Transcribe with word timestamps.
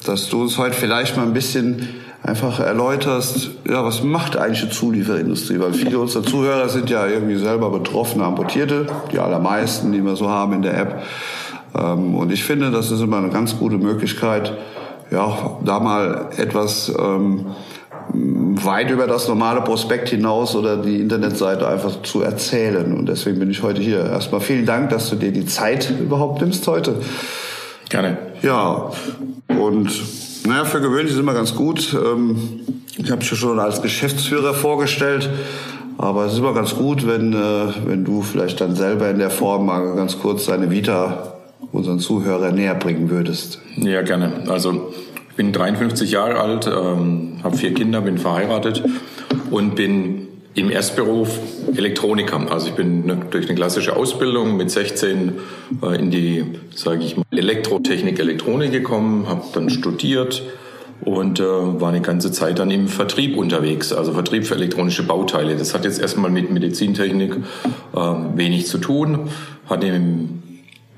dass 0.06 0.30
du 0.30 0.40
uns 0.40 0.56
heute 0.56 0.76
vielleicht 0.76 1.14
mal 1.16 1.24
ein 1.24 1.34
bisschen 1.34 1.88
einfach 2.22 2.60
erläuterst, 2.60 3.50
ja, 3.68 3.84
was 3.84 4.02
macht 4.02 4.36
eigentlich 4.36 4.62
die 4.62 4.70
Zulieferindustrie? 4.70 5.58
Weil 5.58 5.72
viele 5.72 5.98
unserer 5.98 6.22
Zuhörer 6.22 6.68
sind 6.68 6.90
ja 6.90 7.06
irgendwie 7.06 7.36
selber 7.36 7.70
betroffene 7.70 8.24
Amputierte, 8.24 8.86
die 9.12 9.18
allermeisten, 9.18 9.92
die 9.92 10.04
wir 10.04 10.16
so 10.16 10.28
haben 10.28 10.52
in 10.52 10.62
der 10.62 10.78
App. 10.78 11.02
Ähm, 11.78 12.14
und 12.14 12.32
ich 12.32 12.44
finde, 12.44 12.70
das 12.70 12.90
ist 12.90 13.00
immer 13.00 13.18
eine 13.18 13.30
ganz 13.30 13.58
gute 13.58 13.78
Möglichkeit, 13.78 14.52
ja, 15.10 15.58
da 15.64 15.80
mal 15.80 16.28
etwas 16.36 16.92
ähm, 16.96 17.46
weit 18.12 18.90
über 18.90 19.06
das 19.06 19.28
normale 19.28 19.60
Prospekt 19.62 20.08
hinaus 20.10 20.54
oder 20.54 20.76
die 20.76 21.00
Internetseite 21.00 21.66
einfach 21.66 22.02
zu 22.02 22.22
erzählen. 22.22 22.96
Und 22.96 23.08
deswegen 23.08 23.38
bin 23.38 23.50
ich 23.50 23.62
heute 23.62 23.80
hier. 23.80 24.04
Erstmal 24.04 24.40
vielen 24.40 24.66
Dank, 24.66 24.90
dass 24.90 25.10
du 25.10 25.16
dir 25.16 25.32
die 25.32 25.46
Zeit 25.46 25.92
überhaupt 25.98 26.40
nimmst 26.40 26.66
heute. 26.66 26.96
Gerne. 27.88 28.18
Ja, 28.42 28.90
und 29.48 29.90
naja, 30.46 30.64
für 30.64 30.80
gewöhnlich 30.80 31.12
ist 31.12 31.18
immer 31.20 31.34
ganz 31.34 31.54
gut. 31.54 31.94
Ähm, 31.94 32.36
ich 32.96 33.10
habe 33.10 33.20
dich 33.20 33.28
schon 33.28 33.58
als 33.58 33.82
Geschäftsführer 33.82 34.54
vorgestellt. 34.54 35.28
Aber 35.98 36.24
es 36.24 36.32
ist 36.32 36.38
immer 36.38 36.54
ganz 36.54 36.74
gut, 36.74 37.06
wenn, 37.06 37.34
äh, 37.34 37.66
wenn 37.84 38.04
du 38.04 38.22
vielleicht 38.22 38.60
dann 38.60 38.74
selber 38.74 39.10
in 39.10 39.18
der 39.18 39.30
Form 39.30 39.66
mal 39.66 39.94
ganz 39.94 40.18
kurz 40.18 40.46
deine 40.46 40.70
Vita 40.70 41.34
unseren 41.72 41.98
Zuhörern 41.98 42.54
näher 42.54 42.74
bringen 42.74 43.10
würdest. 43.10 43.60
Ja, 43.76 44.00
gerne. 44.02 44.44
Also 44.48 44.92
ich 45.30 45.36
bin 45.36 45.52
53 45.52 46.10
Jahre 46.10 46.40
alt, 46.40 46.66
ähm, 46.66 47.40
habe 47.44 47.56
vier 47.56 47.74
Kinder, 47.74 48.00
bin 48.00 48.16
verheiratet 48.16 48.82
und 49.50 49.76
bin 49.76 50.28
im 50.54 50.70
Erstberuf 50.70 51.38
Elektroniker. 51.76 52.50
Also 52.50 52.68
ich 52.68 52.74
bin 52.74 53.06
ne, 53.06 53.18
durch 53.30 53.46
eine 53.46 53.54
klassische 53.54 53.96
Ausbildung 53.96 54.56
mit 54.56 54.70
16 54.70 55.32
äh, 55.82 55.98
in 55.98 56.10
die, 56.10 56.44
sage 56.74 57.04
ich 57.04 57.16
mal, 57.16 57.24
Elektrotechnik, 57.30 58.18
Elektronik 58.18 58.72
gekommen, 58.72 59.28
habe 59.28 59.44
dann 59.54 59.70
studiert 59.70 60.42
und 61.02 61.40
äh, 61.40 61.44
war 61.44 61.90
eine 61.90 62.00
ganze 62.00 62.32
Zeit 62.32 62.58
dann 62.58 62.70
im 62.70 62.88
Vertrieb 62.88 63.36
unterwegs, 63.36 63.92
also 63.92 64.12
Vertrieb 64.12 64.46
für 64.46 64.54
elektronische 64.54 65.04
Bauteile. 65.04 65.56
Das 65.56 65.72
hat 65.72 65.84
jetzt 65.84 66.00
erstmal 66.00 66.30
mit 66.30 66.50
Medizintechnik 66.50 67.36
äh, 67.94 67.98
wenig 68.34 68.66
zu 68.66 68.78
tun, 68.78 69.30
hatte 69.68 69.86
im, 69.86 70.42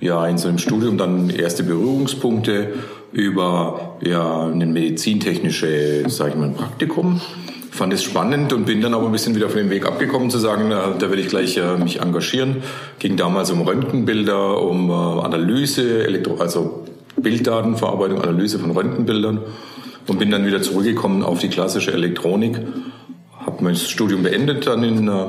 ja, 0.00 0.26
in 0.26 0.38
so 0.38 0.48
einem 0.48 0.58
Studium 0.58 0.98
dann 0.98 1.30
erste 1.30 1.62
Berührungspunkte 1.62 2.72
über 3.12 3.98
ja, 4.02 4.46
ein 4.46 4.72
medizintechnische, 4.72 6.04
sage 6.08 6.30
ich 6.30 6.36
mal, 6.36 6.48
Praktikum. 6.50 7.20
Fand 7.72 7.90
es 7.94 8.02
spannend 8.02 8.52
und 8.52 8.66
bin 8.66 8.82
dann 8.82 8.92
aber 8.92 9.06
ein 9.06 9.12
bisschen 9.12 9.34
wieder 9.34 9.48
von 9.48 9.56
dem 9.56 9.70
Weg 9.70 9.86
abgekommen 9.86 10.28
zu 10.28 10.38
sagen, 10.38 10.68
da 10.68 11.10
will 11.10 11.18
ich 11.18 11.28
gleich 11.28 11.56
äh, 11.56 11.78
mich 11.78 12.02
engagieren. 12.02 12.62
Ging 12.98 13.16
damals 13.16 13.50
um 13.50 13.62
Röntgenbilder, 13.62 14.60
um 14.60 14.90
äh, 14.90 14.92
Analyse, 14.92 16.04
Elektro 16.04 16.36
also 16.36 16.84
Bilddatenverarbeitung, 17.16 18.20
Analyse 18.20 18.58
von 18.58 18.72
Röntgenbildern 18.72 19.40
und 20.06 20.18
bin 20.18 20.30
dann 20.30 20.44
wieder 20.44 20.60
zurückgekommen 20.60 21.22
auf 21.22 21.38
die 21.38 21.48
klassische 21.48 21.94
Elektronik. 21.94 22.58
Habe 23.38 23.64
mein 23.64 23.76
Studium 23.76 24.22
beendet 24.22 24.66
dann 24.66 24.84
in, 24.84 25.08
äh, 25.08 25.24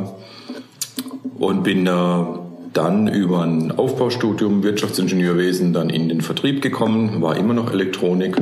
und 1.39 1.63
bin 1.63 1.85
dann 1.85 3.07
über 3.07 3.43
ein 3.43 3.71
Aufbaustudium 3.71 4.63
Wirtschaftsingenieurwesen 4.63 5.71
dann 5.71 5.89
in 5.89 6.09
den 6.09 6.19
Vertrieb 6.19 6.61
gekommen, 6.61 7.21
war 7.21 7.37
immer 7.37 7.53
noch 7.53 7.71
Elektronik 7.71 8.35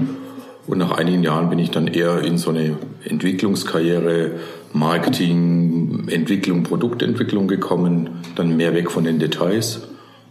und 0.72 0.78
nach 0.78 0.92
einigen 0.92 1.22
Jahren 1.22 1.50
bin 1.50 1.60
ich 1.60 1.70
dann 1.70 1.88
eher 1.88 2.22
in 2.22 2.38
so 2.38 2.50
eine 2.50 2.78
Entwicklungskarriere, 3.04 4.32
Marketing, 4.72 6.08
Entwicklung, 6.08 6.64
Produktentwicklung 6.64 7.50
gekommen, 7.50 8.22
dann 8.36 8.56
mehr 8.56 8.74
weg 8.74 8.90
von 8.90 9.04
den 9.04 9.20
Details. 9.20 9.82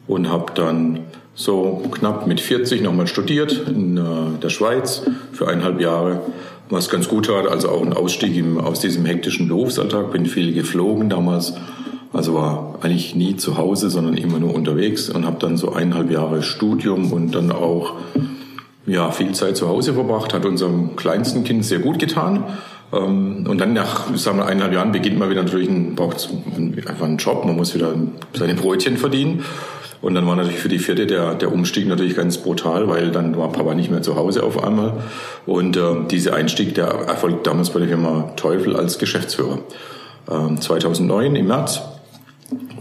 Und 0.07 0.31
habe 0.31 0.53
dann 0.55 1.01
so 1.35 1.83
knapp 1.91 2.27
mit 2.27 2.41
40 2.41 2.81
nochmal 2.81 3.07
studiert 3.07 3.67
in 3.69 3.99
äh, 3.99 4.41
der 4.43 4.49
Schweiz 4.49 5.03
für 5.31 5.47
eineinhalb 5.47 5.79
Jahre, 5.79 6.23
was 6.71 6.89
ganz 6.89 7.07
gut 7.07 7.29
hat, 7.29 7.47
also 7.47 7.69
auch 7.69 7.83
ein 7.83 7.93
Ausstieg 7.93 8.43
aus 8.65 8.81
diesem 8.81 9.05
hektischen 9.05 9.47
Berufsalltag, 9.47 10.11
bin 10.11 10.25
viel 10.25 10.55
geflogen 10.55 11.11
damals. 11.11 11.53
Also 12.15 12.33
war 12.33 12.79
eigentlich 12.81 13.15
nie 13.15 13.37
zu 13.37 13.59
Hause, 13.59 13.91
sondern 13.91 14.17
immer 14.17 14.39
nur 14.39 14.55
unterwegs. 14.55 15.11
Und 15.11 15.27
habe 15.27 15.37
dann 15.39 15.59
so 15.59 15.73
eineinhalb 15.73 16.11
Jahre 16.11 16.43
Studium 16.43 17.13
und 17.13 17.35
dann 17.35 17.53
auch 17.53 17.97
ja, 18.91 19.11
viel 19.11 19.33
Zeit 19.33 19.57
zu 19.57 19.69
Hause 19.69 19.95
verbracht. 19.95 20.35
Hat 20.35 20.45
unserem 20.45 20.97
kleinsten 20.97 21.45
Kind 21.45 21.65
sehr 21.65 21.79
gut 21.79 21.99
getan. 21.99 22.45
Ähm, 22.93 23.47
und 23.49 23.59
dann 23.59 23.73
nach 23.73 24.15
sagen 24.17 24.39
wir, 24.39 24.47
eineinhalb 24.47 24.73
Jahren 24.73 24.93
beginnt 24.93 25.19
man 25.19 25.31
wieder 25.31 25.43
natürlich 25.43 25.69
ein, 25.69 25.95
braucht 25.95 26.29
einfach 26.87 27.07
einen 27.07 27.19
Job. 27.19 27.45
Man 27.45 27.57
muss 27.57 27.75
wieder 27.75 27.95
seine 28.35 28.55
Brötchen 28.55 28.97
verdienen. 28.97 29.45
Und 30.03 30.15
dann 30.15 30.27
war 30.27 30.35
natürlich 30.35 30.59
für 30.59 30.71
die 30.71 30.79
vierte 30.79 31.07
der, 31.07 31.35
der 31.35 31.53
Umstieg 31.53 31.87
natürlich 31.87 32.17
ganz 32.17 32.39
brutal, 32.39 32.89
weil 32.89 33.11
dann 33.11 33.37
war 33.37 33.53
Papa 33.53 33.75
nicht 33.75 33.91
mehr 33.91 34.01
zu 34.01 34.17
Hause 34.17 34.43
auf 34.43 34.63
einmal. 34.63 34.95
Und 35.45 35.77
äh, 35.77 36.07
dieser 36.11 36.35
Einstieg, 36.35 36.75
der 36.75 36.87
erfolgt 36.87 37.47
damals 37.47 37.71
bei 37.71 37.81
der 37.81 37.89
Firma 37.89 38.33
Teufel 38.37 38.77
als 38.77 38.99
Geschäftsführer. 38.99 39.59
Äh, 40.29 40.59
2009 40.59 41.37
im 41.37 41.47
März 41.49 41.83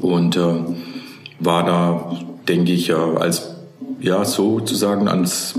und 0.02 0.38
äh, 0.38 0.56
war 1.40 1.66
da, 1.66 2.18
denke 2.48 2.72
ich, 2.72 2.90
äh, 2.90 2.94
als 2.94 3.56
ja 4.00 4.24
sozusagen 4.24 5.08
als 5.08 5.56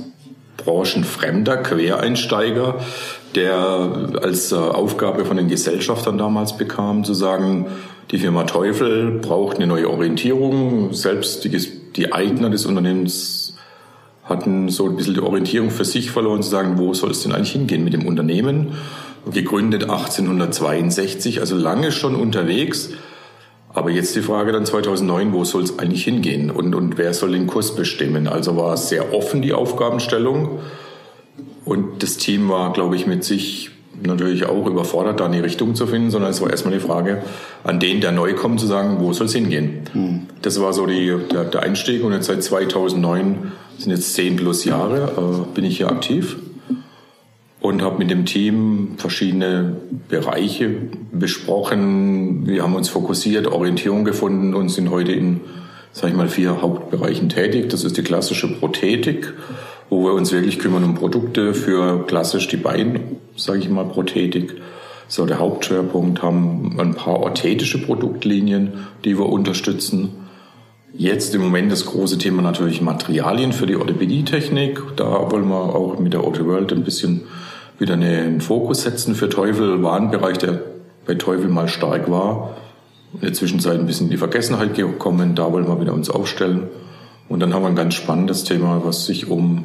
branchenfremder 0.65 1.59
Quereinsteiger, 1.59 2.77
der 3.35 4.13
als 4.23 4.53
äh, 4.53 4.57
Aufgabe 4.57 5.25
von 5.25 5.37
den 5.37 5.49
Gesellschaftern 5.49 6.19
damals 6.19 6.57
bekam, 6.57 7.05
zu 7.05 7.15
sagen, 7.15 7.67
die 8.11 8.19
Firma 8.19 8.45
Teufel 8.45 9.21
braucht 9.21 9.57
eine 9.57 9.67
neue 9.67 9.89
Orientierung. 9.89 10.93
Selbst 10.93 11.45
die, 11.45 11.51
die 11.95 12.13
Eigner 12.13 12.51
des 12.51 12.67
Unternehmens 12.67 13.57
hatten 14.25 14.69
so 14.69 14.87
ein 14.87 14.97
bisschen 14.97 15.15
die 15.15 15.21
Orientierung 15.21 15.71
für 15.71 15.85
sich 15.85 16.11
verloren, 16.11 16.43
zu 16.43 16.51
sagen, 16.51 16.79
wo 16.79 16.93
soll 16.95 17.13
es 17.13 17.23
denn 17.23 17.33
eigentlich 17.33 17.53
hingehen 17.53 17.85
mit 17.85 17.93
dem 17.93 18.07
Unternehmen? 18.07 18.73
Gegründet 19.31 19.85
1862, 19.85 21.41
also 21.41 21.57
lange 21.57 21.93
schon 21.93 22.15
unterwegs 22.15 22.91
aber 23.73 23.91
jetzt 23.91 24.17
die 24.17 24.23
Frage 24.23 24.53
dann 24.53 24.67
2009, 24.67 25.33
wo 25.33 25.45
soll 25.45 25.63
es 25.63 25.79
eigentlich 25.79 26.05
hingehen 26.05 26.51
und, 26.51 26.75
und 26.75 26.99
wer 26.99 27.15
soll 27.15 27.33
den 27.33 27.47
Kurs 27.47 27.75
bestimmen? 27.75 28.27
Also 28.27 28.57
war 28.57 28.75
es 28.75 28.89
sehr 28.89 29.15
offen 29.15 29.43
die 29.43 29.53
Aufgabenstellung 29.53 30.59
und 31.65 32.03
das 32.03 32.17
Team 32.17 32.49
war, 32.49 32.73
glaube 32.73 32.97
ich, 32.97 33.07
mit 33.07 33.23
sich 33.23 33.71
natürlich 34.03 34.47
auch 34.47 34.67
überfordert, 34.67 35.21
da 35.21 35.27
eine 35.27 35.43
Richtung 35.43 35.75
zu 35.75 35.87
finden, 35.87 36.11
sondern 36.11 36.31
es 36.31 36.41
war 36.41 36.51
erstmal 36.51 36.75
die 36.75 36.81
Frage 36.81 37.23
an 37.65 37.81
den, 37.81 38.01
der 38.01 38.13
neu 38.13 38.35
kommt, 38.35 38.59
zu 38.59 38.67
sagen, 38.67 38.97
wo 38.99 39.13
soll 39.13 39.27
es 39.27 39.35
hingehen? 39.35 39.83
Mhm. 39.93 40.27
Das 40.43 40.61
war 40.61 40.73
so 40.73 40.87
die, 40.87 41.17
der, 41.31 41.45
der, 41.45 41.63
Einstieg 41.63 42.03
und 42.03 42.13
jetzt 42.13 42.27
seit 42.27 42.43
2009 42.43 43.53
sind 43.79 43.93
jetzt 43.93 44.15
zehn 44.15 44.37
plus 44.37 44.65
Jahre, 44.65 45.13
äh, 45.17 45.55
bin 45.55 45.65
ich 45.65 45.77
hier 45.77 45.91
aktiv 45.91 46.37
und 47.71 47.83
habe 47.83 47.99
mit 47.99 48.11
dem 48.11 48.27
Team 48.27 48.97
verschiedene 48.97 49.77
Bereiche 50.09 50.71
besprochen. 51.13 52.47
Wir 52.47 52.65
haben 52.65 52.75
uns 52.75 52.89
fokussiert, 52.89 53.47
Orientierung 53.47 54.05
gefunden 54.05 54.55
und 54.55 54.71
sind 54.71 54.91
heute 54.91 55.13
in, 55.13 55.41
sag 55.93 56.11
ich 56.11 56.17
mal, 56.17 56.29
vier 56.29 56.61
Hauptbereichen 56.61 57.29
tätig. 57.29 57.71
Das 57.71 57.85
ist 57.85 57.97
die 57.97 58.03
klassische 58.03 58.53
Prothetik, 58.53 59.33
wo 59.89 60.05
wir 60.05 60.15
uns 60.15 60.33
wirklich 60.33 60.59
kümmern 60.59 60.83
um 60.83 60.97
Produkte 60.97 61.55
für 61.55 62.05
klassisch 62.07 62.49
die 62.49 62.57
Bein, 62.57 63.19
sage 63.37 63.61
ich 63.61 63.71
mal, 63.71 63.85
Prothetik. 63.85 64.61
so 65.07 65.27
der 65.27 65.39
Hauptschwerpunkt, 65.41 66.23
haben 66.23 66.77
ein 66.79 66.95
paar 66.95 67.21
orthetische 67.21 67.83
Produktlinien, 67.83 68.87
die 69.05 69.19
wir 69.19 69.29
unterstützen. 69.29 70.11
Jetzt 70.93 71.35
im 71.35 71.43
Moment 71.43 71.71
das 71.71 71.87
große 71.87 72.19
Thema 72.19 72.43
natürlich 72.43 72.81
Materialien 72.81 73.53
für 73.53 73.67
die 73.67 73.77
Orthopädietechnik. 73.77 74.81
Da 74.97 75.31
wollen 75.31 75.49
wir 75.49 75.75
auch 75.75 75.99
mit 75.99 76.13
der 76.13 76.21
Auto 76.21 76.47
World 76.47 76.73
ein 76.73 76.85
bisschen 76.85 77.23
wieder 77.81 77.95
einen 77.95 78.41
Fokus 78.41 78.83
setzen 78.83 79.15
für 79.15 79.29
Teufel. 79.29 79.83
War 79.83 79.97
ein 79.97 80.11
Bereich, 80.11 80.39
der 80.39 80.61
bei 81.07 81.15
Teufel 81.15 81.49
mal 81.49 81.69
stark 81.69 82.11
war. 82.11 82.57
In 83.15 83.23
der 83.23 83.33
Zwischenzeit 83.33 83.79
ein 83.79 83.87
bisschen 83.87 84.07
in 84.07 84.13
die 84.13 84.19
Vergessenheit 84.19 84.75
gekommen. 84.75 85.35
Da 85.35 85.53
wollen 85.53 85.67
wir 85.67 85.81
wieder 85.81 85.93
uns 85.93 86.11
aufstellen. 86.11 86.69
Und 87.29 87.41
dann 87.41 87.53
haben 87.53 87.63
wir 87.63 87.69
ein 87.69 87.77
ganz 87.77 87.95
spannendes 87.95 88.45
Thema, 88.45 88.83
was 88.85 89.07
sich 89.07 89.29
um, 89.29 89.65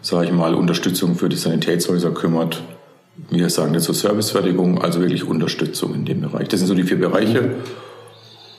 sage 0.00 0.26
ich 0.26 0.32
mal, 0.32 0.54
Unterstützung 0.54 1.16
für 1.16 1.28
die 1.28 1.36
Sanitätshäuser 1.36 2.12
kümmert 2.12 2.62
wir 3.30 3.50
sagen 3.50 3.78
so 3.80 3.92
Servicefertigung, 3.92 4.82
also 4.82 5.00
wirklich 5.00 5.24
Unterstützung 5.24 5.94
in 5.94 6.04
dem 6.04 6.20
Bereich. 6.20 6.48
Das 6.48 6.60
sind 6.60 6.66
so 6.66 6.74
die 6.74 6.84
vier 6.84 6.98
Bereiche. 6.98 7.54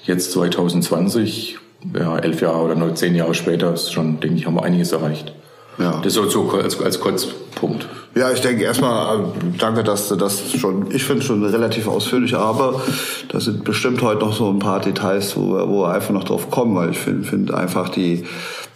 Jetzt 0.04 0.32
2020, 0.32 1.58
ja, 1.98 2.18
elf 2.18 2.42
Jahre 2.42 2.64
oder 2.64 2.96
zehn 2.96 3.16
Jahre 3.16 3.34
später, 3.34 3.74
ist 3.74 3.92
schon, 3.92 4.20
denke 4.20 4.38
ich, 4.38 4.46
haben 4.46 4.56
wir 4.56 4.64
einiges 4.64 4.92
erreicht. 4.92 5.34
Ja. 5.78 6.00
Das 6.04 6.16
ist 6.16 6.32
so 6.32 6.52
als, 6.52 6.82
als 6.82 7.00
Kurzpunkt. 7.00 7.88
Ja, 8.16 8.32
ich 8.32 8.42
denke 8.42 8.64
erstmal, 8.64 9.20
äh, 9.20 9.24
danke, 9.60 9.84
dass 9.84 10.10
du 10.10 10.16
das 10.16 10.52
schon, 10.54 10.88
ich 10.92 11.04
finde 11.04 11.24
schon 11.24 11.44
relativ 11.44 11.88
ausführlich, 11.88 12.36
aber 12.36 12.82
da 13.30 13.40
sind 13.40 13.64
bestimmt 13.64 14.02
heute 14.02 14.22
noch 14.22 14.34
so 14.34 14.50
ein 14.50 14.60
paar 14.60 14.80
Details, 14.80 15.38
wo, 15.38 15.52
wo 15.70 15.84
wir 15.84 15.94
einfach 15.94 16.12
noch 16.12 16.24
drauf 16.24 16.50
kommen, 16.50 16.76
weil 16.76 16.92
ich 16.92 16.98
finde 16.98 17.28
find 17.28 17.54
einfach 17.54 17.90
die, 17.90 18.26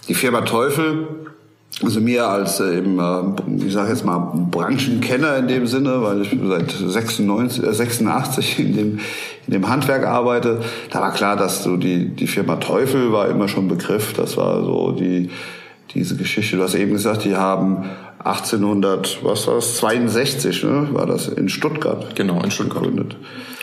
die 0.08 0.14
Firma 0.14 0.42
Teufel, 0.42 1.08
also 1.84 2.00
mir 2.00 2.28
als 2.28 2.60
äh, 2.60 2.78
eben, 2.78 3.00
äh, 3.00 3.66
ich 3.66 3.74
sage 3.74 3.90
jetzt 3.90 4.06
mal 4.06 4.32
Branchenkenner 4.52 5.38
in 5.38 5.48
dem 5.48 5.66
Sinne, 5.66 6.04
weil 6.04 6.22
ich 6.22 6.38
seit 6.44 6.72
96, 6.72 7.64
äh, 7.64 7.74
86 7.74 8.60
in 8.60 8.76
dem, 8.76 9.00
in 9.48 9.54
dem 9.54 9.70
Handwerk 9.70 10.06
arbeite, 10.06 10.62
da 10.92 11.02
war 11.02 11.14
klar, 11.14 11.36
dass 11.36 11.64
so 11.64 11.78
die, 11.78 12.10
die 12.10 12.28
Firma 12.28 12.58
Teufel 12.58 13.12
war 13.12 13.30
immer 13.30 13.48
schon 13.48 13.68
Begriff. 13.68 14.14
Das 14.14 14.38
war 14.38 14.64
so 14.64 14.92
die, 14.92 15.30
diese 15.94 16.16
Geschichte. 16.16 16.58
Du 16.58 16.64
hast 16.64 16.76
eben 16.76 16.92
gesagt, 16.92 17.26
die 17.26 17.36
haben 17.36 17.86
1800, 18.20 19.20
was 19.24 19.48
war 19.48 19.56
das, 19.56 19.78
62, 19.78 20.64
ne, 20.64 20.90
war 20.92 21.06
das 21.06 21.28
in 21.28 21.50
Stuttgart. 21.50 22.16
Genau, 22.16 22.42
in 22.44 22.52
Stuttgart. 22.52 22.84
Gegründet. 22.84 23.16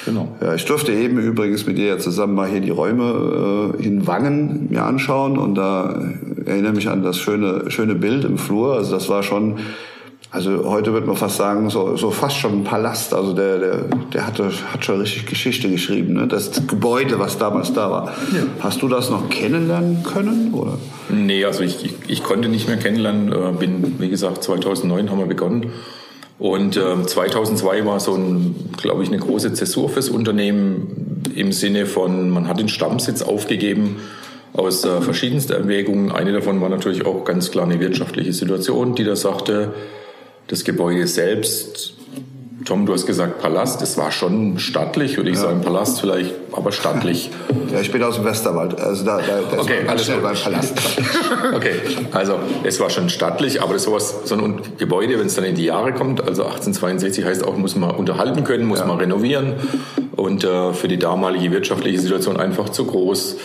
Genau. 0.05 0.29
Ja, 0.41 0.55
ich 0.55 0.65
durfte 0.65 0.93
eben 0.93 1.19
übrigens 1.19 1.67
mit 1.67 1.77
dir 1.77 1.99
zusammen 1.99 2.35
mal 2.35 2.49
hier 2.49 2.61
die 2.61 2.71
Räume 2.71 3.75
äh, 3.79 3.85
in 3.85 4.07
Wangen 4.07 4.69
mir 4.71 4.85
anschauen 4.85 5.39
und 5.39 5.55
da 5.55 6.03
erinnere 6.47 6.73
mich 6.73 6.89
an 6.89 7.03
das 7.03 7.19
schöne, 7.19 7.71
schöne 7.71 7.95
Bild 7.95 8.25
im 8.25 8.39
Flur. 8.39 8.77
Also 8.77 8.93
das 8.95 9.09
war 9.09 9.23
schon, 9.23 9.59
also 10.31 10.69
heute 10.69 10.93
wird 10.93 11.07
man 11.07 11.17
fast 11.17 11.39
sagen, 11.39 11.71
so, 11.71 11.97
so 11.97 12.11
fast 12.11 12.37
schon 12.37 12.61
ein 12.61 12.65
Palast. 12.65 13.15
Also 13.15 13.33
der, 13.33 13.59
der, 13.59 13.77
der 14.13 14.27
hatte, 14.27 14.51
hat 14.73 14.85
schon 14.85 15.01
richtig 15.01 15.27
Geschichte 15.27 15.71
geschrieben. 15.71 16.15
Ne? 16.15 16.27
Das 16.27 16.67
Gebäude, 16.67 17.19
was 17.19 17.39
damals 17.39 17.73
da 17.73 17.91
war. 17.91 18.09
Ja. 18.33 18.43
Hast 18.61 18.83
du 18.83 18.89
das 18.89 19.09
noch 19.09 19.31
kennenlernen 19.31 20.03
können? 20.03 20.53
Oder? 20.53 20.79
Nee, 21.09 21.45
also 21.47 21.63
ich, 21.63 21.83
ich, 21.85 21.95
ich 22.09 22.23
konnte 22.23 22.51
nicht 22.51 22.69
mehr 22.69 22.77
kennenlernen. 22.77 23.33
Äh, 23.33 23.53
bin, 23.59 23.95
wie 23.99 24.11
gesagt, 24.11 24.45
2009 24.45 25.11
haben 25.11 25.19
wir 25.19 25.27
begonnen. 25.27 25.73
Und 26.39 26.77
äh, 26.77 27.03
2002 27.07 27.87
war 27.87 27.99
so 27.99 28.15
ein, 28.15 28.55
glaube 28.77 29.03
ich, 29.03 29.09
eine 29.09 29.19
große 29.19 29.55
Zäsur 29.55 29.89
fürs 29.89 30.11
Unternehmen 30.11 31.23
im 31.35 31.53
Sinne 31.53 31.87
von, 31.87 32.29
man 32.29 32.49
hat 32.49 32.61
den 32.61 32.69
Stammsitz 32.69 33.23
aufgegeben 33.23 33.97
aus 34.53 34.85
äh, 34.85 35.01
verschiedensten 35.01 35.55
Erwägungen. 35.55 36.13
Eine 36.13 36.33
davon 36.33 36.61
war 36.61 36.69
natürlich 36.69 37.07
auch 37.07 37.25
ganz 37.25 37.51
klar 37.51 37.65
eine 37.65 37.81
wirtschaftliche 37.81 38.33
Situation, 38.33 38.95
die 38.95 39.05
da 39.05 39.17
sagte, 39.17 39.73
das 40.49 40.65
Gebäude 40.65 41.07
selbst 41.07 41.95
Tom, 42.69 42.85
du 42.85 42.93
hast 42.93 43.07
gesagt 43.07 43.41
Palast. 43.41 43.81
Es 43.81 43.97
war 43.97 44.13
schon 44.13 44.59
stattlich, 44.59 45.17
würde 45.17 45.31
ich 45.31 45.37
ja. 45.37 45.43
sagen. 45.43 45.63
Palast 45.63 46.01
vielleicht, 46.01 46.35
aber 46.53 46.71
stattlich. 46.71 47.31
Ja, 47.73 47.81
ich 47.83 47.93
bin 47.93 48.03
aus 48.03 48.15
dem 48.15 48.25
Westerwald. 48.25 48.81
Also 48.81 49.05
da, 49.05 49.19
da, 49.19 49.41
da 49.55 49.61
okay, 49.61 49.83
ist 49.83 49.89
alles 49.91 50.05
schnell 50.07 50.21
beim 50.21 50.35
Palast. 50.35 50.73
okay, 51.55 51.73
also 52.13 52.39
es 52.65 52.81
war 52.81 52.89
schon 52.89 53.11
stattlich, 53.11 53.61
aber 53.61 53.75
das 53.75 53.91
war 53.91 54.01
so 54.01 54.35
ein 54.35 54.63
Gebäude, 54.79 55.19
wenn 55.19 55.27
es 55.27 55.35
dann 55.35 55.45
in 55.45 55.55
die 55.55 55.67
Jahre 55.67 55.93
kommt, 55.93 56.23
also 56.23 56.45
1862 56.45 57.27
heißt 57.27 57.45
auch, 57.45 57.59
muss 57.59 57.77
man 57.77 57.91
unterhalten 57.91 58.43
können, 58.45 58.65
muss 58.65 58.79
ja. 58.79 58.87
man 58.87 58.97
renovieren 58.97 59.53
und 60.17 60.45
äh, 60.45 60.73
für 60.73 60.89
die 60.89 60.99
damalige 60.99 61.53
wirtschaftliche 61.53 62.01
Situation 62.01 62.39
einfach 62.39 62.71
zu 62.71 62.87
groß. 62.87 63.37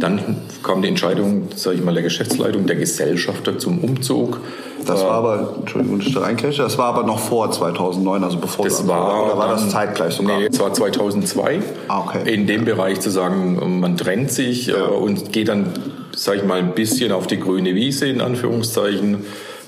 Dann 0.00 0.38
kam 0.64 0.82
die 0.82 0.88
Entscheidung, 0.88 1.48
sage 1.54 1.76
ich 1.76 1.84
mal, 1.84 1.94
der 1.94 2.02
Geschäftsleitung, 2.02 2.66
der 2.66 2.74
Gesellschafter 2.74 3.56
zum 3.56 3.78
Umzug. 3.78 4.40
Das 4.86 5.02
war 5.02 5.12
aber, 5.12 5.54
Entschuldigung, 5.60 6.00
ich 6.00 6.16
reinkriege, 6.16 6.56
das 6.56 6.78
war 6.78 6.86
aber 6.86 7.02
noch 7.04 7.18
vor 7.18 7.50
2009, 7.50 8.24
also 8.24 8.38
bevor 8.38 8.64
das 8.64 8.86
war, 8.86 9.26
oder 9.26 9.38
war 9.38 9.48
das 9.48 9.68
zeitgleich 9.70 10.14
sogar? 10.14 10.38
Nee, 10.38 10.48
es 10.50 10.60
war 10.60 10.72
2002. 10.72 11.60
Ah, 11.88 12.00
okay. 12.00 12.32
In 12.32 12.46
dem 12.46 12.64
Bereich 12.64 13.00
zu 13.00 13.10
sagen, 13.10 13.80
man 13.80 13.96
trennt 13.96 14.30
sich 14.30 14.66
ja. 14.66 14.84
Und 14.84 15.32
geht 15.32 15.48
dann, 15.48 15.72
sage 16.14 16.38
ich 16.38 16.44
mal, 16.44 16.58
ein 16.58 16.74
bisschen 16.74 17.12
auf 17.12 17.26
die 17.26 17.38
grüne 17.38 17.74
Wiese 17.74 18.06
in 18.06 18.20
Anführungszeichen, 18.20 19.24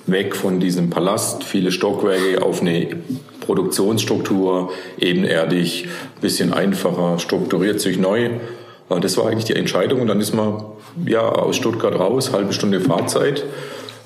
weg 0.06 0.36
von 0.36 0.60
diesem 0.60 0.90
Palast, 0.90 1.44
viele 1.44 1.72
Stockwerke 1.72 2.42
auf 2.42 2.60
eine 2.60 2.88
Produktionsstruktur, 3.40 4.70
ebenerdig, 4.98 5.88
bisschen 6.20 6.52
einfacher, 6.52 7.18
strukturiert 7.18 7.80
sich 7.80 7.98
neu. 7.98 8.30
Das 9.00 9.16
war 9.16 9.26
eigentlich 9.26 9.46
die 9.46 9.56
Entscheidung 9.56 10.00
und 10.00 10.06
dann 10.06 10.20
ist 10.20 10.32
man 10.32 10.64
ja 11.06 11.20
aus 11.20 11.56
Stuttgart 11.56 11.98
raus, 11.98 12.32
halbe 12.32 12.52
Stunde 12.52 12.80
Fahrzeit 12.80 13.44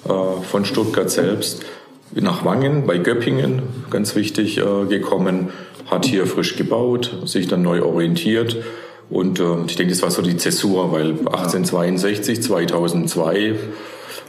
von 0.05 0.64
Stuttgart 0.64 1.11
selbst 1.11 1.64
nach 2.12 2.44
Wangen 2.44 2.87
bei 2.87 2.99
Göppingen, 2.99 3.62
ganz 3.91 4.14
wichtig, 4.17 4.58
äh, 4.58 4.87
gekommen, 4.87 5.50
hat 5.91 6.06
hier 6.06 6.26
frisch 6.26 6.56
gebaut, 6.56 7.17
sich 7.25 7.49
dann 7.49 7.62
neu 7.62 7.82
orientiert. 7.82 8.56
Und 9.08 9.41
äh, 9.41 9.44
ich 9.67 9.76
denke, 9.76 9.93
das 9.93 10.02
war 10.02 10.11
so 10.11 10.23
die 10.23 10.37
Zäsur, 10.37 10.93
weil 10.93 11.11
1862, 11.11 12.43
2002, 12.43 13.55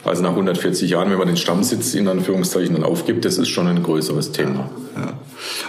also 0.04 0.24
nach 0.24 0.32
140 0.32 0.90
Jahren, 0.90 1.12
wenn 1.12 1.20
man 1.20 1.28
den 1.28 1.38
Stammsitz 1.38 1.94
in 1.94 2.08
Anführungszeichen 2.08 2.74
dann 2.74 2.84
aufgibt, 2.84 3.26
das 3.26 3.38
ist 3.38 3.50
schon 3.50 3.68
ein 3.68 3.84
größeres 3.84 4.32
Thema. 4.32 4.70
Ja. 4.96 5.14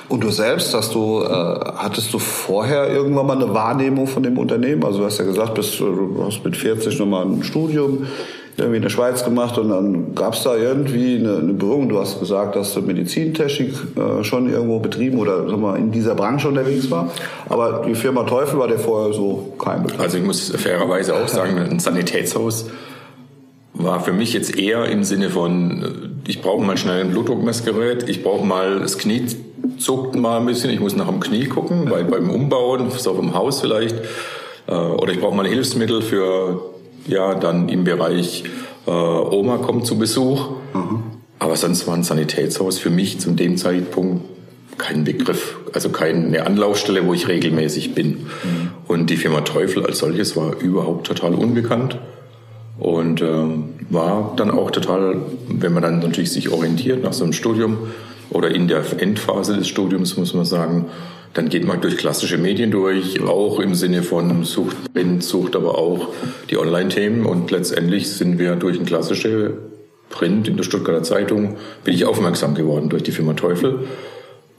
Und 0.08 0.24
du 0.24 0.30
selbst, 0.30 0.72
hast 0.74 0.94
du, 0.94 1.22
äh, 1.22 1.26
hattest 1.28 2.12
du 2.12 2.18
vorher 2.18 2.88
irgendwann 2.88 3.26
mal 3.26 3.36
eine 3.36 3.52
Wahrnehmung 3.52 4.06
von 4.06 4.22
dem 4.22 4.38
Unternehmen? 4.38 4.84
Also 4.84 5.00
du 5.00 5.04
hast 5.04 5.18
ja 5.18 5.24
gesagt, 5.24 5.54
bist, 5.54 5.78
du 5.80 6.24
hast 6.26 6.44
mit 6.44 6.56
40 6.56 6.98
nochmal 6.98 7.26
ein 7.26 7.42
Studium 7.42 8.06
irgendwie 8.56 8.76
in 8.76 8.82
der 8.82 8.90
Schweiz 8.90 9.24
gemacht 9.24 9.56
und 9.56 9.70
dann 9.70 10.14
gab 10.14 10.34
es 10.34 10.42
da 10.42 10.54
irgendwie 10.56 11.16
eine, 11.16 11.38
eine 11.38 11.52
Berührung. 11.54 11.88
Du 11.88 11.98
hast 11.98 12.20
gesagt, 12.20 12.54
dass 12.54 12.74
du 12.74 12.82
Medizintechnik 12.82 13.72
äh, 13.96 14.24
schon 14.24 14.50
irgendwo 14.50 14.78
betrieben 14.78 15.18
oder 15.18 15.48
sag 15.48 15.58
mal, 15.58 15.76
in 15.78 15.90
dieser 15.90 16.14
Branche 16.14 16.48
unterwegs 16.48 16.90
war. 16.90 17.10
Aber 17.48 17.82
die 17.86 17.94
Firma 17.94 18.24
Teufel 18.24 18.58
war 18.58 18.68
der 18.68 18.78
vorher 18.78 19.14
so 19.14 19.54
kein 19.58 19.82
Begriff. 19.82 20.00
Also 20.00 20.18
ich 20.18 20.24
muss 20.24 20.50
fairerweise 20.50 21.14
auch 21.14 21.28
sagen, 21.28 21.58
ein 21.58 21.78
Sanitätshaus 21.78 22.66
war 23.74 24.00
für 24.00 24.12
mich 24.12 24.34
jetzt 24.34 24.58
eher 24.58 24.84
im 24.84 25.02
Sinne 25.02 25.30
von, 25.30 26.12
ich 26.26 26.42
brauche 26.42 26.62
mal 26.62 26.76
schnell 26.76 27.00
ein 27.00 27.10
Blutdruckmessgerät, 27.10 28.06
ich 28.08 28.22
brauche 28.22 28.44
mal, 28.44 28.80
das 28.80 28.98
Knie 28.98 29.24
zuckt 29.78 30.14
mal 30.14 30.40
ein 30.40 30.46
bisschen, 30.46 30.70
ich 30.70 30.80
muss 30.80 30.94
nach 30.94 31.08
dem 31.08 31.20
Knie 31.20 31.46
gucken, 31.46 31.90
weil 31.90 32.04
beim 32.04 32.28
Umbauen, 32.30 32.90
so 32.90 33.14
im 33.18 33.34
Haus 33.34 33.62
vielleicht, 33.62 33.96
äh, 34.66 34.74
oder 34.74 35.12
ich 35.12 35.20
brauche 35.20 35.34
mal 35.34 35.46
ein 35.46 35.52
Hilfsmittel 35.52 36.02
für 36.02 36.71
ja 37.06 37.34
dann 37.34 37.68
im 37.68 37.84
Bereich 37.84 38.44
äh, 38.86 38.90
Oma 38.90 39.58
kommt 39.58 39.86
zu 39.86 39.98
Besuch. 39.98 40.50
Mhm. 40.74 41.02
Aber 41.38 41.56
sonst 41.56 41.86
war 41.86 41.94
ein 41.94 42.04
Sanitätshaus 42.04 42.78
für 42.78 42.90
mich 42.90 43.18
zu 43.18 43.32
dem 43.32 43.56
Zeitpunkt 43.56 44.22
kein 44.78 45.04
Begriff, 45.04 45.58
also 45.72 45.90
keine 45.90 46.46
Anlaufstelle, 46.46 47.06
wo 47.06 47.14
ich 47.14 47.28
regelmäßig 47.28 47.94
bin. 47.94 48.08
Mhm. 48.08 48.70
Und 48.86 49.10
die 49.10 49.16
Firma 49.16 49.42
Teufel 49.42 49.84
als 49.84 49.98
solches 49.98 50.36
war 50.36 50.56
überhaupt 50.60 51.06
total 51.06 51.34
unbekannt 51.34 51.98
und 52.78 53.22
ähm, 53.22 53.74
war 53.90 54.32
dann 54.36 54.50
auch 54.50 54.70
total, 54.70 55.16
wenn 55.48 55.72
man 55.72 55.82
dann 55.82 55.98
natürlich 56.00 56.32
sich 56.32 56.50
orientiert 56.50 57.02
nach 57.02 57.12
so 57.12 57.24
einem 57.24 57.32
Studium 57.32 57.78
oder 58.30 58.54
in 58.54 58.66
der 58.66 58.82
Endphase 59.00 59.56
des 59.56 59.68
Studiums, 59.68 60.16
muss 60.16 60.34
man 60.34 60.44
sagen, 60.44 60.86
dann 61.34 61.48
geht 61.48 61.66
man 61.66 61.80
durch 61.80 61.96
klassische 61.96 62.36
Medien 62.38 62.70
durch, 62.70 63.22
auch 63.22 63.58
im 63.58 63.74
Sinne 63.74 64.02
von 64.02 64.44
Sucht, 64.44 64.92
Print, 64.92 65.22
Sucht, 65.22 65.56
aber 65.56 65.78
auch 65.78 66.08
die 66.50 66.58
Online-Themen. 66.58 67.24
Und 67.24 67.50
letztendlich 67.50 68.10
sind 68.10 68.38
wir 68.38 68.56
durch 68.56 68.78
ein 68.78 68.84
klassische 68.84 69.54
Print 70.10 70.46
in 70.46 70.56
der 70.56 70.64
Stuttgarter 70.64 71.02
Zeitung, 71.02 71.56
bin 71.84 71.94
ich 71.94 72.04
aufmerksam 72.04 72.54
geworden 72.54 72.90
durch 72.90 73.02
die 73.02 73.12
Firma 73.12 73.32
Teufel. 73.32 73.88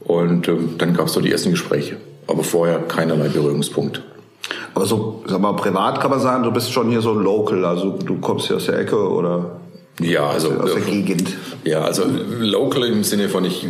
Und 0.00 0.48
äh, 0.48 0.56
dann 0.78 0.94
gab 0.94 1.06
es 1.06 1.12
so 1.12 1.20
die 1.20 1.30
ersten 1.30 1.50
Gespräche. 1.50 1.96
Aber 2.26 2.42
vorher 2.42 2.80
keinerlei 2.80 3.28
Berührungspunkt. 3.28 4.02
Aber 4.74 4.86
so, 4.86 5.22
sag 5.26 5.40
mal, 5.40 5.54
privat 5.54 6.00
kann 6.00 6.10
man 6.10 6.20
sagen, 6.20 6.42
du 6.42 6.50
bist 6.50 6.72
schon 6.72 6.90
hier 6.90 7.00
so 7.00 7.12
Local, 7.12 7.64
also 7.64 7.90
du 7.90 8.18
kommst 8.18 8.48
hier 8.48 8.56
aus 8.56 8.66
der 8.66 8.78
Ecke 8.78 8.96
oder? 9.08 9.60
Ja, 10.00 10.28
also 10.28 10.50
aus 10.50 10.74
der 10.74 10.82
Gegend. 10.82 11.34
Ja, 11.62 11.82
also 11.82 12.02
local 12.40 12.84
im 12.84 13.04
Sinne 13.04 13.28
von 13.28 13.44
ich 13.44 13.64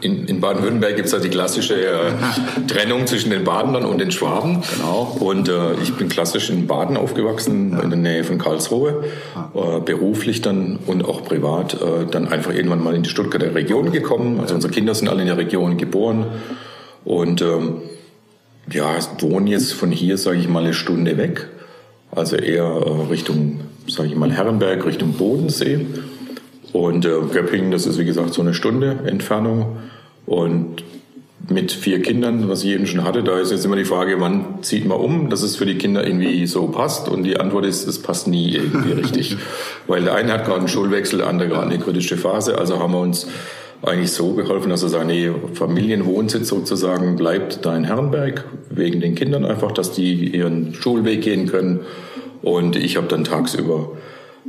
in, 0.00 0.26
in 0.26 0.40
Baden-Württemberg 0.40 0.96
gibt 0.96 1.06
es 1.06 1.12
halt 1.12 1.22
die 1.22 1.28
klassische 1.28 1.74
äh, 1.74 2.12
Trennung 2.66 3.06
zwischen 3.06 3.30
den 3.30 3.44
Badenern 3.44 3.84
und 3.84 3.98
den 3.98 4.10
Schwaben. 4.10 4.62
Genau. 4.76 5.16
Und 5.20 5.48
äh, 5.48 5.74
ich 5.80 5.94
bin 5.94 6.08
klassisch 6.08 6.50
in 6.50 6.66
Baden 6.66 6.96
aufgewachsen, 6.96 7.72
ja. 7.72 7.80
in 7.82 7.90
der 7.90 7.98
Nähe 7.98 8.24
von 8.24 8.38
Karlsruhe, 8.38 9.04
ah. 9.36 9.76
äh, 9.76 9.80
beruflich 9.80 10.42
dann 10.42 10.78
und 10.86 11.04
auch 11.04 11.22
privat 11.22 11.74
äh, 11.74 12.06
dann 12.10 12.26
einfach 12.26 12.52
irgendwann 12.52 12.82
mal 12.82 12.96
in 12.96 13.04
die 13.04 13.10
Stuttgarter 13.10 13.54
Region 13.54 13.92
gekommen. 13.92 14.40
Also 14.40 14.56
unsere 14.56 14.72
Kinder 14.72 14.94
sind 14.94 15.08
alle 15.08 15.20
in 15.20 15.28
der 15.28 15.38
Region 15.38 15.76
geboren 15.76 16.26
Und 17.04 17.42
ähm, 17.42 17.82
ja, 18.72 18.96
wohne 19.20 19.50
jetzt 19.50 19.72
von 19.72 19.90
hier, 19.90 20.18
sage 20.18 20.38
ich 20.38 20.48
mal, 20.48 20.64
eine 20.64 20.74
Stunde 20.74 21.16
weg. 21.16 21.48
Also 22.10 22.36
eher 22.36 22.64
äh, 22.64 23.08
Richtung, 23.08 23.60
sage 23.92 24.08
ich 24.08 24.16
mal, 24.16 24.30
Herrenberg, 24.30 24.84
Richtung 24.86 25.12
Bodensee. 25.14 25.86
Und 26.72 27.04
äh, 27.04 27.10
Göppingen, 27.32 27.70
das 27.70 27.86
ist 27.86 27.98
wie 27.98 28.04
gesagt 28.04 28.32
so 28.32 28.42
eine 28.42 28.54
Stunde 28.54 29.00
Entfernung. 29.04 29.78
Und 30.26 30.84
mit 31.48 31.72
vier 31.72 32.00
Kindern, 32.00 32.48
was 32.48 32.62
ich 32.62 32.70
eben 32.70 32.86
schon 32.86 33.02
hatte, 33.02 33.24
da 33.24 33.38
ist 33.38 33.50
jetzt 33.50 33.64
immer 33.64 33.76
die 33.76 33.84
Frage, 33.84 34.20
wann 34.20 34.62
zieht 34.62 34.86
man 34.86 34.98
um, 34.98 35.30
dass 35.30 35.42
es 35.42 35.56
für 35.56 35.66
die 35.66 35.76
Kinder 35.76 36.06
irgendwie 36.06 36.46
so 36.46 36.68
passt. 36.68 37.08
Und 37.08 37.24
die 37.24 37.40
Antwort 37.40 37.64
ist, 37.64 37.88
es 37.88 38.00
passt 38.00 38.28
nie 38.28 38.54
irgendwie 38.54 38.92
richtig. 38.92 39.36
Weil 39.86 40.04
der 40.04 40.14
eine 40.14 40.32
hat 40.32 40.44
gerade 40.44 40.60
einen 40.60 40.68
Schulwechsel, 40.68 41.18
der 41.18 41.28
andere 41.28 41.48
gerade 41.48 41.66
eine 41.66 41.78
kritische 41.78 42.16
Phase. 42.16 42.58
Also 42.58 42.78
haben 42.78 42.92
wir 42.92 43.00
uns 43.00 43.26
eigentlich 43.82 44.12
so 44.12 44.34
geholfen, 44.34 44.68
dass 44.68 44.82
wir 44.82 44.90
sagen, 44.90 45.08
nee, 45.08 45.30
Familienwohnsitz 45.54 46.48
sozusagen 46.48 47.16
bleibt 47.16 47.64
da 47.64 47.76
in 47.76 47.84
Herrenberg, 47.84 48.44
wegen 48.68 49.00
den 49.00 49.14
Kindern 49.14 49.44
einfach, 49.44 49.72
dass 49.72 49.92
die 49.92 50.36
ihren 50.36 50.74
Schulweg 50.74 51.22
gehen 51.22 51.46
können. 51.46 51.80
Und 52.42 52.76
ich 52.76 52.96
habe 52.96 53.06
dann 53.06 53.24
tagsüber 53.24 53.92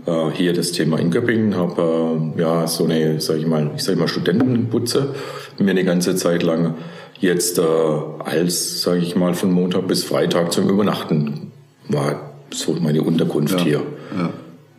äh, 0.05 0.29
hier 0.33 0.53
das 0.53 0.71
Thema 0.71 0.97
in 0.97 1.11
Göppingen, 1.11 1.55
habe 1.55 2.31
äh, 2.35 2.41
ja 2.41 2.67
so 2.67 2.85
eine, 2.85 3.19
sag 3.19 3.37
ich 3.37 3.45
mal, 3.45 3.71
ich 3.75 3.83
sag 3.83 3.97
mal 3.97 4.07
Studentenputze 4.07 5.13
mir 5.59 5.71
eine 5.71 5.83
ganze 5.83 6.15
Zeit 6.15 6.43
lang 6.43 6.75
jetzt 7.19 7.59
äh, 7.59 7.61
als, 7.61 8.81
sage 8.81 9.01
ich 9.01 9.15
mal, 9.15 9.33
von 9.33 9.51
Montag 9.51 9.87
bis 9.87 10.03
Freitag 10.03 10.51
zum 10.51 10.69
Übernachten 10.69 11.51
war 11.87 12.33
so 12.51 12.73
meine 12.73 13.01
Unterkunft 13.01 13.59
ja, 13.59 13.63
hier. 13.63 13.81
Ja. 14.17 14.29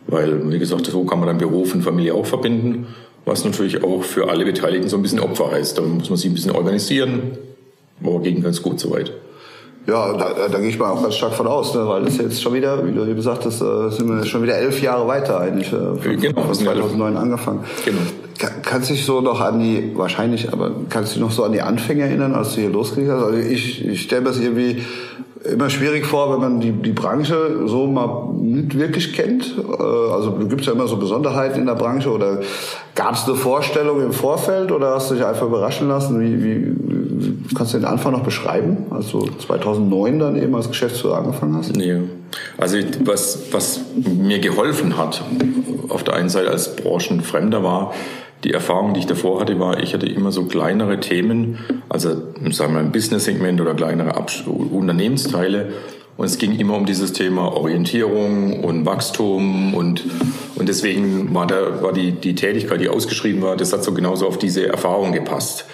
Weil, 0.07 0.51
wie 0.51 0.59
gesagt, 0.59 0.85
so 0.85 1.03
kann 1.05 1.19
man 1.19 1.27
dann 1.27 1.37
Beruf 1.37 1.73
und 1.73 1.81
Familie 1.81 2.13
auch 2.13 2.25
verbinden, 2.25 2.87
was 3.25 3.45
natürlich 3.45 3.83
auch 3.83 4.03
für 4.03 4.29
alle 4.29 4.43
Beteiligten 4.43 4.89
so 4.89 4.97
ein 4.97 5.01
bisschen 5.01 5.21
Opfer 5.21 5.51
heißt. 5.51 5.77
Da 5.77 5.81
muss 5.81 6.09
man 6.09 6.17
sich 6.17 6.29
ein 6.29 6.33
bisschen 6.33 6.51
organisieren, 6.51 7.37
aber 8.03 8.19
ging 8.19 8.43
ganz 8.43 8.61
gut 8.61 8.79
soweit. 8.79 9.13
Ja, 9.85 10.13
da, 10.13 10.47
da 10.47 10.59
gehe 10.59 10.69
ich 10.69 10.79
mal 10.79 10.91
auch 10.91 11.01
ganz 11.01 11.15
stark 11.15 11.33
von 11.33 11.45
aus, 11.45 11.75
ne? 11.75 11.85
weil 11.87 12.05
das 12.05 12.17
jetzt 12.17 12.41
schon 12.41 12.53
wieder, 12.53 12.85
wie 12.87 12.93
du 12.93 13.01
eben 13.03 13.15
gesagt 13.15 13.45
hast, 13.45 13.61
äh, 13.61 13.89
sind 13.89 14.07
wir 14.07 14.25
schon 14.25 14.41
wieder 14.41 14.55
elf 14.55 14.81
Jahre 14.81 15.07
weiter 15.07 15.41
eigentlich. 15.41 15.73
Äh, 15.73 15.95
von, 15.95 16.19
genau, 16.19 16.41
von 16.41 16.53
2009 16.53 17.17
angefangen. 17.17 17.65
Genau. 17.83 17.99
Kannst 18.37 18.89
du 18.89 18.93
dich 18.93 19.05
so 19.05 19.21
noch 19.21 19.41
an 19.41 19.59
die, 19.59 19.91
wahrscheinlich, 19.95 20.51
aber 20.51 20.71
kannst 20.89 21.11
du 21.11 21.15
dich 21.15 21.23
noch 21.23 21.31
so 21.31 21.43
an 21.43 21.51
die 21.51 21.61
Anfänge 21.61 22.03
erinnern, 22.03 22.33
als 22.33 22.55
du 22.55 22.61
hier 22.61 22.69
losgelegt 22.69 23.11
hast? 23.11 23.23
Also 23.23 23.37
ich, 23.37 23.85
ich 23.85 24.01
stelle 24.01 24.21
mir 24.21 24.29
das 24.29 24.39
irgendwie 24.39 24.83
immer 25.43 25.69
schwierig 25.69 26.05
vor, 26.05 26.33
wenn 26.33 26.39
man 26.39 26.59
die, 26.59 26.71
die 26.71 26.91
Branche 26.91 27.67
so 27.67 27.85
mal 27.87 28.33
nicht 28.41 28.77
wirklich 28.77 29.13
kennt. 29.13 29.55
Äh, 29.57 29.83
also 29.83 30.31
gibt 30.31 30.61
es 30.61 30.67
ja 30.67 30.73
immer 30.73 30.87
so 30.87 30.97
Besonderheiten 30.97 31.59
in 31.59 31.65
der 31.65 31.75
Branche 31.75 32.09
oder 32.09 32.39
gab 32.95 33.15
es 33.15 33.25
eine 33.25 33.35
Vorstellung 33.35 34.01
im 34.01 34.13
Vorfeld 34.13 34.71
oder 34.71 34.95
hast 34.95 35.11
du 35.11 35.15
dich 35.15 35.25
einfach 35.25 35.45
überraschen 35.45 35.87
lassen? 35.87 36.19
Wie, 36.19 36.43
wie 36.43 37.55
kannst 37.55 37.73
du 37.73 37.77
den 37.77 37.85
Anfang 37.85 38.13
noch 38.13 38.23
beschreiben? 38.23 38.85
Also 38.89 39.27
2009 39.45 40.19
dann 40.19 40.35
eben 40.41 40.55
als 40.55 40.69
Geschäftsführer 40.69 41.17
angefangen 41.17 41.57
hast? 41.57 41.75
Nee. 41.75 41.99
Also 42.57 42.77
was, 43.01 43.51
was 43.51 43.81
mir 43.95 44.39
geholfen 44.39 44.97
hat, 44.97 45.23
auf 45.89 46.03
der 46.03 46.15
einen 46.15 46.29
Seite 46.29 46.49
als 46.49 46.75
Branchenfremder 46.75 47.63
war, 47.63 47.93
die 48.43 48.51
Erfahrung, 48.51 48.93
die 48.93 48.99
ich 48.99 49.05
davor 49.05 49.39
hatte, 49.39 49.59
war, 49.59 49.81
ich 49.81 49.93
hatte 49.93 50.05
immer 50.05 50.31
so 50.31 50.45
kleinere 50.45 50.99
Themen, 50.99 51.59
also 51.87 52.21
sagen 52.51 52.73
wir 52.73 52.79
ein 52.79 52.91
Business-Segment 52.91 53.61
oder 53.61 53.73
kleinere 53.73 54.15
Abs 54.15 54.43
Unternehmensteile. 54.45 55.71
Und 56.15 56.25
es 56.25 56.37
ging 56.37 56.59
immer 56.59 56.75
um 56.75 56.85
dieses 56.85 57.13
Thema 57.13 57.53
Orientierung 57.53 58.63
und 58.63 58.85
Wachstum 58.85 59.73
und, 59.73 60.03
und 60.55 60.69
deswegen 60.69 61.33
war, 61.33 61.47
da, 61.47 61.81
war 61.81 61.91
die, 61.91 62.11
die 62.11 62.35
Tätigkeit, 62.35 62.81
die 62.81 62.89
ausgeschrieben 62.89 63.41
war, 63.41 63.57
das 63.57 63.73
hat 63.73 63.83
so 63.83 63.93
genauso 63.93 64.27
auf 64.27 64.37
diese 64.37 64.67
Erfahrung 64.67 65.11
gepasst. 65.11 65.65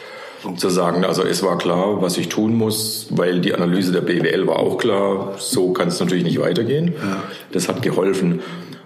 Um 0.43 0.57
zu 0.57 0.69
sagen, 0.69 1.03
also 1.03 1.23
es 1.23 1.43
war 1.43 1.57
klar, 1.57 2.01
was 2.01 2.17
ich 2.17 2.29
tun 2.29 2.55
muss, 2.55 3.07
weil 3.09 3.41
die 3.41 3.53
Analyse 3.53 3.91
der 3.91 4.01
BWL 4.01 4.47
war 4.47 4.59
auch 4.59 4.77
klar, 4.77 5.33
so 5.37 5.73
kann 5.73 5.89
es 5.89 5.99
natürlich 5.99 6.23
nicht 6.23 6.39
weitergehen. 6.39 6.93
Ja. 6.97 7.23
Das 7.51 7.67
hat 7.67 7.81
geholfen. 7.81 8.39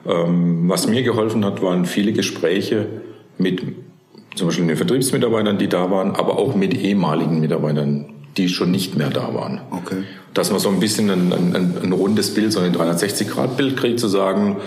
Ähm, 0.05 0.67
was 0.67 0.87
mir 0.87 1.03
geholfen 1.03 1.45
hat, 1.45 1.61
waren 1.61 1.85
viele 1.85 2.11
Gespräche 2.11 2.87
mit 3.37 3.61
zum 4.35 4.47
Beispiel 4.47 4.65
den 4.65 4.77
Vertriebsmitarbeitern, 4.77 5.57
die 5.57 5.67
da 5.67 5.91
waren, 5.91 6.15
aber 6.15 6.39
auch 6.39 6.55
mit 6.55 6.73
ehemaligen 6.73 7.39
Mitarbeitern, 7.39 8.05
die 8.37 8.49
schon 8.49 8.71
nicht 8.71 8.97
mehr 8.97 9.09
da 9.09 9.33
waren. 9.33 9.61
Okay. 9.69 10.03
Dass 10.33 10.49
man 10.49 10.59
so 10.59 10.69
ein 10.69 10.79
bisschen 10.79 11.09
ein, 11.11 11.31
ein, 11.31 11.77
ein 11.83 11.91
rundes 11.91 12.33
Bild, 12.33 12.51
so 12.51 12.59
ein 12.59 12.73
360-Grad-Bild 12.73 13.77
kriegt, 13.77 13.99
zu 13.99 14.07
sagen, 14.07 14.57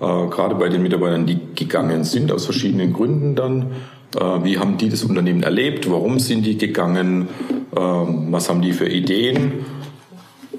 äh, 0.00 0.04
gerade 0.04 0.54
bei 0.54 0.68
den 0.68 0.82
Mitarbeitern, 0.82 1.26
die 1.26 1.40
gegangen 1.56 2.04
sind, 2.04 2.30
aus 2.30 2.44
verschiedenen 2.44 2.92
Gründen 2.92 3.34
dann, 3.34 3.72
wie 4.14 4.58
haben 4.58 4.78
die 4.78 4.88
das 4.88 5.04
Unternehmen 5.04 5.42
erlebt, 5.42 5.90
warum 5.90 6.18
sind 6.18 6.46
die 6.46 6.56
gegangen, 6.56 7.28
äh, 7.72 7.78
was 7.78 8.48
haben 8.48 8.62
die 8.62 8.72
für 8.72 8.88
Ideen. 8.88 9.64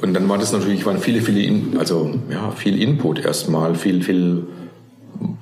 Und 0.01 0.13
dann 0.13 0.29
war 0.29 0.37
das 0.37 0.53
natürlich, 0.53 0.85
waren 0.85 0.99
viele, 0.99 1.21
viele, 1.21 1.77
also 1.77 2.11
ja, 2.31 2.51
viel 2.51 2.81
Input 2.81 3.19
erstmal, 3.19 3.75
viel, 3.75 4.01
viel 4.01 4.47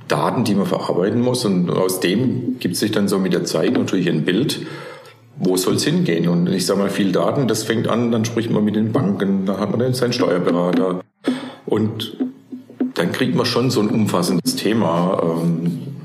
Daten, 0.08 0.44
die 0.44 0.56
man 0.56 0.66
verarbeiten 0.66 1.22
muss. 1.22 1.46
Und 1.46 1.70
aus 1.70 2.00
dem 2.00 2.58
gibt 2.60 2.76
sich 2.76 2.92
dann 2.92 3.08
so 3.08 3.20
mit 3.20 3.34
der 3.34 3.44
Zeit 3.44 3.74
natürlich 3.74 4.10
ein 4.10 4.26
Bild, 4.26 4.62
wo 5.38 5.58
soll 5.58 5.76
es 5.76 5.84
hingehen. 5.84 6.28
Und 6.28 6.48
ich 6.48 6.66
sage 6.66 6.80
mal, 6.80 6.90
viel 6.90 7.12
Daten, 7.12 7.48
das 7.48 7.64
fängt 7.64 7.88
an, 7.88 8.12
dann 8.12 8.26
spricht 8.26 8.50
man 8.50 8.64
mit 8.64 8.76
den 8.76 8.92
Banken, 8.92 9.46
dann 9.46 9.60
hat 9.60 9.70
man 9.70 9.80
dann 9.80 9.94
seinen 9.94 10.14
Steuerberater. 10.14 11.02
Und 11.68 12.18
dann 12.96 13.12
kriegt 13.12 13.36
man 13.36 13.46
schon 13.46 13.70
so 13.70 13.82
ein 13.82 13.90
umfassendes 13.90 14.56
Thema. 14.56 15.22
Ähm, 15.22 15.97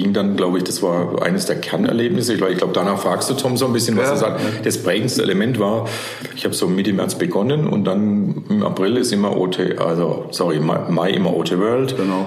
ging 0.00 0.12
dann, 0.12 0.36
glaube 0.36 0.58
ich, 0.58 0.64
das 0.64 0.82
war 0.82 1.22
eines 1.22 1.46
der 1.46 1.56
Kernerlebnisse. 1.56 2.34
Ich 2.34 2.38
glaube, 2.38 2.72
danach 2.72 2.98
fragst 2.98 3.30
du 3.30 3.34
Tom 3.34 3.56
so 3.56 3.66
ein 3.66 3.72
bisschen, 3.72 3.96
was 3.96 4.06
ja. 4.06 4.10
er 4.12 4.16
sagt. 4.16 4.40
Das 4.64 4.78
prägendste 4.78 5.22
Element 5.22 5.58
war, 5.58 5.88
ich 6.34 6.44
habe 6.44 6.54
so 6.54 6.66
Mitte 6.66 6.92
März 6.92 7.16
begonnen 7.16 7.66
und 7.66 7.84
dann 7.84 8.44
im 8.48 8.62
April 8.62 8.96
ist 8.96 9.12
immer 9.12 9.36
OT, 9.36 9.78
also 9.78 10.26
sorry, 10.30 10.60
Mai 10.60 11.10
immer 11.10 11.36
OT 11.36 11.58
World. 11.58 11.96
Genau. 11.96 12.26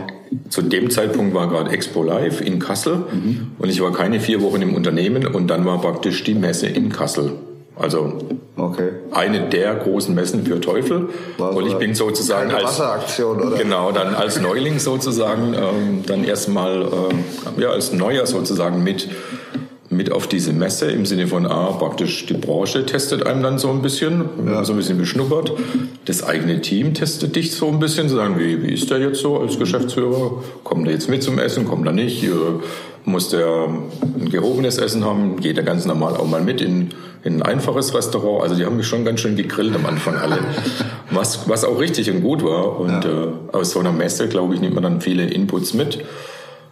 Zu 0.49 0.61
dem 0.61 0.91
Zeitpunkt 0.91 1.33
war 1.33 1.49
gerade 1.49 1.71
Expo 1.71 2.03
Live 2.03 2.41
in 2.41 2.59
Kassel 2.59 2.97
mhm. 3.11 3.51
und 3.57 3.69
ich 3.69 3.81
war 3.81 3.91
keine 3.91 4.19
vier 4.19 4.41
Wochen 4.41 4.61
im 4.61 4.75
Unternehmen 4.75 5.25
und 5.25 5.47
dann 5.47 5.65
war 5.65 5.81
praktisch 5.81 6.23
die 6.23 6.35
Messe 6.35 6.67
in 6.67 6.89
Kassel. 6.89 7.33
Also 7.79 8.13
okay. 8.57 8.89
eine 9.11 9.47
der 9.47 9.73
großen 9.75 10.13
Messen 10.13 10.45
für 10.45 10.59
Teufel. 10.59 11.09
War 11.37 11.55
und 11.55 11.65
ich 11.65 11.75
bin 11.75 11.95
sozusagen 11.95 12.51
als 12.51 12.65
Wasseraktion, 12.65 13.41
oder? 13.41 13.57
genau 13.57 13.91
dann 13.93 14.13
als 14.13 14.39
Neuling 14.41 14.79
sozusagen 14.79 15.53
ähm, 15.53 16.03
dann 16.05 16.25
erstmal 16.25 16.81
äh, 16.81 17.61
ja 17.61 17.69
als 17.69 17.93
Neuer 17.93 18.25
sozusagen 18.25 18.83
mit 18.83 19.07
mit 19.91 20.11
auf 20.11 20.27
diese 20.27 20.53
Messe 20.53 20.91
im 20.91 21.05
Sinne 21.05 21.27
von 21.27 21.47
A, 21.47 21.71
praktisch 21.71 22.27
die 22.27 22.35
Branche 22.35 22.85
testet 22.85 23.25
einem 23.25 23.41
dann 23.41 23.57
so 23.57 23.71
ein 23.71 23.81
bisschen, 23.81 24.29
ja. 24.45 24.63
so 24.63 24.73
ein 24.73 24.77
bisschen 24.77 24.99
beschnuppert. 24.99 25.51
Das 26.05 26.23
eigene 26.23 26.61
Team 26.61 26.93
testet 26.93 27.35
dich 27.35 27.55
so 27.55 27.69
ein 27.69 27.79
bisschen, 27.79 28.07
zu 28.07 28.15
sagen, 28.15 28.37
wie, 28.37 28.61
wie 28.61 28.73
ist 28.73 28.91
der 28.91 28.99
jetzt 28.99 29.19
so 29.19 29.39
als 29.39 29.57
Geschäftsführer? 29.57 30.43
Kommt 30.63 30.85
er 30.85 30.93
jetzt 30.93 31.09
mit 31.09 31.23
zum 31.23 31.39
Essen, 31.39 31.65
kommt 31.65 31.87
er 31.87 31.93
nicht? 31.93 32.23
Äh, 32.23 32.29
muss 33.05 33.29
der 33.29 33.67
ein 34.03 34.29
gehobenes 34.29 34.77
Essen 34.77 35.03
haben? 35.03 35.39
Geht 35.39 35.57
er 35.57 35.63
ganz 35.63 35.85
normal 35.85 36.15
auch 36.15 36.27
mal 36.27 36.41
mit 36.41 36.61
in, 36.61 36.91
in 37.23 37.37
ein 37.37 37.41
einfaches 37.41 37.93
Restaurant? 37.93 38.43
Also 38.43 38.55
die 38.55 38.65
haben 38.65 38.77
mich 38.77 38.87
schon 38.87 39.05
ganz 39.05 39.19
schön 39.19 39.35
gegrillt 39.35 39.75
am 39.75 39.85
Anfang 39.85 40.15
alle. 40.15 40.39
was, 41.11 41.49
was 41.49 41.63
auch 41.63 41.79
richtig 41.79 42.09
und 42.11 42.21
gut 42.21 42.43
war. 42.43 42.79
Und 42.79 43.03
ja. 43.03 43.23
äh, 43.23 43.27
aus 43.51 43.71
so 43.71 43.79
einer 43.79 43.91
Messe, 43.91 44.27
glaube 44.27 44.55
ich, 44.55 44.61
nimmt 44.61 44.75
man 44.75 44.83
dann 44.83 45.01
viele 45.01 45.25
Inputs 45.25 45.73
mit. 45.73 45.99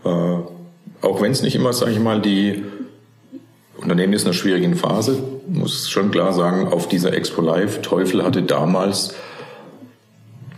Äh, 0.03 0.09
auch 1.01 1.21
wenn 1.21 1.31
es 1.31 1.41
nicht 1.41 1.55
immer, 1.55 1.73
sage 1.73 1.91
ich 1.91 1.99
mal, 1.99 2.21
die 2.21 2.63
Unternehmen 3.77 4.13
ist 4.13 4.23
in 4.23 4.27
einer 4.27 4.33
schwierigen 4.33 4.75
Phase, 4.75 5.17
muss 5.47 5.89
schon 5.89 6.11
klar 6.11 6.33
sagen, 6.33 6.67
auf 6.67 6.87
dieser 6.87 7.13
Expo 7.13 7.41
Live, 7.41 7.81
Teufel 7.81 8.23
hatte 8.23 8.41
damals 8.41 9.13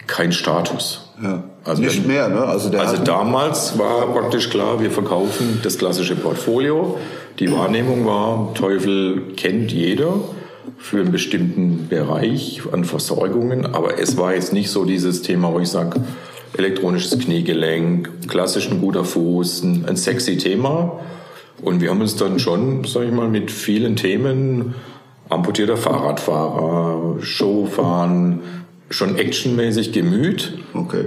keinen 0.07 0.31
Status. 0.31 1.11
Ja. 1.21 1.43
Also 1.65 1.81
nicht 1.81 2.07
mehr, 2.07 2.29
ne? 2.29 2.41
Also, 2.41 2.75
also 2.77 3.03
damals 3.03 3.77
war 3.77 4.07
praktisch 4.07 4.49
klar, 4.49 4.81
wir 4.81 4.89
verkaufen 4.89 5.59
das 5.61 5.77
klassische 5.77 6.15
Portfolio. 6.15 6.97
Die 7.39 7.49
Wahrnehmung 7.51 8.05
war, 8.05 8.53
Teufel 8.53 9.33
kennt 9.37 9.71
jeder 9.71 10.19
für 10.77 10.99
einen 10.99 11.13
bestimmten 11.13 11.87
Bereich 11.87 12.61
an 12.71 12.83
Versorgungen, 12.83 13.65
aber 13.65 13.97
es 13.97 14.17
war 14.17 14.33
jetzt 14.33 14.51
nicht 14.51 14.69
so 14.69 14.83
dieses 14.83 15.21
Thema, 15.21 15.53
wo 15.53 15.59
ich 15.59 15.69
sage, 15.69 16.01
elektronisches 16.57 17.17
Kniegelenk, 17.17 18.27
klassisch 18.27 18.69
ein 18.69 18.81
guter 18.81 19.05
Fuß, 19.05 19.63
ein, 19.63 19.85
ein 19.85 19.95
sexy 19.95 20.37
Thema, 20.37 20.99
und 21.61 21.81
wir 21.81 21.89
haben 21.89 22.01
uns 22.01 22.17
dann 22.17 22.39
schon, 22.39 22.83
sag 22.83 23.03
ich 23.05 23.11
mal, 23.11 23.29
mit 23.29 23.51
vielen 23.51 23.95
Themen, 23.95 24.75
amputierter 25.29 25.77
Fahrradfahrer, 25.77 27.21
Showfahren, 27.21 28.41
schon 28.89 29.17
actionmäßig 29.17 29.93
gemüht. 29.93 30.57
Okay. 30.73 31.05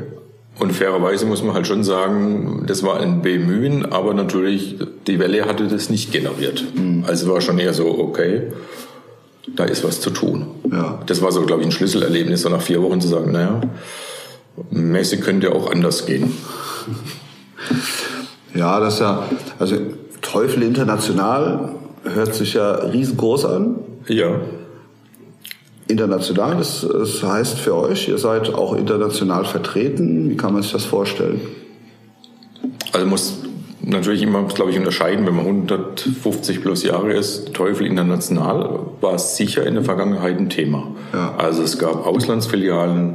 Und 0.58 0.72
fairerweise 0.72 1.26
muss 1.26 1.42
man 1.42 1.54
halt 1.54 1.66
schon 1.66 1.82
sagen, 1.82 2.64
das 2.66 2.82
war 2.82 3.00
ein 3.00 3.22
Bemühen, 3.22 3.86
aber 3.86 4.14
natürlich, 4.14 4.76
die 5.06 5.18
Welle 5.18 5.46
hatte 5.46 5.66
das 5.66 5.88
nicht 5.88 6.12
generiert. 6.12 6.64
Mhm. 6.74 7.04
Also 7.06 7.32
war 7.32 7.40
schon 7.40 7.58
eher 7.58 7.72
so, 7.74 7.98
okay, 7.98 8.52
da 9.56 9.64
ist 9.64 9.82
was 9.82 10.00
zu 10.00 10.10
tun. 10.10 10.46
Ja. 10.70 11.00
Das 11.06 11.22
war 11.22 11.32
so, 11.32 11.42
glaube 11.42 11.62
ich, 11.62 11.68
ein 11.68 11.72
Schlüsselerlebnis, 11.72 12.42
so 12.42 12.48
nach 12.48 12.62
vier 12.62 12.82
Wochen 12.82 13.00
zu 13.00 13.08
sagen, 13.08 13.32
naja, 13.32 13.60
Messe 14.70 15.18
könnte 15.18 15.54
auch 15.54 15.70
anders 15.70 16.06
gehen. 16.06 16.32
Ja, 18.54 18.80
das 18.80 18.94
ist 18.94 19.00
ja, 19.00 19.26
also 19.58 19.76
Teufel 20.20 20.62
International 20.62 21.74
hört 22.04 22.34
sich 22.34 22.54
ja 22.54 22.74
riesengroß 22.74 23.46
an. 23.46 23.76
Ja. 24.08 24.40
International, 25.92 26.56
das, 26.56 26.86
das 26.90 27.22
heißt 27.22 27.58
für 27.58 27.76
euch, 27.76 28.08
ihr 28.08 28.18
seid 28.18 28.52
auch 28.52 28.74
international 28.74 29.44
vertreten. 29.44 30.30
Wie 30.30 30.36
kann 30.36 30.52
man 30.52 30.62
sich 30.62 30.72
das 30.72 30.84
vorstellen? 30.84 31.40
Also 32.92 33.06
muss 33.06 33.38
natürlich 33.82 34.22
immer, 34.22 34.44
glaube 34.44 34.70
ich, 34.70 34.78
unterscheiden, 34.78 35.26
wenn 35.26 35.36
man 35.36 35.46
150 35.46 36.62
plus 36.62 36.82
Jahre 36.82 37.12
ist, 37.12 37.52
Teufel 37.52 37.86
international, 37.86 38.80
war 39.00 39.14
es 39.14 39.36
sicher 39.36 39.66
in 39.66 39.74
der 39.74 39.84
Vergangenheit 39.84 40.38
ein 40.38 40.48
Thema. 40.48 40.88
Ja. 41.12 41.34
Also 41.36 41.62
es 41.62 41.78
gab 41.78 42.06
Auslandsfilialen 42.06 43.14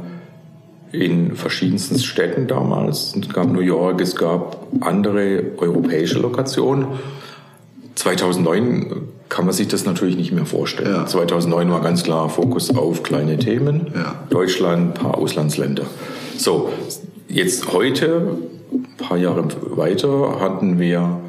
in 0.92 1.36
verschiedensten 1.36 1.98
Städten 1.98 2.46
damals. 2.46 3.14
Es 3.14 3.28
gab 3.28 3.50
New 3.50 3.60
York, 3.60 4.00
es 4.00 4.16
gab 4.16 4.66
andere 4.80 5.52
europäische 5.58 6.18
Lokationen. 6.18 6.86
2009 7.94 9.07
kann 9.38 9.46
man 9.46 9.54
sich 9.54 9.68
das 9.68 9.84
natürlich 9.84 10.16
nicht 10.16 10.32
mehr 10.32 10.46
vorstellen. 10.46 10.92
Ja. 10.92 11.06
2009 11.06 11.70
war 11.70 11.80
ganz 11.80 12.02
klar 12.02 12.28
Fokus 12.28 12.76
auf 12.76 13.04
kleine 13.04 13.38
Themen. 13.38 13.86
Ja. 13.94 14.16
Deutschland, 14.30 14.94
paar 14.94 15.16
Auslandsländer. 15.16 15.84
So, 16.36 16.72
jetzt 17.28 17.72
heute 17.72 18.36
ein 18.72 18.96
paar 18.96 19.16
Jahre 19.16 19.44
weiter 19.76 20.40
hatten 20.40 20.80
wir 20.80 21.20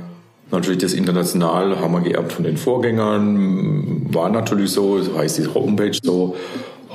natürlich 0.49 0.79
das 0.79 0.93
international, 0.93 1.79
haben 1.79 1.93
wir 1.93 2.01
geerbt 2.01 2.31
von 2.31 2.45
den 2.45 2.57
Vorgängern, 2.57 4.11
war 4.11 4.31
natürlich 4.31 4.71
so, 4.71 4.99
so 5.03 5.15
heißt 5.15 5.37
die 5.37 5.53
Homepage 5.53 5.95
so. 6.01 6.35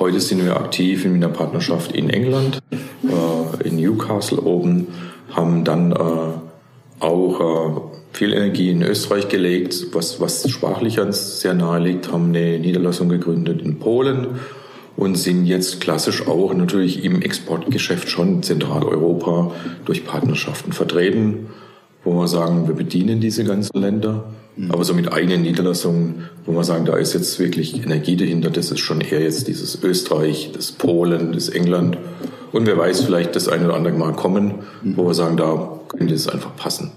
Heute 0.00 0.18
sind 0.18 0.44
wir 0.44 0.56
aktiv 0.56 1.04
in 1.04 1.14
einer 1.14 1.28
Partnerschaft 1.28 1.92
in 1.92 2.10
England, 2.10 2.58
äh, 2.72 3.68
in 3.68 3.76
Newcastle 3.76 4.40
oben, 4.40 4.88
haben 5.30 5.62
dann 5.62 5.92
äh, 5.92 7.04
auch 7.04 7.40
äh, 7.40 7.93
viel 8.14 8.32
Energie 8.32 8.70
in 8.70 8.82
Österreich 8.82 9.28
gelegt, 9.28 9.88
was, 9.92 10.20
was 10.20 10.48
sprachlich 10.48 11.00
uns 11.00 11.40
sehr 11.40 11.52
nahe 11.52 11.80
liegt, 11.80 12.12
haben 12.12 12.28
eine 12.28 12.60
Niederlassung 12.60 13.08
gegründet 13.08 13.60
in 13.60 13.80
Polen 13.80 14.28
und 14.96 15.16
sind 15.16 15.46
jetzt 15.46 15.80
klassisch 15.80 16.26
auch 16.28 16.54
natürlich 16.54 17.04
im 17.04 17.20
Exportgeschäft 17.22 18.08
schon 18.08 18.44
Zentraleuropa 18.44 19.52
durch 19.84 20.06
Partnerschaften 20.06 20.72
vertreten, 20.72 21.48
wo 22.04 22.14
wir 22.14 22.28
sagen, 22.28 22.68
wir 22.68 22.76
bedienen 22.76 23.20
diese 23.20 23.42
ganzen 23.42 23.80
Länder. 23.80 24.26
Mhm. 24.56 24.70
Aber 24.70 24.84
so 24.84 24.94
mit 24.94 25.12
eigenen 25.12 25.42
Niederlassungen, 25.42 26.26
wo 26.46 26.52
wir 26.52 26.62
sagen, 26.62 26.84
da 26.84 26.96
ist 26.96 27.14
jetzt 27.14 27.40
wirklich 27.40 27.82
Energie 27.82 28.14
dahinter, 28.14 28.50
das 28.50 28.70
ist 28.70 28.78
schon 28.78 29.00
eher 29.00 29.20
jetzt 29.20 29.48
dieses 29.48 29.82
Österreich, 29.82 30.52
das 30.54 30.70
Polen, 30.70 31.32
das 31.32 31.48
England. 31.48 31.98
Und 32.52 32.66
wer 32.66 32.78
weiß, 32.78 33.00
vielleicht 33.00 33.34
das 33.34 33.48
eine 33.48 33.64
oder 33.64 33.74
andere 33.74 33.94
Mal 33.94 34.12
kommen, 34.12 34.54
wo 34.84 35.06
wir 35.06 35.14
sagen, 35.14 35.36
da 35.36 35.80
könnte 35.88 36.14
es 36.14 36.28
einfach 36.28 36.54
passen. 36.54 36.92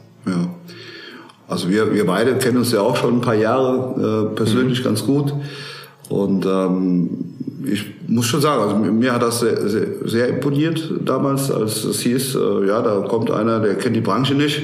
Also 1.48 1.70
wir, 1.70 1.94
wir 1.94 2.06
beide 2.06 2.36
kennen 2.36 2.58
uns 2.58 2.72
ja 2.72 2.82
auch 2.82 2.98
schon 2.98 3.16
ein 3.16 3.22
paar 3.22 3.36
Jahre 3.36 4.30
äh, 4.32 4.36
persönlich 4.36 4.80
mhm. 4.80 4.84
ganz 4.84 5.06
gut. 5.06 5.34
Und 6.10 6.46
ähm, 6.46 7.10
ich 7.66 7.86
muss 8.08 8.25
schon 8.25 8.42
sagen, 8.42 8.62
also 8.62 8.75
mir 8.75 9.13
hat 9.13 9.22
das 9.22 9.39
sehr, 9.39 9.70
sehr, 9.70 9.88
sehr 10.06 10.27
imponiert 10.30 10.92
damals, 11.04 11.51
als 11.51 11.84
es 11.84 12.01
hieß, 12.01 12.36
äh, 12.36 12.68
ja, 12.68 12.82
da 12.82 13.01
kommt 13.01 13.32
einer, 13.32 13.60
der 13.60 13.75
kennt 13.75 13.96
die 13.96 14.01
Branche 14.01 14.34
nicht. 14.34 14.62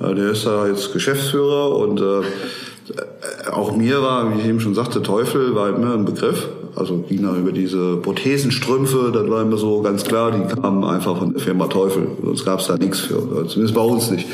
Äh, 0.00 0.14
der 0.14 0.30
ist 0.30 0.46
da 0.46 0.66
jetzt 0.66 0.92
Geschäftsführer 0.92 1.76
und 1.76 2.00
äh, 2.00 3.50
auch 3.50 3.76
mir 3.76 4.02
war, 4.02 4.34
wie 4.34 4.40
ich 4.40 4.46
eben 4.46 4.60
schon 4.60 4.74
sagte, 4.74 5.02
Teufel 5.02 5.54
war 5.54 5.68
immer 5.68 5.94
ein 5.94 6.04
Begriff. 6.04 6.48
Also 6.76 6.98
ging 7.08 7.22
da 7.22 7.36
über 7.36 7.52
diese 7.52 7.96
Prothesenstrümpfe, 7.96 9.10
das 9.12 9.28
war 9.28 9.42
immer 9.42 9.56
so 9.56 9.82
ganz 9.82 10.04
klar, 10.04 10.30
die 10.32 10.54
kamen 10.54 10.84
einfach 10.84 11.18
von 11.18 11.32
der 11.32 11.40
Firma 11.40 11.66
Teufel. 11.66 12.08
Sonst 12.22 12.44
gab 12.44 12.60
es 12.60 12.66
da 12.66 12.76
nichts 12.76 13.00
für, 13.00 13.46
zumindest 13.46 13.74
bei 13.74 13.82
uns 13.82 14.10
nicht. 14.10 14.26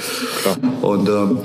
Klar. 0.42 0.56
Und 0.82 1.08
ähm, 1.08 1.38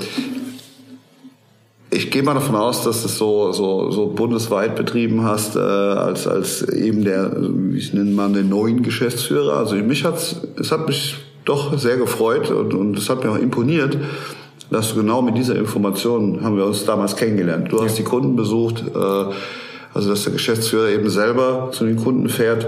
ich 1.90 2.10
gehe 2.10 2.22
mal 2.22 2.34
davon 2.34 2.56
aus, 2.56 2.84
dass 2.84 3.02
du 3.02 3.06
es 3.06 3.18
so, 3.18 3.52
so, 3.52 3.90
so 3.90 4.06
bundesweit 4.06 4.76
betrieben 4.76 5.24
hast, 5.24 5.56
äh, 5.56 5.58
als, 5.58 6.26
als 6.26 6.62
eben 6.68 7.04
der, 7.04 7.36
wie 7.38 7.96
nennt 7.96 8.16
man, 8.16 8.32
den 8.32 8.48
neuen 8.48 8.82
Geschäftsführer. 8.82 9.58
Also 9.58 9.74
mich 9.76 10.04
hat's, 10.04 10.40
es 10.58 10.72
hat 10.72 10.86
mich 10.88 11.16
doch 11.44 11.76
sehr 11.78 11.98
gefreut 11.98 12.50
und, 12.50 12.72
und 12.72 12.96
es 12.96 13.10
hat 13.10 13.24
mir 13.24 13.30
auch 13.30 13.38
imponiert, 13.38 13.98
dass 14.70 14.90
du 14.90 15.00
genau 15.00 15.20
mit 15.20 15.36
dieser 15.36 15.56
Information 15.56 16.42
haben 16.42 16.56
wir 16.56 16.64
uns 16.64 16.86
damals 16.86 17.14
kennengelernt. 17.16 17.70
Du 17.70 17.82
hast 17.82 17.98
die 17.98 18.04
Kunden 18.04 18.36
besucht, 18.36 18.82
äh, 18.94 19.24
also 19.94 20.10
dass 20.10 20.24
der 20.24 20.32
Geschäftsführer 20.32 20.88
eben 20.90 21.08
selber 21.10 21.70
zu 21.72 21.84
den 21.84 21.96
Kunden 21.96 22.28
fährt. 22.28 22.66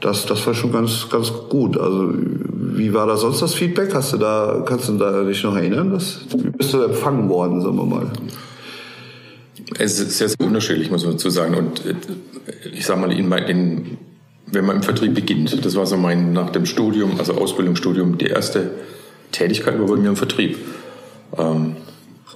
Das, 0.00 0.26
das 0.26 0.46
war 0.46 0.54
schon 0.54 0.72
ganz, 0.72 1.08
ganz 1.08 1.32
gut. 1.48 1.78
Also 1.78 2.12
wie 2.12 2.92
war 2.92 3.06
da 3.06 3.16
sonst 3.16 3.40
das 3.40 3.54
Feedback? 3.54 3.94
Hast 3.94 4.12
du 4.12 4.18
da, 4.18 4.62
kannst 4.66 4.88
du 4.88 4.98
da 4.98 5.22
dich 5.22 5.42
noch 5.44 5.56
erinnern? 5.56 5.92
Das, 5.92 6.20
wie 6.36 6.50
bist 6.50 6.74
du 6.74 6.82
empfangen 6.82 7.28
worden, 7.28 7.60
sagen 7.60 7.76
wir 7.76 7.86
mal? 7.86 8.12
Es 9.78 9.98
ist 9.98 10.18
sehr, 10.18 10.28
sehr 10.28 10.46
unterschiedlich, 10.46 10.90
muss 10.90 11.04
man 11.04 11.12
dazu 11.12 11.30
sagen. 11.30 11.54
Und 11.54 11.86
äh, 11.86 11.94
ich 12.72 12.84
sag 12.84 13.00
mal, 13.00 13.12
in, 13.12 13.32
in, 13.32 13.98
wenn 14.46 14.66
man 14.66 14.76
im 14.76 14.82
Vertrieb 14.82 15.14
beginnt, 15.14 15.64
das 15.64 15.74
war 15.76 15.86
so 15.86 15.96
mein 15.96 16.32
nach 16.32 16.50
dem 16.50 16.66
Studium, 16.66 17.18
also 17.18 17.34
Ausbildungsstudium, 17.34 18.18
die 18.18 18.26
erste 18.26 18.72
Tätigkeit 19.32 19.78
war 19.78 19.86
bei 19.86 19.96
mir 19.96 20.08
im 20.10 20.16
Vertrieb. 20.16 20.58
Ähm, 21.38 21.76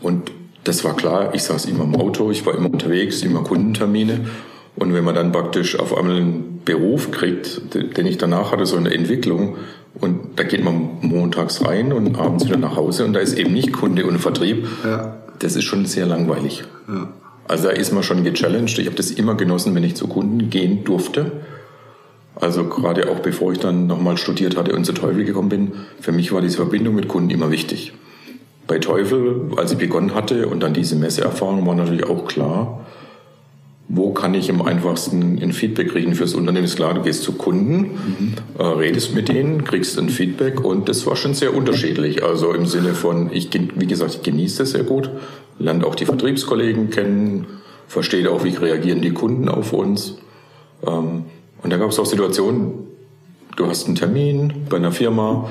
und 0.01 0.31
das 0.65 0.85
war 0.85 0.97
klar, 0.97 1.35
ich 1.35 1.43
saß 1.43 1.67
immer 1.67 1.85
im 1.85 1.97
Auto, 1.97 2.31
ich 2.31 2.45
war 2.45 2.55
immer 2.55 2.71
unterwegs, 2.71 3.23
immer 3.23 3.43
Kundentermine. 3.43 4.27
Und 4.77 4.95
wenn 4.95 5.05
man 5.05 5.15
dann 5.15 5.33
praktisch 5.33 5.79
auf 5.79 5.97
einmal 5.97 6.17
einen 6.17 6.61
Beruf 6.65 7.11
kriegt, 7.11 7.75
den 7.75 8.07
ich 8.07 8.19
danach 8.19 8.53
hatte, 8.53 8.67
so 8.67 8.77
eine 8.77 8.95
Entwicklung, 8.95 9.57
und 10.01 10.39
da 10.39 10.45
geht 10.45 10.63
man 10.63 10.99
montags 11.01 11.65
rein 11.65 11.93
und 11.93 12.17
abends 12.17 12.47
wieder 12.47 12.59
nach 12.59 12.77
Hause 12.77 13.05
und 13.05 13.15
da 13.15 13.21
ist 13.21 13.37
eben 13.37 13.53
nicht 13.53 13.73
Kunde 13.73 14.07
und 14.07 14.19
Vertrieb. 14.19 14.69
Ja. 14.85 15.17
Das 15.41 15.57
ist 15.57 15.65
schon 15.65 15.87
sehr 15.87 16.07
langweilig. 16.07 16.65
Ja. 16.87 17.09
Also 17.49 17.69
da 17.69 17.71
ist 17.71 17.93
man 17.93 18.03
schon 18.03 18.23
gechallenged. 18.23 18.79
Ich 18.79 18.87
habe 18.87 18.97
das 18.97 19.11
immer 19.11 19.35
genossen, 19.35 19.75
wenn 19.75 19.83
ich 19.83 19.97
zu 19.97 20.07
Kunden 20.07 20.51
gehen 20.51 20.85
durfte. 20.85 21.33
Also 22.37 22.65
gerade 22.65 23.11
auch 23.11 23.21
bevor 23.21 23.53
ich 23.53 23.59
dann 23.59 23.87
nochmal 23.87 24.17
studiert 24.17 24.57
hatte 24.57 24.77
und 24.77 24.85
zu 24.85 24.93
Teufel 24.93 25.25
gekommen 25.25 25.49
bin, 25.49 25.73
für 26.01 26.13
mich 26.13 26.31
war 26.31 26.41
diese 26.41 26.57
Verbindung 26.57 26.95
mit 26.95 27.09
Kunden 27.09 27.31
immer 27.31 27.51
wichtig. 27.51 27.95
Bei 28.69 28.79
Teufel, 28.79 29.51
als 29.57 29.73
ich 29.73 29.79
begonnen 29.79 30.15
hatte 30.15 30.47
und 30.47 30.63
dann 30.63 30.75
diese 30.75 30.95
Messeerfahrung, 30.95 31.67
war 31.67 31.75
natürlich 31.75 32.05
auch 32.05 32.27
klar, 32.27 32.87
wo 33.89 34.13
kann 34.13 34.35
ich 34.35 34.51
am 34.51 34.61
einfachsten 34.61 35.39
ein 35.43 35.55
Feedback 35.55 35.89
kriegen 35.89 36.15
fürs 36.15 36.35
Unternehmen? 36.35 36.67
Ist 36.67 36.77
klar, 36.77 36.93
du 36.93 37.01
gehst 37.01 37.23
zu 37.23 37.33
Kunden, 37.33 37.79
mhm. 37.79 38.35
äh, 38.59 38.63
redest 38.63 39.15
mit 39.15 39.31
denen, 39.31 39.65
kriegst 39.65 39.99
ein 39.99 40.11
Feedback 40.11 40.63
und 40.63 40.91
das 40.91 41.07
war 41.07 41.17
schon 41.17 41.33
sehr 41.33 41.57
unterschiedlich. 41.57 42.23
Also 42.23 42.53
im 42.53 42.67
Sinne 42.67 42.93
von, 42.93 43.33
ich, 43.33 43.49
wie 43.53 43.87
gesagt, 43.87 44.17
ich 44.17 44.23
genieße 44.23 44.59
das 44.59 44.73
sehr 44.73 44.85
gut, 44.85 45.09
lerne 45.59 45.87
auch 45.87 45.95
die 45.95 46.05
Vertriebskollegen 46.05 46.91
kennen, 46.91 47.47
verstehe 47.87 48.31
auch, 48.31 48.45
wie 48.45 48.51
reagieren 48.51 49.01
die 49.01 49.13
Kunden 49.13 49.49
auf 49.49 49.73
uns. 49.73 50.19
Ähm, 50.87 51.25
und 51.63 51.73
da 51.73 51.79
gab 51.79 51.91
es 51.91 51.99
auch 51.99 52.07
Situationen, 52.07 52.73
du 53.57 53.67
hast 53.67 53.87
einen 53.87 53.97
Termin 53.97 54.53
bei 54.69 54.77
einer 54.77 54.93
Firma, 54.93 55.49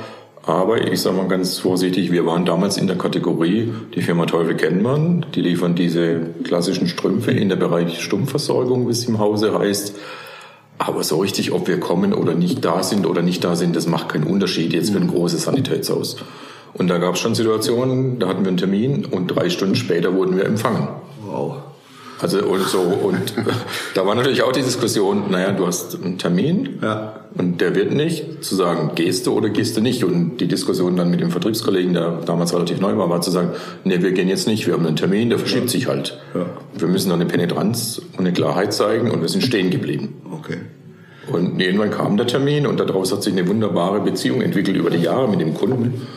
aber 0.47 0.89
ich 0.91 1.01
sage 1.01 1.17
mal 1.17 1.27
ganz 1.27 1.59
vorsichtig, 1.59 2.09
wir 2.09 2.25
waren 2.25 2.45
damals 2.45 2.77
in 2.77 2.87
der 2.87 2.97
Kategorie, 2.97 3.73
die 3.93 4.01
Firma 4.01 4.25
Teufel 4.25 4.55
kennt 4.55 4.81
man, 4.81 5.25
die 5.35 5.41
liefern 5.41 5.75
diese 5.75 6.21
klassischen 6.45 6.87
Strümpfe 6.87 7.31
in 7.31 7.49
der 7.49 7.57
Bereich 7.57 8.01
Stummversorgung, 8.01 8.87
wie 8.87 8.91
es 8.91 9.05
im 9.05 9.19
Hause 9.19 9.59
heißt. 9.59 9.95
Aber 10.77 11.03
so 11.03 11.17
richtig, 11.17 11.51
ob 11.51 11.67
wir 11.67 11.81
kommen 11.81 12.13
oder 12.13 12.33
nicht 12.33 12.63
da 12.63 12.81
sind 12.81 13.05
oder 13.05 13.21
nicht 13.21 13.43
da 13.43 13.57
sind, 13.57 13.75
das 13.75 13.87
macht 13.87 14.07
keinen 14.07 14.23
Unterschied 14.23 14.71
jetzt 14.71 14.91
für 14.91 14.99
ein 14.99 15.09
großes 15.09 15.43
Sanitätshaus. 15.43 16.15
Und 16.73 16.87
da 16.87 16.97
gab 16.97 17.15
es 17.15 17.19
schon 17.19 17.35
Situationen, 17.35 18.19
da 18.19 18.29
hatten 18.29 18.43
wir 18.43 18.49
einen 18.49 18.57
Termin 18.57 19.03
und 19.05 19.27
drei 19.27 19.49
Stunden 19.49 19.75
später 19.75 20.13
wurden 20.13 20.37
wir 20.37 20.45
empfangen. 20.45 20.87
Wow. 21.25 21.57
Also 22.19 22.39
und 22.39 22.67
so 22.67 22.79
und 22.79 23.33
da 23.93 24.05
war 24.05 24.15
natürlich 24.15 24.41
auch 24.41 24.51
die 24.51 24.63
Diskussion, 24.63 25.25
naja, 25.29 25.51
du 25.51 25.67
hast 25.67 26.01
einen 26.03 26.17
Termin 26.17 26.79
ja. 26.81 27.21
und 27.37 27.61
der 27.61 27.75
wird 27.75 27.91
nicht, 27.91 28.43
zu 28.43 28.55
sagen, 28.55 28.91
gehst 28.95 29.27
du 29.27 29.33
oder 29.33 29.49
gehst 29.49 29.77
du 29.77 29.81
nicht. 29.81 30.03
Und 30.03 30.37
die 30.37 30.47
Diskussion 30.47 30.95
dann 30.95 31.11
mit 31.11 31.21
dem 31.21 31.29
Vertriebskollegen, 31.29 31.93
der 31.93 32.21
damals 32.25 32.53
relativ 32.53 32.79
neu 32.79 32.97
war, 32.97 33.09
war 33.09 33.21
zu 33.21 33.29
sagen, 33.29 33.51
nee, 33.83 34.01
wir 34.01 34.11
gehen 34.13 34.29
jetzt 34.29 34.47
nicht, 34.47 34.65
wir 34.65 34.73
haben 34.73 34.85
einen 34.85 34.95
Termin, 34.95 35.29
der 35.29 35.37
verschiebt 35.37 35.65
ja. 35.65 35.69
sich 35.69 35.87
halt. 35.87 36.19
Ja. 36.33 36.45
Wir 36.77 36.87
müssen 36.87 37.09
dann 37.09 37.21
eine 37.21 37.29
Penetranz 37.29 38.01
und 38.13 38.19
eine 38.19 38.33
Klarheit 38.33 38.73
zeigen 38.73 39.11
und 39.11 39.21
wir 39.21 39.29
sind 39.29 39.43
stehen 39.43 39.69
geblieben. 39.69 40.15
Okay. 40.31 40.57
Und 41.31 41.59
irgendwann 41.59 41.91
kam 41.91 42.17
der 42.17 42.25
Termin 42.25 42.65
und 42.65 42.79
daraus 42.79 43.11
hat 43.11 43.21
sich 43.21 43.33
eine 43.33 43.47
wunderbare 43.47 43.99
Beziehung 43.99 44.41
entwickelt 44.41 44.77
über 44.77 44.89
die 44.89 44.99
Jahre 45.01 45.27
mit 45.27 45.41
dem 45.41 45.53
Kunden. 45.53 46.07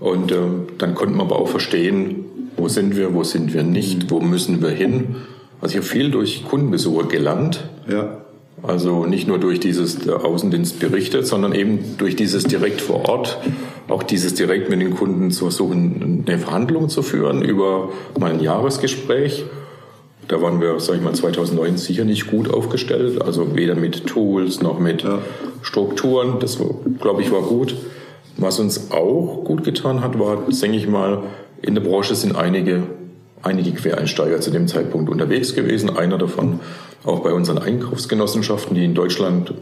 Und 0.00 0.32
äh, 0.32 0.36
dann 0.78 0.94
konnten 0.94 1.16
wir 1.16 1.22
aber 1.22 1.38
auch 1.38 1.48
verstehen, 1.48 2.24
wo 2.56 2.68
sind 2.68 2.96
wir, 2.96 3.14
wo 3.14 3.24
sind 3.24 3.52
wir 3.52 3.62
nicht, 3.62 4.10
wo 4.10 4.20
müssen 4.20 4.62
wir 4.62 4.70
hin. 4.70 5.16
Also 5.64 5.78
ich 5.78 5.82
habe 5.82 5.86
viel 5.86 6.10
durch 6.10 6.44
Kundenbesuche 6.44 7.06
gelernt. 7.06 7.64
Ja. 7.88 8.18
Also 8.62 9.06
nicht 9.06 9.26
nur 9.26 9.38
durch 9.38 9.60
dieses 9.60 10.06
Außendienst 10.06 10.78
berichtet, 10.78 11.26
sondern 11.26 11.54
eben 11.54 11.96
durch 11.96 12.16
dieses 12.16 12.44
direkt 12.44 12.82
vor 12.82 13.08
Ort, 13.08 13.38
auch 13.88 14.02
dieses 14.02 14.34
direkt 14.34 14.68
mit 14.68 14.82
den 14.82 14.94
Kunden 14.94 15.30
zu 15.30 15.46
versuchen, 15.46 16.24
eine 16.26 16.38
Verhandlung 16.38 16.90
zu 16.90 17.02
führen 17.02 17.40
über 17.40 17.88
mal 18.20 18.30
ein 18.30 18.40
Jahresgespräch. 18.40 19.46
Da 20.28 20.42
waren 20.42 20.60
wir, 20.60 20.78
sag 20.80 20.96
ich 20.96 21.02
mal, 21.02 21.14
2009 21.14 21.78
sicher 21.78 22.04
nicht 22.04 22.30
gut 22.30 22.52
aufgestellt, 22.52 23.22
also 23.22 23.56
weder 23.56 23.74
mit 23.74 24.06
Tools 24.06 24.60
noch 24.60 24.78
mit 24.78 25.02
ja. 25.02 25.20
Strukturen. 25.62 26.40
Das, 26.40 26.58
glaube 27.00 27.22
ich, 27.22 27.32
war 27.32 27.40
gut. 27.40 27.74
Was 28.36 28.60
uns 28.60 28.90
auch 28.90 29.44
gut 29.44 29.64
getan 29.64 30.02
hat, 30.02 30.18
war, 30.18 30.42
denke 30.46 30.76
ich 30.76 30.86
mal, 30.86 31.22
in 31.62 31.74
der 31.74 31.80
Branche 31.80 32.14
sind 32.14 32.36
einige 32.36 32.82
einige 33.44 33.72
Quereinsteiger 33.72 34.40
zu 34.40 34.50
dem 34.50 34.68
Zeitpunkt 34.68 35.10
unterwegs 35.10 35.54
gewesen. 35.54 35.96
Einer 35.96 36.18
davon 36.18 36.60
auch 37.04 37.20
bei 37.20 37.32
unseren 37.32 37.58
Einkaufsgenossenschaften, 37.58 38.74
die 38.74 38.84
in 38.84 38.94
Deutschland 38.94 39.54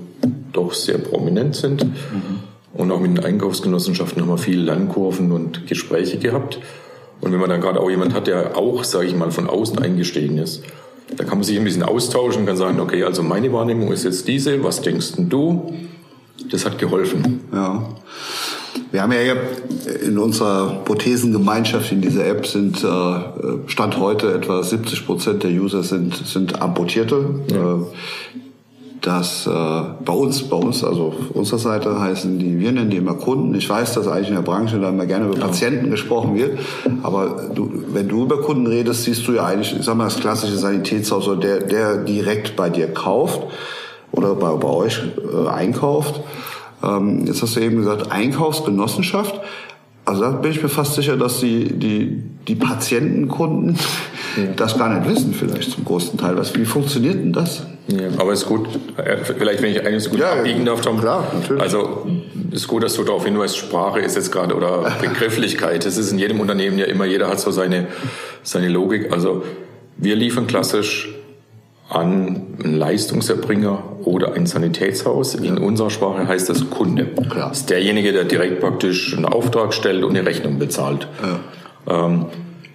doch 0.52 0.72
sehr 0.74 0.98
prominent 0.98 1.56
sind. 1.56 1.84
Mhm. 1.84 2.40
Und 2.74 2.90
auch 2.90 3.00
mit 3.00 3.16
den 3.16 3.24
Einkaufsgenossenschaften 3.24 4.22
haben 4.22 4.28
wir 4.28 4.38
viele 4.38 4.62
Lernkurven 4.62 5.32
und 5.32 5.66
Gespräche 5.66 6.18
gehabt. 6.18 6.58
Und 7.20 7.32
wenn 7.32 7.40
man 7.40 7.50
dann 7.50 7.60
gerade 7.60 7.80
auch 7.80 7.90
jemand 7.90 8.14
hat, 8.14 8.26
der 8.26 8.56
auch, 8.56 8.82
sage 8.84 9.06
ich 9.06 9.14
mal, 9.14 9.30
von 9.30 9.48
außen 9.48 9.78
eingestiegen 9.78 10.38
ist, 10.38 10.62
da 11.16 11.24
kann 11.24 11.38
man 11.38 11.44
sich 11.44 11.58
ein 11.58 11.64
bisschen 11.64 11.82
austauschen, 11.82 12.46
kann 12.46 12.56
sagen, 12.56 12.80
okay, 12.80 13.04
also 13.04 13.22
meine 13.22 13.52
Wahrnehmung 13.52 13.92
ist 13.92 14.04
jetzt 14.04 14.26
diese, 14.28 14.64
was 14.64 14.80
denkst 14.80 15.16
denn 15.16 15.28
du? 15.28 15.74
Das 16.50 16.64
hat 16.64 16.78
geholfen. 16.78 17.40
Ja. 17.52 17.88
Wir 18.92 19.02
haben 19.02 19.12
ja 19.12 19.34
in 20.06 20.18
unserer 20.18 20.82
Prothesengemeinschaft 20.84 21.90
in 21.92 22.02
dieser 22.02 22.26
App 22.26 22.46
sind 22.46 22.84
äh, 22.84 23.66
Stand 23.66 23.98
heute 23.98 24.34
etwa 24.34 24.62
70 24.62 25.06
Prozent 25.06 25.42
der 25.42 25.50
User 25.50 25.82
sind, 25.82 26.14
sind 26.14 26.60
Amputierte. 26.60 27.24
Ja. 27.50 27.76
Äh, 27.76 27.78
das 29.00 29.46
äh, 29.46 29.50
bei 29.50 30.12
uns, 30.12 30.42
bei 30.42 30.56
uns, 30.56 30.84
also 30.84 31.06
auf 31.06 31.30
unserer 31.32 31.58
Seite 31.58 31.98
heißen 31.98 32.38
die, 32.38 32.60
wir 32.60 32.70
nennen 32.70 32.90
die 32.90 32.98
immer 32.98 33.14
Kunden. 33.14 33.54
Ich 33.54 33.68
weiß, 33.68 33.94
dass 33.94 34.06
eigentlich 34.06 34.28
in 34.28 34.34
der 34.34 34.42
Branche 34.42 34.78
da 34.78 34.90
immer 34.90 35.06
gerne 35.06 35.24
über 35.24 35.38
ja. 35.38 35.46
Patienten 35.46 35.90
gesprochen 35.90 36.36
wird, 36.36 36.58
aber 37.02 37.50
du, 37.52 37.72
wenn 37.94 38.08
du 38.08 38.24
über 38.24 38.42
Kunden 38.42 38.66
redest, 38.66 39.04
siehst 39.04 39.26
du 39.26 39.32
ja 39.32 39.46
eigentlich, 39.46 39.74
ich 39.76 39.84
sag 39.84 39.96
mal, 39.96 40.04
das 40.04 40.20
klassische 40.20 40.56
Sanitätshaus, 40.56 41.28
der, 41.40 41.60
der 41.60 41.96
direkt 41.96 42.56
bei 42.56 42.68
dir 42.68 42.92
kauft 42.92 43.40
oder 44.12 44.34
bei, 44.34 44.52
bei 44.52 44.68
euch 44.68 45.00
einkauft. 45.50 46.20
Ähm, 46.82 47.26
jetzt 47.26 47.42
hast 47.42 47.56
du 47.56 47.60
eben 47.60 47.76
gesagt, 47.76 48.10
Einkaufsgenossenschaft. 48.10 49.40
Also 50.04 50.22
da 50.22 50.30
bin 50.30 50.50
ich 50.50 50.62
mir 50.62 50.68
fast 50.68 50.94
sicher, 50.94 51.16
dass 51.16 51.38
die, 51.38 51.72
die, 51.72 52.22
die 52.48 52.54
Patientenkunden 52.56 53.78
ja. 54.36 54.52
das 54.56 54.76
gar 54.76 54.88
nicht 54.88 55.08
wissen, 55.08 55.32
vielleicht 55.32 55.70
zum 55.70 55.84
großen 55.84 56.18
Teil. 56.18 56.36
Was, 56.36 56.56
wie 56.56 56.64
funktioniert 56.64 57.14
denn 57.14 57.32
das? 57.32 57.66
Ja, 57.86 58.08
aber 58.18 58.32
es 58.32 58.42
ist 58.42 58.48
gut, 58.48 58.68
vielleicht 59.38 59.62
wenn 59.62 59.72
ich 59.72 59.84
eines 59.84 60.10
gut 60.10 60.20
ja, 60.20 60.32
abbiegen 60.32 60.64
darf, 60.64 60.80
Tom. 60.80 60.98
Klar, 60.98 61.30
natürlich. 61.34 61.62
Also 61.62 62.06
ist 62.50 62.66
gut, 62.66 62.82
dass 62.82 62.94
du 62.94 63.04
darauf 63.04 63.24
hinweist, 63.24 63.56
Sprache 63.56 64.00
ist 64.00 64.16
jetzt 64.16 64.32
gerade 64.32 64.54
oder 64.56 64.92
Begrifflichkeit. 65.00 65.84
Das 65.86 65.96
ist 65.96 66.10
in 66.10 66.18
jedem 66.18 66.40
Unternehmen 66.40 66.78
ja 66.78 66.86
immer, 66.86 67.04
jeder 67.04 67.28
hat 67.28 67.40
so 67.40 67.50
seine, 67.50 67.86
seine 68.42 68.68
Logik. 68.68 69.12
Also 69.12 69.44
wir 69.96 70.16
liefern 70.16 70.46
klassisch 70.46 71.08
an 71.94 72.56
einen 72.62 72.74
Leistungserbringer 72.74 73.82
oder 74.04 74.32
ein 74.34 74.46
Sanitätshaus. 74.46 75.34
In 75.34 75.58
unserer 75.58 75.90
Sprache 75.90 76.26
heißt 76.26 76.48
das 76.48 76.70
Kunde. 76.70 77.06
Klar. 77.06 77.50
Das 77.50 77.60
ist 77.60 77.70
derjenige, 77.70 78.12
der 78.12 78.24
direkt 78.24 78.60
praktisch 78.60 79.14
einen 79.14 79.26
Auftrag 79.26 79.74
stellt 79.74 80.02
und 80.02 80.16
eine 80.16 80.26
Rechnung 80.26 80.58
bezahlt. 80.58 81.06
Ja. 81.86 82.06
Ähm, 82.06 82.26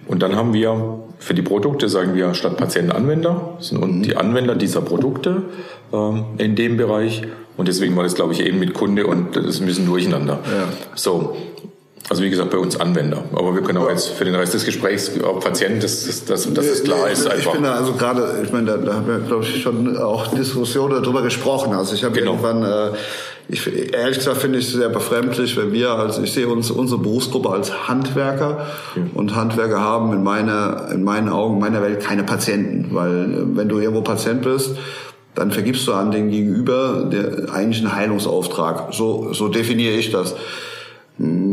und 0.06 0.22
dann 0.22 0.36
haben 0.36 0.54
wir 0.54 1.00
für 1.18 1.34
die 1.34 1.42
Produkte, 1.42 1.88
sagen 1.88 2.14
wir 2.14 2.34
statt 2.34 2.56
Patienten 2.56 2.92
Anwender, 2.92 3.56
sind 3.58 3.80
mhm. 3.80 4.02
die 4.02 4.16
Anwender 4.16 4.54
dieser 4.54 4.80
Produkte 4.80 5.42
ähm, 5.92 6.24
in 6.38 6.54
dem 6.54 6.76
Bereich. 6.76 7.22
Und 7.56 7.66
deswegen 7.66 7.96
war 7.96 8.04
das, 8.04 8.14
glaube 8.14 8.32
ich, 8.32 8.40
eben 8.40 8.60
mit 8.60 8.72
Kunde 8.72 9.06
und 9.06 9.34
das 9.34 9.44
ist 9.44 9.60
ein 9.60 9.66
bisschen 9.66 9.86
durcheinander. 9.86 10.38
Ja. 10.44 10.68
So, 10.94 11.36
also 12.10 12.22
wie 12.22 12.30
gesagt, 12.30 12.50
bei 12.50 12.58
uns 12.58 12.80
Anwender. 12.80 13.22
Aber 13.32 13.54
wir 13.54 13.62
können 13.62 13.78
auch 13.78 13.90
jetzt 13.90 14.08
für 14.08 14.24
den 14.24 14.34
Rest 14.34 14.54
des 14.54 14.64
Gesprächs 14.64 15.10
auch 15.22 15.40
Patienten, 15.40 15.80
dass, 15.80 16.06
dass, 16.06 16.24
dass, 16.24 16.52
dass 16.54 16.66
es 16.66 16.84
klar 16.84 17.10
ist. 17.10 17.26
Einfach. 17.26 17.38
Ich 17.38 17.52
bin 17.52 17.62
da 17.62 17.74
also 17.74 17.92
gerade, 17.92 18.40
ich 18.42 18.52
meine, 18.52 18.66
da, 18.66 18.76
da 18.78 18.94
haben 18.94 19.06
wir, 19.06 19.18
glaube 19.18 19.44
ich, 19.44 19.62
schon 19.62 19.96
auch 19.98 20.28
Diskussionen 20.28 21.02
darüber 21.02 21.22
gesprochen. 21.22 21.74
Also 21.74 21.94
ich 21.94 22.04
habe 22.04 22.14
genau. 22.14 22.32
irgendwann, 22.32 22.62
äh, 22.62 22.96
ich, 23.50 23.92
ehrlich 23.92 24.18
gesagt 24.18 24.38
finde 24.38 24.58
ich 24.58 24.68
es 24.68 24.72
sehr 24.72 24.88
befremdlich, 24.88 25.56
wenn 25.58 25.72
wir, 25.72 25.90
also 25.90 26.22
ich 26.22 26.32
sehe 26.32 26.48
uns, 26.48 26.70
unsere 26.70 27.00
Berufsgruppe 27.00 27.50
als 27.50 27.88
Handwerker 27.88 28.66
ja. 28.96 29.02
und 29.12 29.36
Handwerker 29.36 29.80
haben 29.80 30.12
in 30.14 30.22
meiner, 30.22 30.88
in 30.90 31.04
meinen 31.04 31.28
Augen, 31.28 31.54
in 31.54 31.60
meiner 31.60 31.82
Welt 31.82 32.00
keine 32.00 32.24
Patienten. 32.24 32.88
Weil 32.94 33.34
äh, 33.34 33.56
wenn 33.56 33.68
du 33.68 33.80
irgendwo 33.80 34.00
Patient 34.00 34.42
bist, 34.42 34.76
dann 35.34 35.50
vergibst 35.50 35.86
du 35.86 35.92
an 35.92 36.10
den 36.10 36.30
Gegenüber 36.30 37.06
der 37.12 37.52
eigentlichen 37.52 37.94
Heilungsauftrag. 37.94 38.94
So, 38.94 39.34
so 39.34 39.48
definiere 39.48 39.94
ich 39.94 40.10
das 40.10 40.34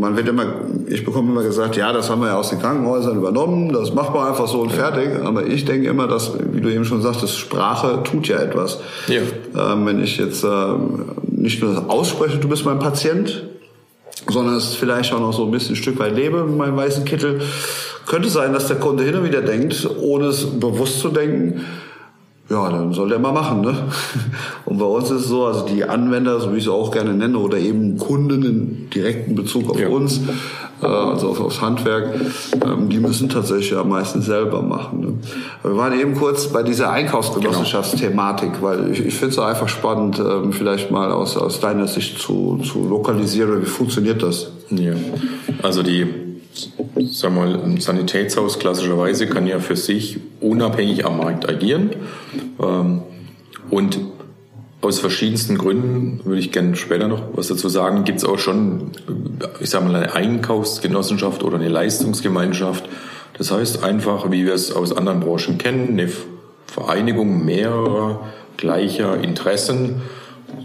man 0.05 0.15
wird 0.15 0.27
immer, 0.27 0.45
ich 0.87 1.03
bekomme 1.03 1.31
immer 1.31 1.41
gesagt, 1.41 1.75
ja, 1.77 1.91
das 1.91 2.11
haben 2.11 2.21
wir 2.21 2.27
ja 2.27 2.37
aus 2.37 2.51
den 2.51 2.59
Krankenhäusern 2.59 3.17
übernommen, 3.17 3.73
das 3.73 3.91
macht 3.91 4.13
man 4.13 4.27
einfach 4.27 4.47
so 4.47 4.59
und 4.59 4.71
fertig. 4.71 5.09
Aber 5.23 5.47
ich 5.47 5.65
denke 5.65 5.87
immer, 5.87 6.07
dass, 6.07 6.33
wie 6.51 6.61
du 6.61 6.69
eben 6.69 6.85
schon 6.85 7.01
sagtest, 7.01 7.35
Sprache 7.39 8.03
tut 8.03 8.27
ja 8.27 8.37
etwas. 8.37 8.79
Ja. 9.07 9.21
Ähm, 9.73 9.87
wenn 9.87 10.03
ich 10.03 10.17
jetzt 10.17 10.43
äh, 10.43 10.47
nicht 11.31 11.63
nur 11.63 11.89
ausspreche, 11.89 12.37
du 12.37 12.47
bist 12.47 12.65
mein 12.65 12.77
Patient, 12.77 13.47
sondern 14.29 14.55
es 14.55 14.75
vielleicht 14.75 15.11
auch 15.11 15.19
noch 15.19 15.33
so 15.33 15.45
ein 15.45 15.51
bisschen 15.51 15.73
ein 15.73 15.77
Stück 15.77 15.97
weit 15.97 16.15
lebe 16.15 16.43
mit 16.43 16.55
meinem 16.55 16.77
weißen 16.77 17.03
Kittel, 17.03 17.41
könnte 18.05 18.29
sein, 18.29 18.53
dass 18.53 18.67
der 18.67 18.77
Kunde 18.77 19.03
hin 19.03 19.15
und 19.15 19.23
wieder 19.23 19.41
denkt, 19.41 19.89
ohne 19.99 20.27
es 20.27 20.45
bewusst 20.45 20.99
zu 20.99 21.09
denken, 21.09 21.65
ja, 22.47 22.69
dann 22.69 22.93
soll 22.93 23.09
der 23.09 23.17
mal 23.17 23.31
machen, 23.31 23.61
ne? 23.61 23.75
Und 24.65 24.77
bei 24.77 24.85
uns 24.85 25.09
ist 25.09 25.21
es 25.21 25.27
so, 25.27 25.45
also 25.45 25.65
die 25.65 25.83
Anwender, 25.83 26.39
so 26.39 26.53
wie 26.53 26.57
ich 26.57 26.65
sie 26.65 26.71
auch 26.71 26.91
gerne 26.91 27.13
nenne, 27.13 27.39
oder 27.39 27.57
eben 27.57 27.97
Kunden 27.97 28.43
in 28.43 28.89
direkten 28.91 29.33
Bezug 29.33 29.71
auf 29.71 29.79
ja. 29.79 29.87
uns, 29.87 30.21
äh, 30.81 30.85
also 30.85 31.29
auf, 31.29 31.41
aufs 31.41 31.61
Handwerk, 31.61 32.13
ähm, 32.63 32.89
die 32.89 32.99
müssen 32.99 33.29
tatsächlich 33.29 33.75
am 33.75 33.89
meisten 33.89 34.21
selber 34.21 34.61
machen. 34.61 34.99
Ne? 34.99 35.13
Wir 35.63 35.75
waren 35.75 35.99
eben 35.99 36.13
kurz 36.13 36.47
bei 36.47 36.61
dieser 36.61 36.91
Einkaufsgenossenschaftsthematik, 36.91 38.61
weil 38.61 38.91
ich, 38.91 39.03
ich 39.03 39.15
finde 39.15 39.33
es 39.33 39.39
einfach 39.39 39.69
spannend, 39.69 40.19
ähm, 40.19 40.53
vielleicht 40.53 40.91
mal 40.91 41.11
aus, 41.11 41.37
aus 41.37 41.59
deiner 41.59 41.87
Sicht 41.87 42.19
zu, 42.19 42.59
zu 42.63 42.87
lokalisieren, 42.87 43.61
wie 43.63 43.65
funktioniert 43.65 44.21
das? 44.21 44.51
Ja, 44.69 44.93
also 45.63 45.81
die 45.81 46.24
wir 46.95 47.29
mal, 47.29 47.55
ein 47.61 47.79
Sanitätshaus 47.79 48.59
klassischerweise 48.59 49.27
kann 49.27 49.47
ja 49.47 49.59
für 49.59 49.75
sich 49.75 50.19
unabhängig 50.41 51.05
am 51.05 51.17
Markt 51.17 51.49
agieren. 51.49 51.91
Ähm, 52.61 53.03
und 53.69 53.99
aus 54.81 54.99
verschiedensten 54.99 55.57
Gründen, 55.57 56.21
würde 56.25 56.39
ich 56.39 56.51
gerne 56.51 56.75
später 56.75 57.07
noch 57.07 57.23
was 57.33 57.47
dazu 57.47 57.69
sagen, 57.69 58.03
gibt 58.03 58.19
es 58.19 58.25
auch 58.25 58.37
schon, 58.37 58.91
ich 59.59 59.69
sage 59.69 59.85
mal, 59.85 59.95
eine 59.95 60.13
Einkaufsgenossenschaft 60.13 61.43
oder 61.43 61.57
eine 61.57 61.69
Leistungsgemeinschaft. 61.69 62.87
Das 63.37 63.51
heißt 63.51 63.83
einfach, 63.83 64.31
wie 64.31 64.45
wir 64.45 64.53
es 64.53 64.71
aus 64.71 64.95
anderen 64.95 65.21
Branchen 65.21 65.57
kennen, 65.57 65.89
eine 65.89 66.09
Vereinigung 66.67 67.43
mehrerer 67.43 68.27
gleicher 68.57 69.21
Interessen, 69.21 70.01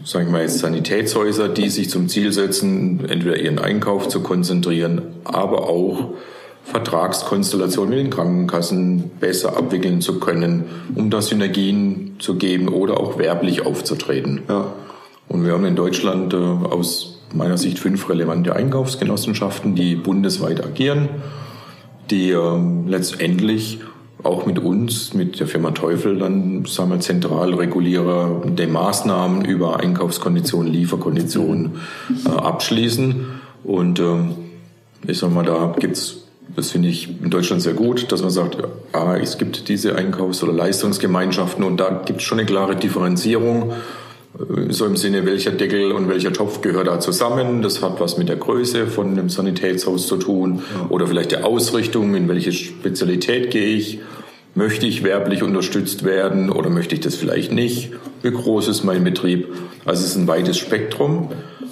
sagen 0.04 0.26
wir 0.26 0.32
mal 0.32 0.42
jetzt 0.42 0.58
Sanitätshäuser, 0.58 1.48
die 1.48 1.68
sich 1.68 1.90
zum 1.90 2.08
Ziel 2.08 2.32
setzen, 2.32 3.04
entweder 3.08 3.38
ihren 3.38 3.58
Einkauf 3.58 4.08
zu 4.08 4.22
konzentrieren, 4.22 5.02
aber 5.24 5.68
auch 5.68 6.14
Vertragskonstellationen 6.64 7.90
mit 7.90 7.98
den 7.98 8.10
Krankenkassen 8.10 9.10
besser 9.18 9.56
abwickeln 9.56 10.00
zu 10.00 10.20
können, 10.20 10.64
um 10.94 11.10
da 11.10 11.20
Synergien 11.20 12.16
zu 12.18 12.36
geben 12.36 12.68
oder 12.68 13.00
auch 13.00 13.18
werblich 13.18 13.66
aufzutreten. 13.66 14.42
Ja. 14.48 14.72
Und 15.28 15.44
wir 15.44 15.52
haben 15.52 15.64
in 15.64 15.76
Deutschland 15.76 16.34
äh, 16.34 16.36
aus 16.36 17.20
meiner 17.32 17.58
Sicht 17.58 17.78
fünf 17.78 18.08
relevante 18.08 18.54
Einkaufsgenossenschaften, 18.54 19.74
die 19.74 19.94
bundesweit 19.94 20.64
agieren, 20.64 21.08
die 22.10 22.30
äh, 22.30 22.60
letztendlich 22.86 23.80
auch 24.22 24.46
mit 24.46 24.58
uns, 24.58 25.14
mit 25.14 25.40
der 25.40 25.46
Firma 25.46 25.70
Teufel, 25.70 26.18
dann 26.18 26.64
sagen 26.66 26.90
wir 26.90 27.00
Zentralregulierer 27.00 28.42
der 28.46 28.68
Maßnahmen 28.68 29.44
über 29.44 29.80
Einkaufskonditionen, 29.80 30.72
Lieferkonditionen 30.72 31.80
äh, 32.26 32.30
abschließen. 32.30 33.26
Und 33.64 33.98
äh, 33.98 34.16
ich 35.06 35.18
sag 35.18 35.32
mal, 35.32 35.44
da 35.44 35.74
gibt's 35.78 36.16
das 36.56 36.72
finde 36.72 36.88
ich 36.88 37.08
in 37.22 37.30
Deutschland 37.30 37.62
sehr 37.62 37.74
gut, 37.74 38.10
dass 38.10 38.22
man 38.22 38.30
sagt, 38.30 38.58
ah, 38.92 39.16
es 39.16 39.38
gibt 39.38 39.68
diese 39.68 39.94
Einkaufs- 39.94 40.42
oder 40.42 40.52
Leistungsgemeinschaften 40.52 41.64
und 41.64 41.78
da 41.78 42.02
gibt 42.04 42.20
es 42.20 42.26
schon 42.26 42.38
eine 42.38 42.46
klare 42.46 42.76
Differenzierung. 42.76 43.72
Äh, 44.38 44.72
so 44.72 44.86
im 44.86 44.96
Sinne, 44.96 45.26
welcher 45.26 45.52
Deckel 45.52 45.92
und 45.92 46.08
welcher 46.08 46.32
Topf 46.32 46.60
gehört 46.60 46.86
da 46.86 47.00
zusammen. 47.00 47.62
Das 47.62 47.82
hat 47.82 48.00
was 48.00 48.18
mit 48.18 48.28
der 48.28 48.36
Größe 48.36 48.86
von 48.86 49.08
einem 49.10 49.28
Sanitätshaus 49.28 50.06
zu 50.06 50.16
tun 50.16 50.62
oder 50.88 51.06
vielleicht 51.06 51.32
der 51.32 51.46
Ausrichtung, 51.46 52.14
in 52.14 52.28
welche 52.28 52.52
Spezialität 52.52 53.50
gehe 53.50 53.76
ich. 53.76 54.00
Möchte 54.54 54.84
ich 54.84 55.04
werblich 55.04 55.44
unterstützt 55.44 56.04
werden 56.04 56.50
oder 56.50 56.70
möchte 56.70 56.96
ich 56.96 57.00
das 57.00 57.14
vielleicht 57.14 57.52
nicht? 57.52 57.92
Wie 58.22 58.32
groß 58.32 58.66
ist 58.66 58.82
mein 58.82 59.04
Betrieb? 59.04 59.46
Also 59.84 60.02
es 60.02 60.10
ist 60.10 60.16
ein 60.16 60.26
weites 60.26 60.58
Spektrum, 60.58 61.30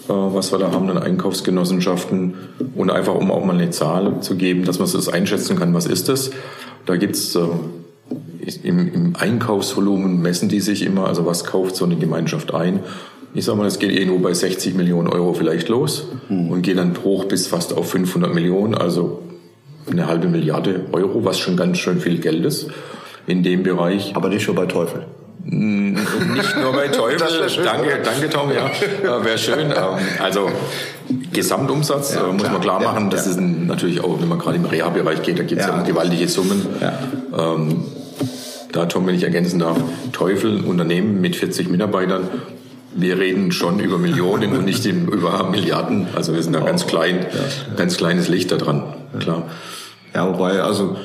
äh, 0.09 0.13
was 0.13 0.53
wir 0.53 0.59
da 0.59 0.71
haben 0.71 0.89
an 0.89 0.99
Einkaufsgenossenschaften. 0.99 2.35
Und 2.77 2.91
einfach, 2.91 3.17
um 3.17 3.33
auch 3.33 3.45
mal 3.45 3.55
eine 3.55 3.71
Zahl 3.71 4.21
zu 4.21 4.37
geben, 4.37 4.65
dass 4.65 4.79
man 4.79 4.91
das 4.91 5.09
einschätzen 5.09 5.59
kann, 5.59 5.75
was 5.75 5.87
ist 5.87 6.09
das? 6.09 6.31
Da 6.87 6.97
gibt's 6.97 7.35
äh, 7.35 7.41
im, 8.63 8.93
im 8.93 9.17
Einkaufsvolumen 9.17 10.21
messen 10.21 10.49
die 10.49 10.61
sich 10.61 10.83
immer, 10.85 11.07
also 11.07 11.27
was 11.27 11.45
kauft 11.45 11.77
so 11.77 11.85
eine 11.85 11.97
Gemeinschaft 11.97 12.55
ein. 12.55 12.81
Ich 13.35 13.45
sag 13.45 13.57
mal, 13.57 13.67
es 13.67 13.79
geht 13.79 13.93
irgendwo 13.93 14.19
bei 14.19 14.33
60 14.33 14.75
Millionen 14.75 15.09
Euro 15.09 15.35
vielleicht 15.35 15.69
los 15.69 16.09
mhm. 16.29 16.51
und 16.51 16.63
geht 16.63 16.79
dann 16.79 16.97
hoch 17.05 17.27
bis 17.27 17.47
fast 17.47 17.77
auf 17.77 17.91
500 17.91 18.33
Millionen, 18.33 18.75
also 18.75 19.23
eine 19.91 20.07
halbe 20.07 20.29
Milliarde 20.29 20.87
Euro, 20.93 21.25
was 21.25 21.39
schon 21.39 21.57
ganz 21.57 21.79
schön 21.79 22.01
viel 22.01 22.19
Geld 22.19 22.45
ist 22.45 22.69
in 23.27 23.43
dem 23.43 23.63
Bereich. 23.63 24.17
Aber 24.17 24.29
nicht 24.29 24.43
schon 24.43 24.55
bei 24.55 24.67
Teufel. 24.67 25.07
Nicht 25.45 26.57
nur 26.61 26.73
bei 26.73 26.89
Teufel. 26.89 27.19
danke, 27.65 28.01
danke 28.03 28.29
Tom, 28.29 28.51
ja. 28.51 28.71
Wäre 29.25 29.39
schön. 29.39 29.71
Ähm, 29.71 29.75
also 30.23 30.51
Gesamtumsatz, 31.33 32.15
ja, 32.15 32.27
muss 32.33 32.43
man 32.43 32.61
klar 32.61 32.83
machen. 32.83 33.09
das 33.09 33.27
ist 33.27 33.39
ein, 33.39 33.67
natürlich 33.67 34.03
auch, 34.03 34.21
wenn 34.21 34.29
man 34.29 34.39
gerade 34.39 34.57
im 34.57 34.65
Reha-Bereich 34.65 35.23
geht, 35.23 35.39
da 35.39 35.45
gibt 35.45 35.61
es 35.61 35.67
ja. 35.67 35.83
gewaltige 35.83 36.29
Summen. 36.29 36.67
Ähm, 37.37 37.83
da, 38.73 38.87
Tom, 38.87 39.07
wenn 39.07 39.15
ich 39.15 39.25
ergänzen 39.25 39.59
darf, 39.59 39.79
Teufel, 40.13 40.65
Unternehmen 40.65 41.21
mit 41.21 41.37
40 41.37 41.69
Mitarbeitern, 41.69 42.29
wir 42.95 43.19
reden 43.19 43.53
schon 43.53 43.81
über 43.81 43.99
Millionen 43.99 44.57
und 44.57 44.65
nicht 44.65 44.85
über 44.87 45.49
Milliarden. 45.51 46.09
Also 46.15 46.35
wir 46.35 46.43
sind 46.43 46.55
da 46.55 46.61
ganz 46.61 46.87
klein, 46.87 47.27
ganz 47.77 47.97
kleines 47.97 48.29
Licht 48.29 48.51
da 48.51 48.57
dran, 48.57 48.83
klar. 49.21 49.45
Ja, 50.15 50.27
wobei, 50.27 50.63
also 50.63 50.97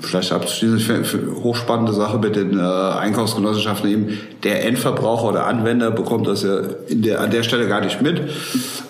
vielleicht 0.00 0.32
abschließend 0.32 1.42
hochspannende 1.42 1.92
Sache 1.92 2.18
mit 2.18 2.36
den 2.36 2.58
äh, 2.58 2.62
Einkaufsgenossenschaften 2.62 3.90
eben 3.90 4.18
der 4.42 4.64
Endverbraucher 4.64 5.28
oder 5.28 5.46
Anwender 5.46 5.90
bekommt 5.90 6.26
das 6.26 6.42
ja 6.42 6.60
in 6.88 7.02
der, 7.02 7.20
an 7.20 7.30
der 7.30 7.42
Stelle 7.42 7.66
gar 7.66 7.80
nicht 7.80 8.00
mit. 8.02 8.20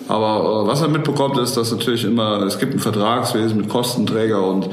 Aber 0.07 0.63
äh, 0.63 0.67
was 0.67 0.81
er 0.81 0.89
mitbekommt, 0.89 1.37
ist, 1.37 1.55
dass 1.55 1.71
natürlich 1.71 2.03
immer, 2.03 2.41
es 2.43 2.59
gibt 2.59 2.73
ein 2.73 2.79
Vertragswesen 2.79 3.57
mit 3.57 3.69
Kostenträger 3.69 4.45
und 4.45 4.69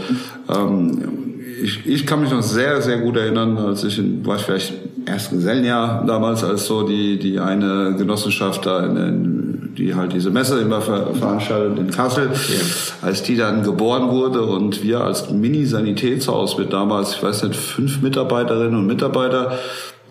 ähm, 0.49 1.30
ich, 1.63 1.87
ich 1.87 2.07
kann 2.07 2.21
mich 2.21 2.31
noch 2.31 2.43
sehr, 2.43 2.81
sehr 2.83 2.99
gut 2.99 3.17
erinnern, 3.17 3.57
als 3.59 3.85
ich 3.85 3.99
in, 3.99 4.25
war 4.27 4.37
ich 4.37 4.43
vielleicht 4.43 4.73
erst 5.07 5.31
Gesellenjahr 5.31 6.05
damals, 6.07 6.45
als 6.45 6.67
so 6.67 6.87
die, 6.87 7.19
die 7.19 7.39
eine 7.39 7.95
Genossenschaft 7.97 8.67
da 8.67 8.85
in, 8.85 8.97
in 8.97 9.75
die 9.77 9.95
halt 9.95 10.13
diese 10.13 10.31
Messe 10.31 10.61
immer 10.61 10.81
ver, 10.81 11.15
veranstaltet 11.15 11.79
in 11.79 11.91
Kassel, 11.91 12.31
ja. 12.33 13.07
als 13.07 13.23
die 13.23 13.37
dann 13.37 13.63
geboren 13.63 14.11
wurde 14.11 14.43
und 14.43 14.83
wir 14.83 15.01
als 15.01 15.31
Mini-Sanitätshaus 15.31 16.59
mit 16.59 16.73
damals, 16.73 17.15
ich 17.15 17.23
weiß 17.23 17.45
nicht, 17.45 17.57
fünf 17.57 18.03
Mitarbeiterinnen 18.03 18.79
und 18.79 18.87
Mitarbeiter, 18.87 19.59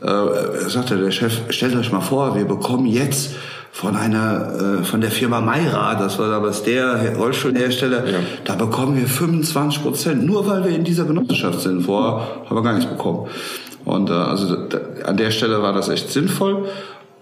äh, 0.01 0.69
sagte 0.69 0.97
der 0.97 1.11
Chef, 1.11 1.41
stellt 1.49 1.75
euch 1.75 1.91
mal 1.91 2.01
vor, 2.01 2.35
wir 2.35 2.45
bekommen 2.45 2.85
jetzt 2.85 3.31
von 3.71 3.95
einer, 3.95 4.79
äh, 4.81 4.83
von 4.83 5.01
der 5.01 5.11
Firma 5.11 5.41
Mayra, 5.41 5.95
das 5.95 6.17
war 6.19 6.29
damals 6.29 6.63
der 6.63 7.15
Rollstuhlhersteller, 7.15 8.09
ja. 8.09 8.19
da 8.43 8.55
bekommen 8.55 8.97
wir 8.97 9.07
25 9.07 9.83
Prozent, 9.83 10.25
nur 10.25 10.47
weil 10.47 10.63
wir 10.63 10.75
in 10.75 10.83
dieser 10.83 11.05
Genossenschaft 11.05 11.61
sind. 11.61 11.83
Vorher 11.83 12.27
haben 12.45 12.55
wir 12.55 12.63
gar 12.63 12.73
nichts 12.73 12.89
bekommen. 12.89 13.27
Und 13.85 14.09
äh, 14.09 14.13
also 14.13 14.55
da, 14.67 14.79
an 15.05 15.17
der 15.17 15.31
Stelle 15.31 15.61
war 15.61 15.73
das 15.73 15.89
echt 15.89 16.11
sinnvoll. 16.11 16.65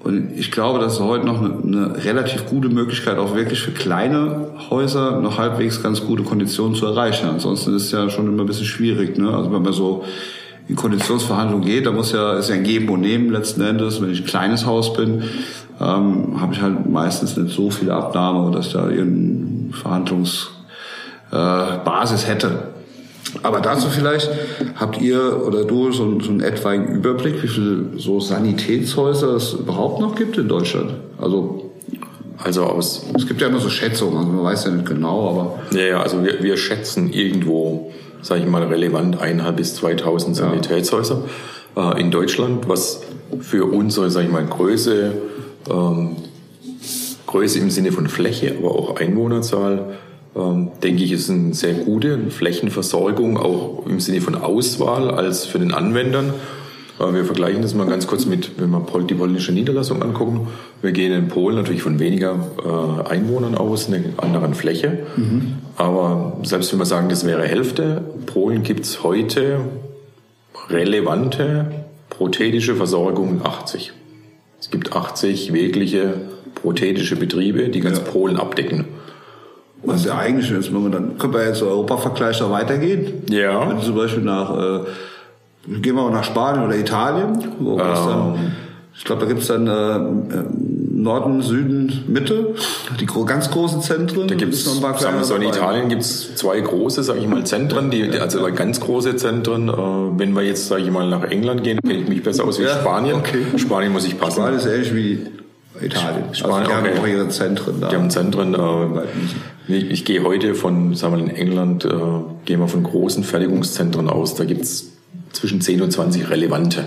Und 0.03 0.31
ich 0.37 0.51
glaube, 0.51 0.79
das 0.79 0.93
ist 0.93 0.99
heute 0.99 1.25
noch 1.25 1.41
eine, 1.41 1.53
eine 1.63 2.05
relativ 2.05 2.45
gute 2.45 2.69
Möglichkeit, 2.69 3.17
auch 3.17 3.35
wirklich 3.35 3.59
für 3.59 3.71
kleine 3.71 4.47
Häuser 4.69 5.19
noch 5.19 5.37
halbwegs 5.37 5.81
ganz 5.81 6.05
gute 6.05 6.23
Konditionen 6.23 6.75
zu 6.75 6.85
erreichen. 6.85 7.27
Ansonsten 7.27 7.75
ist 7.75 7.85
es 7.85 7.91
ja 7.91 8.09
schon 8.09 8.27
immer 8.27 8.43
ein 8.43 8.47
bisschen 8.47 8.65
schwierig. 8.65 9.17
Ne? 9.17 9.33
Also 9.33 9.51
wenn 9.51 9.63
man 9.63 9.73
so 9.73 10.05
in 10.67 10.75
Konditionsverhandlungen 10.75 11.65
geht, 11.65 11.85
da 11.85 11.91
muss 11.91 12.11
ja, 12.11 12.33
ist 12.33 12.49
ja 12.49 12.55
ein 12.55 12.63
Geben 12.63 12.89
und 12.89 13.01
Nehmen 13.01 13.31
letzten 13.31 13.61
Endes. 13.61 14.01
Wenn 14.01 14.11
ich 14.11 14.21
ein 14.21 14.25
kleines 14.25 14.65
Haus 14.65 14.93
bin, 14.93 15.23
ähm, 15.79 16.41
habe 16.41 16.53
ich 16.53 16.61
halt 16.61 16.89
meistens 16.89 17.37
nicht 17.37 17.55
so 17.55 17.69
viel 17.69 17.91
Abnahme, 17.91 18.51
dass 18.51 18.67
ich 18.67 18.73
da 18.73 18.89
irgendeine 18.89 19.73
Verhandlungsbasis 19.73 22.23
äh, 22.23 22.27
hätte. 22.27 22.63
Aber 23.43 23.59
dazu 23.59 23.89
vielleicht 23.89 24.29
habt 24.75 25.01
ihr 25.01 25.45
oder 25.45 25.65
du 25.65 25.91
so, 25.91 26.19
so 26.19 26.29
einen 26.29 26.41
etwaigen 26.41 26.87
Überblick, 26.87 27.43
wie 27.43 27.47
viele 27.47 27.97
so 27.97 28.19
Sanitätshäuser 28.19 29.35
es 29.35 29.53
überhaupt 29.53 30.01
noch 30.01 30.15
gibt 30.15 30.37
in 30.37 30.47
Deutschland? 30.47 30.93
Also 31.17 31.63
also 32.43 32.63
aus. 32.63 33.05
Es 33.15 33.27
gibt 33.27 33.41
ja 33.41 33.47
immer 33.47 33.59
so 33.59 33.69
Schätzungen, 33.69 34.17
also 34.17 34.29
man 34.29 34.43
weiß 34.43 34.65
ja 34.65 34.71
nicht 34.71 34.85
genau, 34.85 35.29
aber. 35.29 35.77
Ja, 35.77 35.87
ja 35.87 36.01
also 36.01 36.23
wir, 36.23 36.43
wir 36.43 36.57
schätzen 36.57 37.11
irgendwo, 37.11 37.91
sage 38.21 38.41
ich 38.41 38.47
mal, 38.47 38.63
relevant 38.63 39.19
eineinhalb 39.19 39.57
bis 39.57 39.75
2000 39.75 40.35
Sanitätshäuser 40.35 41.23
ja. 41.75 41.93
äh, 41.93 42.01
in 42.01 42.11
Deutschland, 42.11 42.67
was 42.67 43.01
für 43.41 43.65
unsere, 43.65 44.09
sage 44.11 44.27
ich 44.27 44.31
mal, 44.31 44.45
Größe 44.45 45.13
ähm, 45.69 46.15
Größe 47.27 47.59
im 47.59 47.69
Sinne 47.69 47.91
von 47.91 48.07
Fläche, 48.07 48.55
aber 48.57 48.71
auch 48.71 48.95
Einwohnerzahl, 48.95 49.97
ähm, 50.35 50.71
denke 50.81 51.03
ich, 51.03 51.11
ist 51.11 51.29
eine 51.29 51.53
sehr 51.53 51.73
gute 51.73 52.29
Flächenversorgung, 52.29 53.37
auch 53.37 53.85
im 53.85 53.99
Sinne 53.99 54.21
von 54.21 54.35
Auswahl 54.35 55.11
als 55.11 55.45
für 55.45 55.59
den 55.59 55.73
Anwendern. 55.73 56.33
Äh, 56.99 57.13
wir 57.13 57.25
vergleichen 57.25 57.61
das 57.61 57.75
mal 57.75 57.85
ganz 57.85 58.07
kurz 58.07 58.25
mit, 58.25 58.59
wenn 58.59 58.71
wir 58.71 58.85
die 59.07 59.13
polnische 59.13 59.51
Niederlassung 59.51 60.01
angucken. 60.01 60.47
Wir 60.81 60.91
gehen 60.91 61.11
in 61.11 61.27
Polen 61.27 61.55
natürlich 61.55 61.81
von 61.81 61.99
weniger 61.99 62.35
äh, 62.63 63.09
Einwohnern 63.09 63.55
aus, 63.55 63.87
einer 63.87 64.03
anderen 64.17 64.53
Fläche. 64.53 64.99
Mhm. 65.15 65.55
Aber 65.75 66.37
selbst 66.43 66.71
wenn 66.71 66.79
wir 66.79 66.85
sagen, 66.85 67.09
das 67.09 67.25
wäre 67.25 67.43
Hälfte, 67.43 68.03
Polen 68.25 68.63
gibt 68.63 68.85
es 68.85 69.03
heute 69.03 69.61
relevante 70.69 71.85
prothetische 72.09 72.75
Versorgung 72.75 73.41
80. 73.43 73.93
Es 74.59 74.69
gibt 74.69 74.95
80 74.95 75.53
wirkliche 75.53 76.15
prothetische 76.55 77.15
Betriebe, 77.15 77.69
die 77.69 77.79
ganz 77.79 77.99
ja. 77.99 78.03
Polen 78.03 78.37
abdecken. 78.37 78.85
Was 79.83 80.05
ja 80.05 80.17
eigentlich 80.17 80.51
ist, 80.51 80.73
wenn 80.73 80.83
man 80.83 80.91
dann, 80.91 81.17
können 81.17 81.33
wir 81.33 81.45
jetzt 81.45 81.61
Europa-Vergleich 81.61 82.39
da 82.39 82.49
weitergehen? 82.49 83.23
Ja. 83.29 83.69
Wenn 83.69 83.79
zum 83.81 83.95
Beispiel 83.95 84.23
nach, 84.23 84.57
äh, 84.57 84.79
gehen 85.67 85.95
wir 85.95 86.03
mal 86.03 86.11
nach 86.11 86.23
Spanien 86.23 86.65
oder 86.65 86.75
Italien, 86.75 87.37
wo 87.59 87.73
ähm. 87.73 87.77
dann, 87.77 88.55
ich 88.97 89.03
glaube, 89.03 89.21
da 89.21 89.27
gibt's 89.27 89.45
dann 89.47 89.67
äh, 89.67 89.99
Norden, 90.91 91.43
Süden, 91.43 92.03
Mitte, 92.07 92.55
die 92.99 93.05
ganz 93.05 93.51
großen 93.51 93.81
Zentren. 93.81 94.27
Da 94.27 94.33
gibt's, 94.33 94.65
sagen 94.65 94.81
wir 95.17 95.23
so, 95.23 95.35
in 95.35 95.43
Italien 95.43 95.87
gibt's 95.87 96.35
zwei 96.35 96.59
große, 96.59 97.03
sage 97.03 97.19
ich 97.19 97.27
mal, 97.27 97.45
Zentren, 97.45 97.91
die, 97.91 98.09
also 98.19 98.43
ganz 98.53 98.79
große 98.79 99.15
Zentren. 99.15 99.69
Äh, 99.69 99.73
wenn 100.19 100.33
wir 100.33 100.41
jetzt, 100.41 100.67
sage 100.67 100.81
ich 100.81 100.89
mal, 100.89 101.07
nach 101.07 101.23
England 101.25 101.63
gehen, 101.63 101.79
kenne 101.79 101.99
ich 101.99 102.09
mich 102.09 102.23
besser 102.23 102.45
aus 102.45 102.59
wie 102.59 102.63
ja, 102.63 102.79
Spanien. 102.79 103.17
Okay. 103.17 103.45
Spanien 103.57 103.93
muss 103.93 104.05
ich 104.05 104.17
passen. 104.17 104.41
Spanien 104.41 104.59
ist 104.59 104.65
ähnlich 104.65 104.95
wie 104.95 105.27
Italien. 105.79 106.33
Spanien, 106.33 106.71
also 106.71 106.81
die 106.81 106.87
okay. 106.87 106.95
haben 106.95 106.99
auch 106.99 107.07
ihre 107.07 107.29
Zentren 107.29 107.79
da. 107.79 107.89
Die 107.89 107.95
haben 107.95 108.09
Zentren. 108.09 108.55
Äh, 108.55 109.75
ich, 109.75 109.91
ich 109.91 110.05
gehe 110.05 110.23
heute 110.23 110.55
von, 110.55 110.95
sagen 110.95 111.17
wir 111.17 111.23
in 111.23 111.29
England, 111.29 111.85
äh, 111.85 111.89
gehen 112.45 112.59
wir 112.59 112.67
von 112.67 112.81
großen 112.81 113.23
Fertigungszentren 113.23 114.09
aus. 114.09 114.33
Da 114.33 114.45
gibt's 114.45 114.93
zwischen 115.33 115.61
10 115.61 115.83
und 115.83 115.91
20 115.91 116.31
relevante 116.31 116.85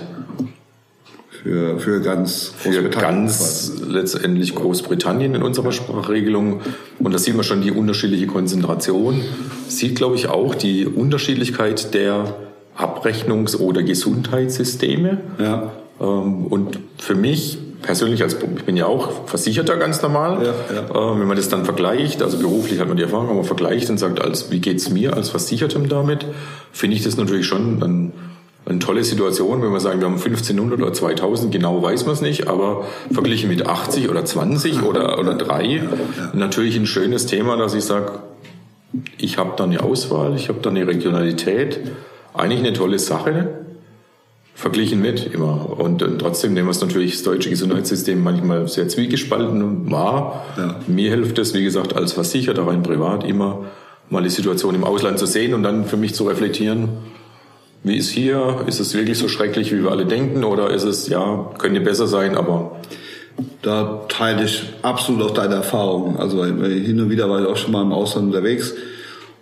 für, 1.42 1.78
für 1.78 2.00
ganz 2.00 2.52
Für 2.56 2.82
ganz 2.90 3.80
letztendlich 3.86 4.54
Großbritannien 4.54 5.34
in 5.34 5.42
unserer 5.42 5.72
Sprachregelung. 5.72 6.60
Und 6.98 7.12
da 7.14 7.18
sieht 7.18 7.34
man 7.34 7.44
schon 7.44 7.62
die 7.62 7.70
unterschiedliche 7.70 8.26
Konzentration. 8.26 9.22
Sieht, 9.68 9.96
glaube 9.96 10.16
ich, 10.16 10.28
auch 10.28 10.54
die 10.54 10.86
Unterschiedlichkeit 10.86 11.94
der 11.94 12.34
Abrechnungs- 12.76 13.56
oder 13.56 13.82
Gesundheitssysteme. 13.82 15.18
Ja. 15.38 15.72
Ähm, 16.00 16.46
und 16.46 16.78
für 16.98 17.14
mich 17.14 17.58
persönlich, 17.82 18.22
als 18.22 18.34
ich 18.34 18.64
bin 18.64 18.76
ja 18.76 18.84
auch 18.84 19.26
Versicherter 19.26 19.76
ganz 19.78 20.02
normal, 20.02 20.44
ja, 20.44 20.74
ja. 20.74 21.12
Äh, 21.14 21.20
wenn 21.20 21.26
man 21.26 21.38
das 21.38 21.48
dann 21.48 21.64
vergleicht, 21.64 22.22
also 22.22 22.36
beruflich 22.38 22.80
hat 22.80 22.88
man 22.88 22.98
die 22.98 23.02
Erfahrung, 23.02 23.30
aber 23.30 23.44
vergleicht 23.44 23.88
und 23.88 23.98
sagt, 23.98 24.20
als, 24.20 24.50
wie 24.50 24.60
geht's 24.60 24.90
mir 24.90 25.14
als 25.14 25.30
Versichertem 25.30 25.88
damit, 25.88 26.26
finde 26.72 26.96
ich 26.96 27.02
das 27.02 27.16
natürlich 27.16 27.46
schon 27.46 27.82
ein 27.82 28.12
eine 28.66 28.78
tolle 28.78 29.04
Situation, 29.04 29.62
wenn 29.62 29.72
wir 29.72 29.80
sagen, 29.80 30.00
wir 30.00 30.06
haben 30.06 30.14
1500 30.14 30.80
oder 30.80 30.92
2000, 30.92 31.52
genau 31.52 31.82
weiß 31.82 32.04
man 32.04 32.14
es 32.14 32.20
nicht, 32.20 32.48
aber 32.48 32.84
verglichen 33.10 33.48
mit 33.48 33.66
80 33.66 34.08
oder 34.08 34.24
20 34.24 34.82
oder, 34.82 35.18
oder 35.18 35.34
3, 35.34 35.82
natürlich 36.34 36.76
ein 36.76 36.86
schönes 36.86 37.26
Thema, 37.26 37.56
dass 37.56 37.74
ich 37.74 37.84
sage, 37.84 38.20
ich 39.18 39.38
habe 39.38 39.52
da 39.56 39.64
eine 39.64 39.82
Auswahl, 39.82 40.34
ich 40.36 40.48
habe 40.48 40.60
da 40.60 40.70
eine 40.70 40.86
Regionalität, 40.86 41.80
eigentlich 42.34 42.60
eine 42.60 42.72
tolle 42.72 42.98
Sache, 42.98 43.48
verglichen 44.54 45.00
mit 45.00 45.32
immer. 45.32 45.78
Und, 45.78 46.02
und 46.02 46.18
trotzdem 46.18 46.52
nehmen 46.52 46.68
wir 46.68 46.72
es 46.72 46.82
natürlich 46.82 47.12
das 47.12 47.22
deutsche 47.22 47.48
Gesundheitssystem 47.48 48.22
manchmal 48.22 48.68
sehr 48.68 48.88
zwiegespalten 48.88 49.90
wahr. 49.90 50.44
Ja. 50.58 50.76
Mir 50.86 51.10
hilft 51.10 51.38
es, 51.38 51.54
wie 51.54 51.64
gesagt, 51.64 51.96
als 51.96 52.12
Versicherter 52.12 52.66
rein 52.66 52.82
privat 52.82 53.24
immer 53.24 53.64
mal 54.10 54.22
die 54.22 54.28
Situation 54.28 54.74
im 54.74 54.84
Ausland 54.84 55.18
zu 55.18 55.24
sehen 55.24 55.54
und 55.54 55.62
dann 55.62 55.86
für 55.86 55.96
mich 55.96 56.14
zu 56.14 56.24
reflektieren, 56.24 56.88
wie 57.82 57.96
ist 57.96 58.10
hier? 58.10 58.64
Ist 58.66 58.80
es 58.80 58.94
wirklich 58.94 59.18
so 59.18 59.28
schrecklich, 59.28 59.72
wie 59.72 59.82
wir 59.82 59.90
alle 59.90 60.06
denken? 60.06 60.44
Oder 60.44 60.70
ist 60.70 60.84
es, 60.84 61.08
ja, 61.08 61.50
könnte 61.58 61.80
besser 61.80 62.06
sein, 62.06 62.36
aber. 62.36 62.76
Da 63.62 64.02
teile 64.08 64.44
ich 64.44 64.64
absolut 64.82 65.22
auch 65.22 65.30
deine 65.30 65.54
Erfahrungen. 65.54 66.18
Also 66.18 66.44
hin 66.44 67.00
und 67.00 67.08
wieder 67.08 67.30
war 67.30 67.40
ich 67.40 67.46
auch 67.46 67.56
schon 67.56 67.72
mal 67.72 67.82
im 67.82 67.92
Ausland 67.92 68.26
unterwegs 68.26 68.74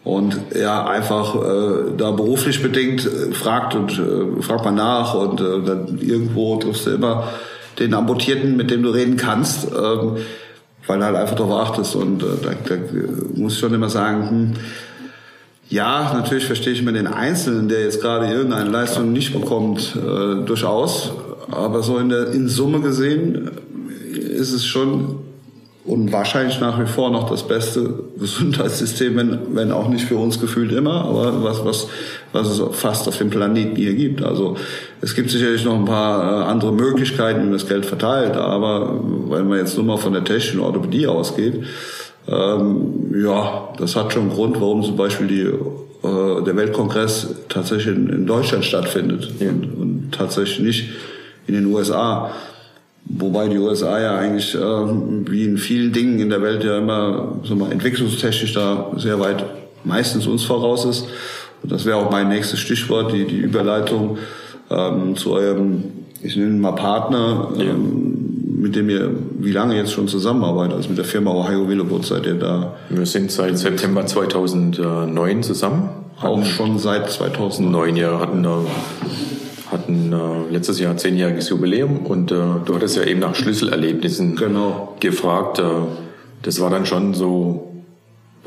und 0.04 0.38
ja 0.54 0.86
einfach 0.86 1.34
äh, 1.34 1.96
da 1.96 2.12
beruflich 2.12 2.62
bedingt 2.62 3.04
äh, 3.06 3.32
fragt 3.32 3.74
und 3.74 3.98
äh, 3.98 4.42
fragt 4.42 4.64
man 4.64 4.76
nach 4.76 5.14
und 5.14 5.40
äh, 5.40 5.62
dann 5.64 5.98
irgendwo 6.00 6.56
triffst 6.56 6.86
du 6.86 6.90
immer 6.90 7.28
den 7.78 7.92
Amputierten, 7.94 8.56
mit 8.56 8.70
dem 8.70 8.82
du 8.82 8.90
reden 8.90 9.16
kannst, 9.16 9.66
ähm, 9.66 10.16
weil 10.86 10.98
du 10.98 11.04
halt 11.04 11.16
einfach 11.16 11.36
darauf 11.36 11.68
achtest 11.68 11.94
und 11.94 12.22
äh, 12.22 12.26
da, 12.42 12.50
da 12.64 12.80
muss 13.34 13.54
ich 13.54 13.58
schon 13.58 13.74
immer 13.74 13.90
sagen, 13.90 14.30
hm, 14.30 14.54
ja, 15.68 16.14
natürlich 16.14 16.46
verstehe 16.46 16.72
ich 16.72 16.82
mir 16.82 16.92
den 16.92 17.06
Einzelnen, 17.06 17.68
der 17.68 17.82
jetzt 17.82 18.00
gerade 18.00 18.26
irgendeine 18.26 18.70
Leistung 18.70 19.12
nicht 19.12 19.32
bekommt, 19.32 19.96
äh, 19.96 20.44
durchaus. 20.44 21.12
Aber 21.50 21.82
so 21.82 21.98
in 21.98 22.08
der 22.08 22.32
in 22.32 22.48
Summe 22.48 22.80
gesehen 22.80 23.50
ist 24.14 24.52
es 24.52 24.64
schon 24.64 25.20
und 25.88 26.12
wahrscheinlich 26.12 26.60
nach 26.60 26.78
wie 26.78 26.86
vor 26.86 27.10
noch 27.10 27.30
das 27.30 27.48
beste 27.48 27.94
Gesundheitssystem, 28.18 29.16
wenn, 29.16 29.38
wenn 29.54 29.72
auch 29.72 29.88
nicht 29.88 30.04
für 30.04 30.16
uns 30.16 30.38
gefühlt 30.38 30.70
immer, 30.72 31.04
aber 31.04 31.42
was, 31.42 31.64
was, 31.64 31.88
was 32.32 32.48
es 32.48 32.62
fast 32.76 33.08
auf 33.08 33.16
dem 33.16 33.30
Planeten 33.30 33.74
hier 33.74 33.94
gibt. 33.94 34.22
Also 34.22 34.56
es 35.00 35.14
gibt 35.14 35.30
sicherlich 35.30 35.64
noch 35.64 35.74
ein 35.74 35.86
paar 35.86 36.42
äh, 36.42 36.44
andere 36.44 36.72
Möglichkeiten, 36.72 37.40
wie 37.40 37.44
man 37.44 37.52
das 37.52 37.66
Geld 37.66 37.86
verteilt, 37.86 38.36
aber 38.36 39.00
wenn 39.28 39.48
man 39.48 39.58
jetzt 39.58 39.76
nur 39.76 39.86
mal 39.86 39.96
von 39.96 40.12
der 40.12 40.24
technischen 40.24 40.60
Orthopädie 40.60 41.06
ausgeht, 41.06 41.64
Ähm, 42.28 43.14
ja, 43.24 43.68
das 43.78 43.96
hat 43.96 44.12
schon 44.12 44.22
einen 44.22 44.30
Grund, 44.32 44.60
warum 44.60 44.82
zum 44.82 44.96
Beispiel 44.96 45.26
die, 45.26 45.40
äh, 45.42 46.44
der 46.44 46.56
Weltkongress 46.56 47.34
tatsächlich 47.48 47.96
in, 47.96 48.08
in 48.10 48.26
Deutschland 48.26 48.64
stattfindet 48.64 49.32
ja. 49.40 49.48
und, 49.48 49.64
und, 49.64 50.12
tatsächlich 50.12 50.60
nicht 50.60 50.88
in 51.46 51.54
den 51.54 51.66
USA. 51.66 52.30
Wobei 53.04 53.48
die 53.48 53.56
USA 53.56 53.98
ja 53.98 54.18
eigentlich 54.18 54.54
äh, 54.54 54.58
wie 54.58 55.44
in 55.44 55.56
vielen 55.56 55.92
Dingen 55.92 56.18
in 56.18 56.28
der 56.28 56.42
Welt 56.42 56.62
ja 56.64 56.78
immer 56.78 57.40
so 57.44 57.56
mal 57.56 57.72
entwicklungstechnisch 57.72 58.52
da 58.52 58.92
sehr 58.96 59.18
weit 59.20 59.44
meistens 59.84 60.26
uns 60.26 60.44
voraus 60.44 60.84
ist. 60.84 61.06
Und 61.62 61.72
das 61.72 61.86
wäre 61.86 61.96
auch 61.96 62.10
mein 62.10 62.28
nächstes 62.28 62.58
Stichwort, 62.58 63.12
die, 63.12 63.24
die 63.26 63.38
Überleitung 63.38 64.18
ähm, 64.70 65.16
zu 65.16 65.32
eurem, 65.32 65.84
ich 66.22 66.36
nenne 66.36 66.58
mal 66.58 66.72
Partner, 66.72 67.48
ähm, 67.58 67.60
ja. 67.60 68.37
Mit 68.58 68.74
dem 68.74 68.90
ihr 68.90 69.10
wie 69.38 69.52
lange 69.52 69.76
jetzt 69.76 69.92
schon 69.92 70.08
zusammenarbeitet, 70.08 70.76
also 70.76 70.88
mit 70.88 70.98
der 70.98 71.04
Firma 71.04 71.30
Ohio 71.32 71.68
Willowwood 71.68 72.04
seid 72.04 72.26
ihr 72.26 72.34
da? 72.34 72.74
Wir 72.88 73.06
sind 73.06 73.30
seit 73.30 73.56
September 73.56 74.04
2009 74.04 75.42
zusammen. 75.42 75.90
Auch 76.20 76.44
schon 76.44 76.78
seit 76.78 77.10
2009. 77.10 77.96
Ja, 77.96 78.18
hatten, 78.18 78.44
hatten 79.70 80.12
äh, 80.12 80.52
letztes 80.52 80.80
Jahr 80.80 80.96
zehnjähriges 80.96 81.48
Jubiläum 81.48 82.06
und 82.06 82.32
äh, 82.32 82.34
du 82.64 82.74
hattest 82.74 82.96
ja 82.96 83.04
eben 83.04 83.20
nach 83.20 83.36
Schlüsselerlebnissen 83.36 84.34
genau. 84.34 84.96
gefragt. 84.98 85.60
Äh, 85.60 85.62
das 86.42 86.60
war 86.60 86.70
dann 86.70 86.86
schon 86.86 87.14
so 87.14 87.82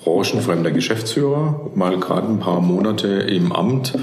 branchenfremder 0.03 0.71
Geschäftsführer, 0.71 1.71
mal 1.75 1.97
gerade 1.99 2.27
ein 2.27 2.39
paar 2.39 2.59
Monate 2.59 3.07
im 3.07 3.51
Amt. 3.51 3.93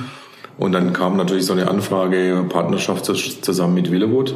Und 0.56 0.72
dann 0.72 0.92
kam 0.92 1.16
natürlich 1.16 1.46
so 1.46 1.52
eine 1.52 1.68
Anfrage, 1.68 2.44
Partnerschaft 2.48 3.04
zusammen 3.04 3.74
mit 3.74 3.92
Willewood. 3.92 4.34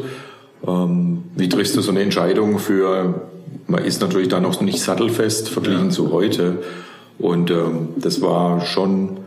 Ähm, 0.66 1.24
wie 1.36 1.48
triffst 1.48 1.76
du 1.76 1.80
so 1.80 1.90
eine 1.90 2.00
Entscheidung 2.00 2.58
für, 2.58 3.28
man 3.66 3.84
ist 3.84 4.00
natürlich 4.00 4.28
da 4.28 4.40
noch 4.40 4.60
nicht 4.60 4.80
sattelfest 4.80 5.48
verglichen 5.48 5.86
ja. 5.86 5.90
zu 5.90 6.12
heute. 6.12 6.58
Und 7.18 7.50
ähm, 7.50 7.88
das 7.96 8.20
war 8.20 8.60
schon 8.60 9.18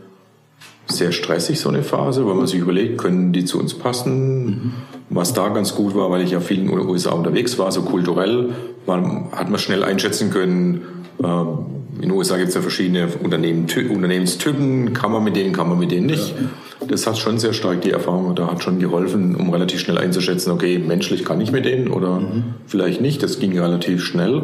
sehr 0.88 1.12
stressig, 1.12 1.58
so 1.60 1.68
eine 1.68 1.82
Phase, 1.82 2.26
weil 2.26 2.34
man 2.34 2.46
sich 2.46 2.60
überlegt, 2.60 2.98
können 2.98 3.32
die 3.32 3.44
zu 3.44 3.58
uns 3.58 3.74
passen? 3.74 4.46
Mhm. 4.46 4.72
Was 5.10 5.34
da 5.34 5.48
ganz 5.48 5.74
gut 5.74 5.94
war, 5.94 6.10
weil 6.10 6.22
ich 6.22 6.30
ja 6.30 6.40
viel 6.40 6.60
in 6.60 6.68
den 6.68 6.78
USA 6.80 7.12
unterwegs 7.12 7.58
war, 7.58 7.70
so 7.72 7.82
kulturell, 7.82 8.50
man, 8.86 9.30
hat 9.32 9.50
man 9.50 9.58
schnell 9.58 9.84
einschätzen 9.84 10.30
können, 10.30 10.82
ähm, 11.22 11.58
in 11.96 12.02
den 12.02 12.10
USA 12.10 12.36
gibt 12.36 12.48
es 12.48 12.54
ja 12.54 12.60
verschiedene 12.60 13.08
Unternehmen, 13.22 13.66
Unternehmenstypen, 13.90 14.92
kann 14.92 15.12
man 15.12 15.24
mit 15.24 15.36
denen, 15.36 15.52
kann 15.52 15.68
man 15.68 15.78
mit 15.78 15.90
denen 15.90 16.06
nicht. 16.06 16.34
Ja. 16.36 16.86
Das 16.88 17.06
hat 17.06 17.16
schon 17.18 17.38
sehr 17.38 17.52
stark 17.52 17.80
die 17.80 17.90
Erfahrung, 17.90 18.34
da 18.34 18.50
hat 18.50 18.62
schon 18.62 18.78
geholfen, 18.78 19.34
um 19.34 19.50
relativ 19.50 19.80
schnell 19.80 19.98
einzuschätzen, 19.98 20.52
okay, 20.52 20.78
menschlich 20.78 21.24
kann 21.24 21.40
ich 21.40 21.50
mit 21.52 21.64
denen 21.64 21.88
oder 21.88 22.20
mhm. 22.20 22.54
vielleicht 22.66 23.00
nicht. 23.00 23.22
Das 23.22 23.38
ging 23.38 23.58
relativ 23.58 24.04
schnell. 24.04 24.42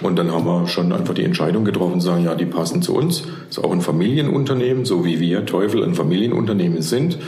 Und 0.00 0.16
dann 0.16 0.30
haben 0.30 0.44
wir 0.44 0.68
schon 0.68 0.92
einfach 0.92 1.14
die 1.14 1.24
Entscheidung 1.24 1.64
getroffen, 1.64 2.00
sagen, 2.00 2.24
ja, 2.24 2.34
die 2.34 2.46
passen 2.46 2.82
zu 2.82 2.94
uns. 2.94 3.24
Ist 3.50 3.58
auch 3.58 3.72
ein 3.72 3.80
Familienunternehmen, 3.80 4.84
so 4.84 5.04
wie 5.04 5.18
wir 5.18 5.44
Teufel 5.44 5.82
ein 5.82 5.94
Familienunternehmen 5.94 6.82
sind. 6.82 7.18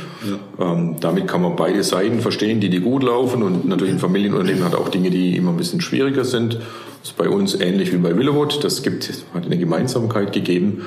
Ja. 0.59 0.73
Ähm, 0.73 0.96
damit 1.01 1.27
kann 1.27 1.42
man 1.42 1.57
beide 1.57 1.83
Seiten 1.83 2.20
verstehen, 2.20 2.61
die 2.61 2.70
die 2.70 2.81
gut 2.81 3.03
laufen. 3.03 3.42
Und 3.42 3.66
natürlich 3.66 3.94
ein 3.94 3.99
Familienunternehmen 3.99 4.64
hat 4.64 4.75
auch 4.75 4.88
Dinge, 4.88 5.11
die 5.11 5.37
immer 5.37 5.51
ein 5.51 5.57
bisschen 5.57 5.81
schwieriger 5.81 6.25
sind. 6.25 6.55
Das 6.55 7.11
ist 7.11 7.16
bei 7.16 7.29
uns 7.29 7.61
ähnlich 7.61 7.92
wie 7.92 7.96
bei 7.96 8.16
Willowwood. 8.16 8.62
Das 8.62 8.83
gibt, 8.83 9.11
hat 9.35 9.46
eine 9.46 9.59
Gemeinsamkeit 9.59 10.33
gegeben. 10.33 10.83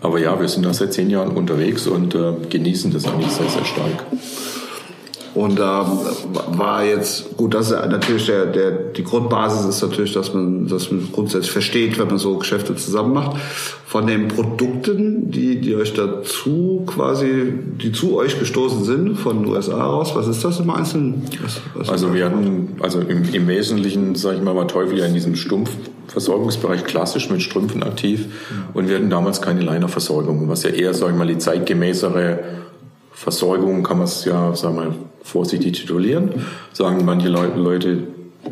Aber 0.00 0.18
ja, 0.18 0.40
wir 0.40 0.48
sind 0.48 0.64
da 0.64 0.72
seit 0.72 0.92
zehn 0.92 1.10
Jahren 1.10 1.36
unterwegs 1.36 1.86
und 1.86 2.14
äh, 2.14 2.32
genießen 2.48 2.90
das 2.92 3.06
eigentlich 3.06 3.30
sehr, 3.32 3.48
sehr 3.48 3.64
stark. 3.64 4.06
Und 5.32 5.60
ähm, 5.60 5.86
war 6.56 6.84
jetzt, 6.84 7.36
gut, 7.36 7.54
das 7.54 7.70
ist 7.70 7.88
natürlich 7.88 8.26
der, 8.26 8.46
der, 8.46 8.70
die 8.70 9.04
Grundbasis 9.04 9.64
ist 9.64 9.82
natürlich, 9.82 10.12
dass 10.12 10.34
man, 10.34 10.66
dass 10.66 10.90
man 10.90 11.08
grundsätzlich 11.12 11.52
versteht, 11.52 11.98
wenn 12.00 12.08
man 12.08 12.18
so 12.18 12.36
Geschäfte 12.36 12.74
zusammen 12.74 13.14
macht. 13.14 13.36
Von 13.86 14.08
den 14.08 14.26
Produkten, 14.26 15.30
die, 15.30 15.60
die 15.60 15.76
euch 15.76 15.94
dazu 15.94 16.82
quasi, 16.86 17.52
die 17.80 17.92
zu 17.92 18.16
euch 18.16 18.40
gestoßen 18.40 18.84
sind, 18.84 19.16
von 19.16 19.42
den 19.42 19.52
USA 19.52 19.86
aus, 19.86 20.16
was 20.16 20.26
ist 20.26 20.44
das 20.44 20.58
im 20.58 20.70
Einzelnen? 20.70 21.22
Was, 21.42 21.60
was 21.74 21.88
also 21.88 22.12
wir 22.12 22.24
hatten, 22.24 22.76
also 22.80 23.00
im, 23.00 23.22
im 23.32 23.46
Wesentlichen, 23.46 24.16
sage 24.16 24.38
ich 24.38 24.42
mal, 24.42 24.56
war 24.56 24.66
Teufel 24.66 24.98
ja 24.98 25.06
in 25.06 25.14
diesem 25.14 25.36
Stumpfversorgungsbereich 25.36 26.84
klassisch 26.84 27.30
mit 27.30 27.42
Strümpfen 27.42 27.84
aktiv 27.84 28.26
und 28.74 28.88
wir 28.88 28.96
hatten 28.96 29.10
damals 29.10 29.40
keine 29.40 29.60
Linerversorgung, 29.60 30.48
was 30.48 30.64
ja 30.64 30.70
eher, 30.70 30.92
sage 30.94 31.12
ich 31.12 31.18
mal, 31.18 31.26
die 31.26 31.38
zeitgemäßere 31.38 32.40
Versorgung 33.20 33.82
kann 33.82 33.98
man 33.98 34.06
es 34.06 34.24
ja, 34.24 34.54
sagen 34.56 34.76
wir 34.76 34.84
mal, 34.86 34.94
vorsichtig 35.22 35.78
titulieren. 35.78 36.46
Sagen 36.72 37.04
manche 37.04 37.28
Leute, 37.28 38.04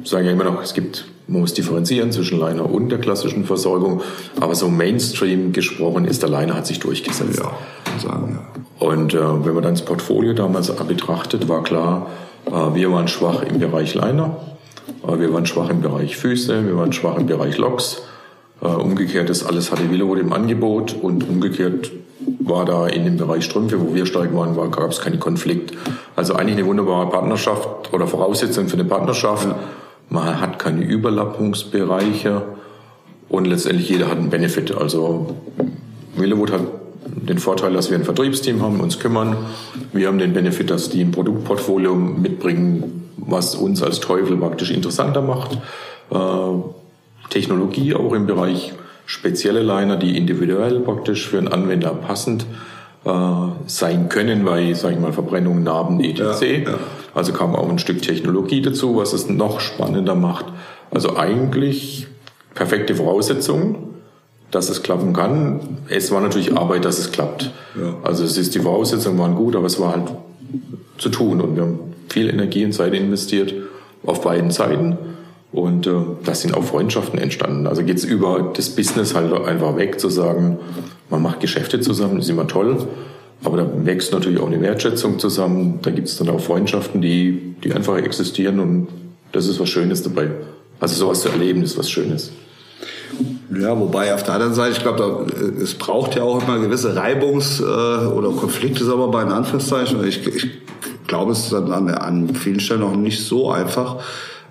sagen 0.05 0.27
ja 0.27 0.33
immer 0.33 0.45
noch, 0.45 0.63
es 0.63 0.75
gibt, 0.75 1.07
man 1.27 1.41
muss 1.41 1.55
differenzieren 1.55 2.13
zwischen 2.13 2.39
Liner 2.39 2.71
und 2.71 2.91
der 2.91 2.99
klassischen 2.99 3.47
Versorgung. 3.47 4.03
Aber 4.39 4.55
so 4.55 4.69
Mainstream 4.69 5.55
gesprochen 5.55 6.05
ist, 6.05 6.23
der 6.23 6.29
Liner 6.29 6.53
hat 6.53 6.67
sich 6.67 6.81
durchgesetzt. 6.81 7.39
Ja, 7.39 7.53
sagen, 7.99 8.39
ja. 8.39 8.87
Und 8.87 9.15
äh, 9.15 9.19
wenn 9.19 9.55
man 9.55 9.63
dann 9.63 9.73
das 9.73 9.87
Portfolio 9.87 10.35
damals 10.35 10.71
betrachtet, 10.71 11.49
war 11.49 11.63
klar, 11.63 12.09
äh, 12.45 12.75
wir 12.75 12.93
waren 12.93 13.09
schwach 13.09 13.43
im 13.45 13.61
Bereich 13.61 13.95
Liner, 13.95 14.37
äh, 15.03 15.19
wir 15.19 15.33
waren 15.33 15.47
schwach 15.47 15.71
im 15.71 15.81
Bereich 15.81 16.19
Füße, 16.19 16.67
wir 16.67 16.77
waren 16.77 16.93
schwach 16.93 17.17
im 17.17 17.27
Bereich 17.27 17.57
Loks. 17.57 18.03
Äh, 18.61 18.67
umgekehrt 18.67 19.31
ist 19.31 19.45
alles 19.45 19.73
hatte 19.73 19.91
Willowwood 19.91 20.19
im 20.19 20.35
Angebot 20.35 20.95
und 21.01 21.27
umgekehrt 21.27 21.91
war 22.41 22.65
da 22.65 22.87
in 22.87 23.05
dem 23.05 23.17
Bereich 23.17 23.45
Strümpfe, 23.45 23.81
wo 23.81 23.95
wir 23.95 24.07
stark 24.07 24.35
waren, 24.35 24.57
war, 24.57 24.69
gab 24.69 24.91
es 24.91 25.01
keinen 25.01 25.21
Konflikt. 25.21 25.73
Also 26.17 26.35
eigentlich 26.35 26.57
eine 26.57 26.67
wunderbare 26.67 27.09
Partnerschaft 27.09 27.93
oder 27.93 28.07
Voraussetzung 28.07 28.69
für 28.69 28.75
eine 28.75 28.85
Partnerschaft. 28.85 29.49
Man 30.11 30.41
hat 30.41 30.59
keine 30.59 30.85
Überlappungsbereiche 30.85 32.43
und 33.29 33.47
letztendlich 33.47 33.89
jeder 33.89 34.09
hat 34.09 34.19
einen 34.19 34.31
Benefit. 34.31 34.75
Also 34.77 35.37
Willowwood 36.17 36.53
hat 36.53 36.63
den 37.07 37.39
Vorteil, 37.39 37.73
dass 37.73 37.91
wir 37.91 37.99
ein 37.99 38.05
Vertriebsteam 38.05 38.63
haben, 38.63 38.81
uns 38.81 38.99
kümmern. 38.99 39.37
Wir 39.93 40.09
haben 40.09 40.19
den 40.19 40.33
Benefit, 40.33 40.71
dass 40.71 40.91
die 40.91 41.03
ein 41.03 41.11
Produktportfolio 41.11 41.95
mitbringen, 41.95 43.11
was 43.17 43.55
uns 43.55 43.83
als 43.83 44.01
Teufel 44.01 44.37
praktisch 44.37 44.71
interessanter 44.71 45.23
macht. 45.23 45.59
Äh, 46.11 46.17
Technologie 47.31 47.95
auch 47.95 48.15
im 48.15 48.27
Bereich 48.27 48.73
spezielle 49.09 49.63
Liner, 49.63 49.97
die 49.97 50.19
individuell 50.19 50.81
praktisch 50.81 51.29
für 51.29 51.39
einen 51.39 51.49
Anwender 51.49 51.95
passend 51.95 52.45
äh, 53.07 53.11
sein 53.67 54.11
können, 54.11 54.45
weil, 54.45 54.75
sage 54.75 54.95
ich 54.95 55.01
mal, 55.01 55.15
Verbrennung, 55.15 55.63
Narben, 55.63 55.99
etc. 56.01 56.21
Ja, 56.21 56.47
ja. 56.47 56.79
Also 57.15 57.33
kam 57.33 57.57
auch 57.57 57.71
ein 57.71 57.79
Stück 57.79 58.03
Technologie 58.03 58.61
dazu, 58.61 58.97
was 58.97 59.15
es 59.15 59.31
noch 59.31 59.61
spannender 59.61 60.15
macht. 60.15 60.45
Also 60.91 61.17
eigentlich 61.17 62.07
perfekte 62.55 62.95
Voraussetzungen, 62.95 63.77
dass 64.51 64.69
es 64.69 64.83
klappen 64.83 65.15
kann. 65.15 65.79
Es 65.89 66.13
war 66.13 66.21
natürlich 66.21 66.55
Arbeit, 66.55 66.85
dass 66.85 66.99
es 66.99 67.11
klappt. 67.11 67.51
Ja. 67.81 67.97
Also 68.03 68.25
es 68.25 68.37
ist 68.37 68.55
die 68.55 68.61
Voraussetzungen 68.61 69.19
waren 69.19 69.37
gut, 69.37 69.57
aber 69.57 69.67
es 69.67 69.81
war 69.81 69.93
halt 69.93 70.13
zu 70.99 71.09
tun 71.09 71.41
und 71.41 71.57
wir 71.57 71.63
haben 71.63 71.79
viel 72.11 72.29
Energie 72.29 72.63
und 72.63 72.73
Zeit 72.73 72.93
investiert 72.93 73.55
auf 74.05 74.21
beiden 74.21 74.51
Seiten. 74.51 74.99
Und 75.51 75.87
äh, 75.87 75.93
da 76.25 76.35
sind 76.35 76.55
auch 76.55 76.65
Freundschaften 76.65 77.19
entstanden. 77.19 77.67
Also 77.67 77.83
geht's 77.83 78.05
über 78.05 78.53
das 78.55 78.71
Business 78.71 79.15
halt 79.15 79.33
einfach 79.33 79.77
weg, 79.77 79.99
zu 79.99 80.11
sagen, 80.11 80.59
man 81.11 81.23
macht 81.23 81.41
Geschäfte 81.41 81.81
zusammen, 81.81 82.17
das 82.17 82.27
ist 82.27 82.31
immer 82.31 82.47
toll. 82.47 82.87
Aber 83.45 83.57
da 83.57 83.71
wächst 83.85 84.13
natürlich 84.13 84.41
auch 84.41 84.49
eine 84.49 84.61
Wertschätzung 84.61 85.19
zusammen. 85.19 85.79
Da 85.83 85.91
gibt's 85.91 86.17
dann 86.19 86.29
auch 86.29 86.41
Freundschaften, 86.41 87.01
die, 87.01 87.55
die 87.65 87.73
einfach 87.73 87.97
existieren 87.97 88.61
und 88.61 88.89
das 89.33 89.47
ist 89.47 89.61
was 89.61 89.69
Schönes 89.69 90.03
dabei. 90.03 90.31
Also 90.81 90.97
sowas 90.97 91.21
zu 91.23 91.29
erleben 91.29 91.63
ist 91.63 91.79
was 91.79 91.91
Schönes. 91.91 92.33
Ja, 93.59 93.79
wobei 93.79 94.15
auf 94.15 94.23
der 94.23 94.35
anderen 94.35 94.55
Seite, 94.55 94.73
ich 94.73 94.83
glaube, 94.83 95.27
es 95.63 95.75
braucht 95.75 96.15
ja 96.15 96.23
auch 96.23 96.43
immer 96.43 96.59
gewisse 96.59 96.95
Reibungs- 96.95 97.61
äh, 97.61 98.07
oder 98.07 98.31
Konflikte, 98.31 98.85
sagen 98.85 99.01
wir 99.01 99.09
mal 99.09 99.25
in 99.25 99.33
Anführungszeichen. 99.33 100.07
Ich, 100.07 100.27
ich 100.27 100.49
glaube, 101.07 101.33
es 101.33 101.45
ist 101.45 101.53
dann 101.53 101.73
an, 101.73 101.89
an 101.89 102.35
vielen 102.35 102.61
Stellen 102.61 102.81
noch 102.81 102.95
nicht 102.95 103.25
so 103.25 103.51
einfach, 103.51 103.97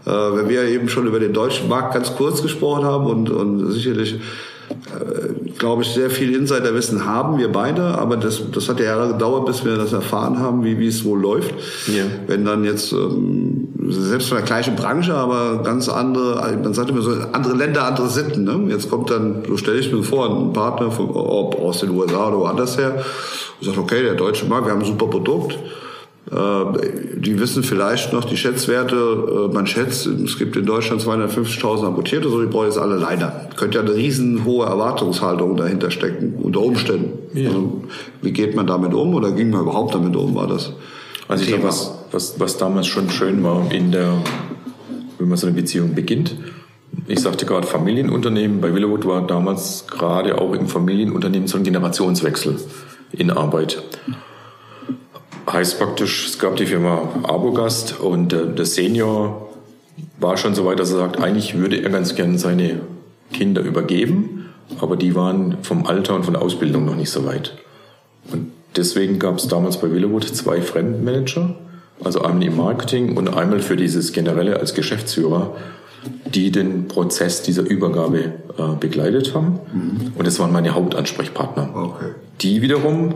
äh, 0.07 0.37
wenn 0.37 0.47
wir 0.47 0.63
eben 0.63 0.87
schon 0.87 1.05
über 1.05 1.19
den 1.19 1.33
deutschen 1.33 1.67
Markt 1.67 1.93
ganz 1.93 2.15
kurz 2.15 2.41
gesprochen 2.41 2.85
haben 2.85 3.05
und, 3.05 3.29
und 3.29 3.71
sicherlich 3.71 4.15
äh, 4.69 5.53
glaube 5.57 5.81
ich, 5.81 5.89
sehr 5.89 6.09
viel 6.09 6.35
Insiderwissen 6.35 7.05
haben 7.05 7.37
wir 7.37 7.51
beide, 7.51 7.83
aber 7.83 8.15
das, 8.15 8.41
das 8.51 8.69
hat 8.69 8.79
ja 8.79 8.85
Jahre 8.85 9.13
gedauert, 9.13 9.45
bis 9.45 9.65
wir 9.65 9.75
das 9.75 9.91
erfahren 9.91 10.39
haben, 10.39 10.63
wie, 10.63 10.79
wie 10.79 10.87
es 10.87 11.03
wohl 11.03 11.19
läuft. 11.19 11.53
Ja. 11.87 12.03
Wenn 12.27 12.45
dann 12.45 12.63
jetzt, 12.63 12.91
ähm, 12.93 13.69
selbst 13.89 14.29
von 14.29 14.37
der 14.37 14.45
gleichen 14.45 14.75
Branche, 14.75 15.13
aber 15.13 15.63
ganz 15.63 15.89
andere, 15.89 16.57
man 16.61 16.73
sagt 16.73 16.89
immer 16.89 17.01
so, 17.01 17.11
andere 17.31 17.55
Länder, 17.55 17.85
andere 17.85 18.07
Sitten. 18.07 18.43
Ne? 18.43 18.67
Jetzt 18.69 18.89
kommt 18.89 19.09
dann, 19.09 19.43
so 19.47 19.57
stelle 19.57 19.79
ich 19.79 19.91
mir 19.91 20.03
vor, 20.03 20.29
ein 20.29 20.53
Partner, 20.53 20.91
von, 20.91 21.09
ob 21.09 21.59
aus 21.59 21.79
den 21.79 21.91
USA 21.91 22.27
oder 22.27 22.39
woanders 22.39 22.77
her, 22.77 23.03
und 23.59 23.65
sagt, 23.65 23.77
okay, 23.77 24.03
der 24.03 24.15
deutsche 24.15 24.45
Markt, 24.45 24.67
wir 24.67 24.73
haben 24.73 24.81
ein 24.81 24.85
super 24.85 25.07
Produkt, 25.07 25.57
die 26.29 27.39
wissen 27.39 27.63
vielleicht 27.63 28.11
noch 28.11 28.25
die 28.25 28.35
Schätzwerte. 28.35 28.95
Äh, 29.49 29.53
man 29.53 29.65
schätzt, 29.65 30.05
es 30.07 30.37
gibt 30.37 30.57
in 30.57 30.65
Deutschland 30.65 31.01
250.000 31.01 31.85
Amputierte, 31.85 32.29
so 32.29 32.41
die 32.41 32.47
brauchen 32.47 32.65
jetzt 32.65 32.77
alle 32.77 32.97
leider. 32.97 33.49
Könnte 33.55 33.77
ja 33.77 33.83
eine 33.83 33.95
riesen 33.95 34.43
hohe 34.43 34.65
Erwartungshaltung 34.65 35.55
dahinter 35.55 35.89
stecken, 35.89 36.33
unter 36.41 36.61
Umständen. 36.61 37.13
Ja. 37.33 37.49
Also, 37.49 37.83
wie 38.21 38.31
geht 38.31 38.55
man 38.55 38.67
damit 38.67 38.93
um 38.93 39.13
oder 39.13 39.31
ging 39.31 39.51
man 39.51 39.61
überhaupt 39.61 39.95
damit 39.95 40.15
um, 40.17 40.35
war 40.35 40.47
das? 40.47 40.73
Also 41.29 41.43
ich 41.43 41.49
glaube, 41.49 41.63
was, 41.63 41.93
was, 42.11 42.39
was 42.39 42.57
damals 42.57 42.87
schon 42.87 43.09
schön 43.09 43.43
war 43.43 43.71
in 43.71 43.91
der, 43.91 44.13
wenn 45.19 45.29
man 45.29 45.37
so 45.37 45.47
eine 45.47 45.55
Beziehung 45.55 45.93
beginnt, 45.93 46.35
ich 47.07 47.19
sagte 47.19 47.45
gerade 47.45 47.67
Familienunternehmen. 47.67 48.59
Bei 48.59 48.73
Willowwood 48.73 49.05
war 49.05 49.25
damals 49.25 49.85
gerade 49.87 50.39
auch 50.39 50.53
im 50.53 50.67
Familienunternehmen 50.67 51.47
so 51.47 51.57
ein 51.57 51.63
Generationswechsel 51.63 52.59
in 53.11 53.31
Arbeit. 53.31 53.81
Heißt 55.49 55.79
praktisch, 55.79 56.27
es 56.27 56.39
gab 56.39 56.57
die 56.57 56.65
Firma 56.65 57.09
Abogast 57.23 57.99
und 57.99 58.33
äh, 58.33 58.53
der 58.53 58.65
Senior 58.65 59.47
war 60.19 60.35
schon 60.35 60.55
so 60.55 60.65
weit, 60.65 60.79
dass 60.79 60.91
er 60.91 60.97
sagt, 60.97 61.21
eigentlich 61.21 61.57
würde 61.57 61.81
er 61.81 61.89
ganz 61.89 62.15
gern 62.15 62.37
seine 62.37 62.81
Kinder 63.31 63.61
übergeben, 63.61 64.49
aber 64.79 64.97
die 64.97 65.15
waren 65.15 65.57
vom 65.61 65.85
Alter 65.85 66.15
und 66.15 66.25
von 66.25 66.33
der 66.33 66.41
Ausbildung 66.41 66.85
noch 66.85 66.95
nicht 66.95 67.09
so 67.09 67.25
weit. 67.25 67.57
Und 68.31 68.51
deswegen 68.75 69.19
gab 69.19 69.37
es 69.37 69.47
damals 69.47 69.79
bei 69.79 69.89
Willowwood 69.89 70.25
zwei 70.25 70.61
Fremdmanager, 70.61 71.55
also 72.03 72.21
einmal 72.21 72.43
im 72.43 72.57
Marketing 72.57 73.15
und 73.15 73.29
einmal 73.29 73.59
für 73.59 73.77
dieses 73.77 74.11
Generelle 74.11 74.59
als 74.59 74.73
Geschäftsführer, 74.73 75.55
die 76.25 76.51
den 76.51 76.87
Prozess 76.87 77.41
dieser 77.41 77.63
Übergabe 77.63 78.33
äh, 78.57 78.75
begleitet 78.79 79.33
haben. 79.33 79.59
Mhm. 79.73 80.11
Und 80.15 80.27
das 80.27 80.39
waren 80.39 80.51
meine 80.51 80.75
Hauptansprechpartner. 80.75 81.69
Okay. 81.73 82.11
Die 82.41 82.61
wiederum 82.61 83.13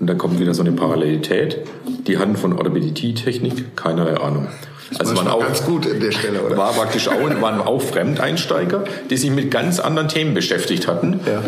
und 0.00 0.06
da 0.06 0.14
kommt 0.14 0.40
wieder 0.40 0.54
so 0.54 0.62
eine 0.62 0.72
Parallelität. 0.72 1.58
Die 2.06 2.18
hatten 2.18 2.36
von 2.36 2.54
Orthopädie-Technik 2.54 3.76
keinerlei 3.76 4.16
Ahnung. 4.16 4.48
Das 4.90 5.00
also 5.00 5.16
waren 5.16 5.28
auch 5.28 5.40
ganz 5.40 5.64
gut 5.64 5.86
in 5.86 6.00
der 6.00 6.10
Stelle, 6.10 6.42
oder? 6.42 6.56
War 6.56 6.72
praktisch 6.72 7.06
auch, 7.06 7.40
waren 7.40 7.60
auch 7.60 7.80
Fremdeinsteiger, 7.80 8.84
die 9.08 9.16
sich 9.16 9.30
mit 9.30 9.50
ganz 9.50 9.78
anderen 9.78 10.08
Themen 10.08 10.34
beschäftigt 10.34 10.88
hatten. 10.88 11.20
Ja. 11.26 11.42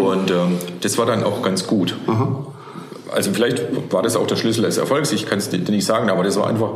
Und 0.00 0.30
ähm, 0.30 0.58
das 0.82 0.96
war 0.98 1.06
dann 1.06 1.24
auch 1.24 1.42
ganz 1.42 1.66
gut. 1.66 1.96
Aha. 2.06 2.46
Also 3.12 3.32
vielleicht 3.32 3.62
war 3.90 4.02
das 4.02 4.16
auch 4.16 4.26
der 4.26 4.36
Schlüssel 4.36 4.62
des 4.62 4.76
Erfolgs. 4.76 5.10
Ich 5.12 5.26
kann 5.26 5.38
es 5.38 5.50
nicht 5.50 5.84
sagen, 5.84 6.10
aber 6.10 6.22
das 6.22 6.36
war 6.36 6.46
einfach 6.46 6.72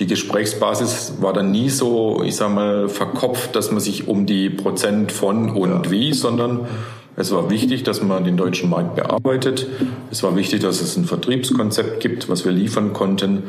die 0.00 0.06
Gesprächsbasis 0.06 1.14
war 1.20 1.32
dann 1.32 1.50
nie 1.50 1.68
so, 1.68 2.22
ich 2.24 2.36
sag 2.36 2.50
mal, 2.50 2.88
verkopft, 2.88 3.54
dass 3.54 3.70
man 3.70 3.80
sich 3.80 4.08
um 4.08 4.26
die 4.26 4.50
Prozent 4.50 5.12
von 5.12 5.50
und 5.50 5.86
ja. 5.86 5.90
wie, 5.90 6.12
sondern 6.12 6.66
es 7.22 7.32
war 7.32 7.50
wichtig, 7.50 7.84
dass 7.84 8.02
man 8.02 8.24
den 8.24 8.36
deutschen 8.36 8.68
Markt 8.68 8.96
bearbeitet. 8.96 9.66
Es 10.10 10.22
war 10.22 10.36
wichtig, 10.36 10.60
dass 10.60 10.80
es 10.80 10.96
ein 10.96 11.04
Vertriebskonzept 11.04 12.00
gibt, 12.00 12.28
was 12.28 12.44
wir 12.44 12.52
liefern 12.52 12.92
konnten. 12.92 13.44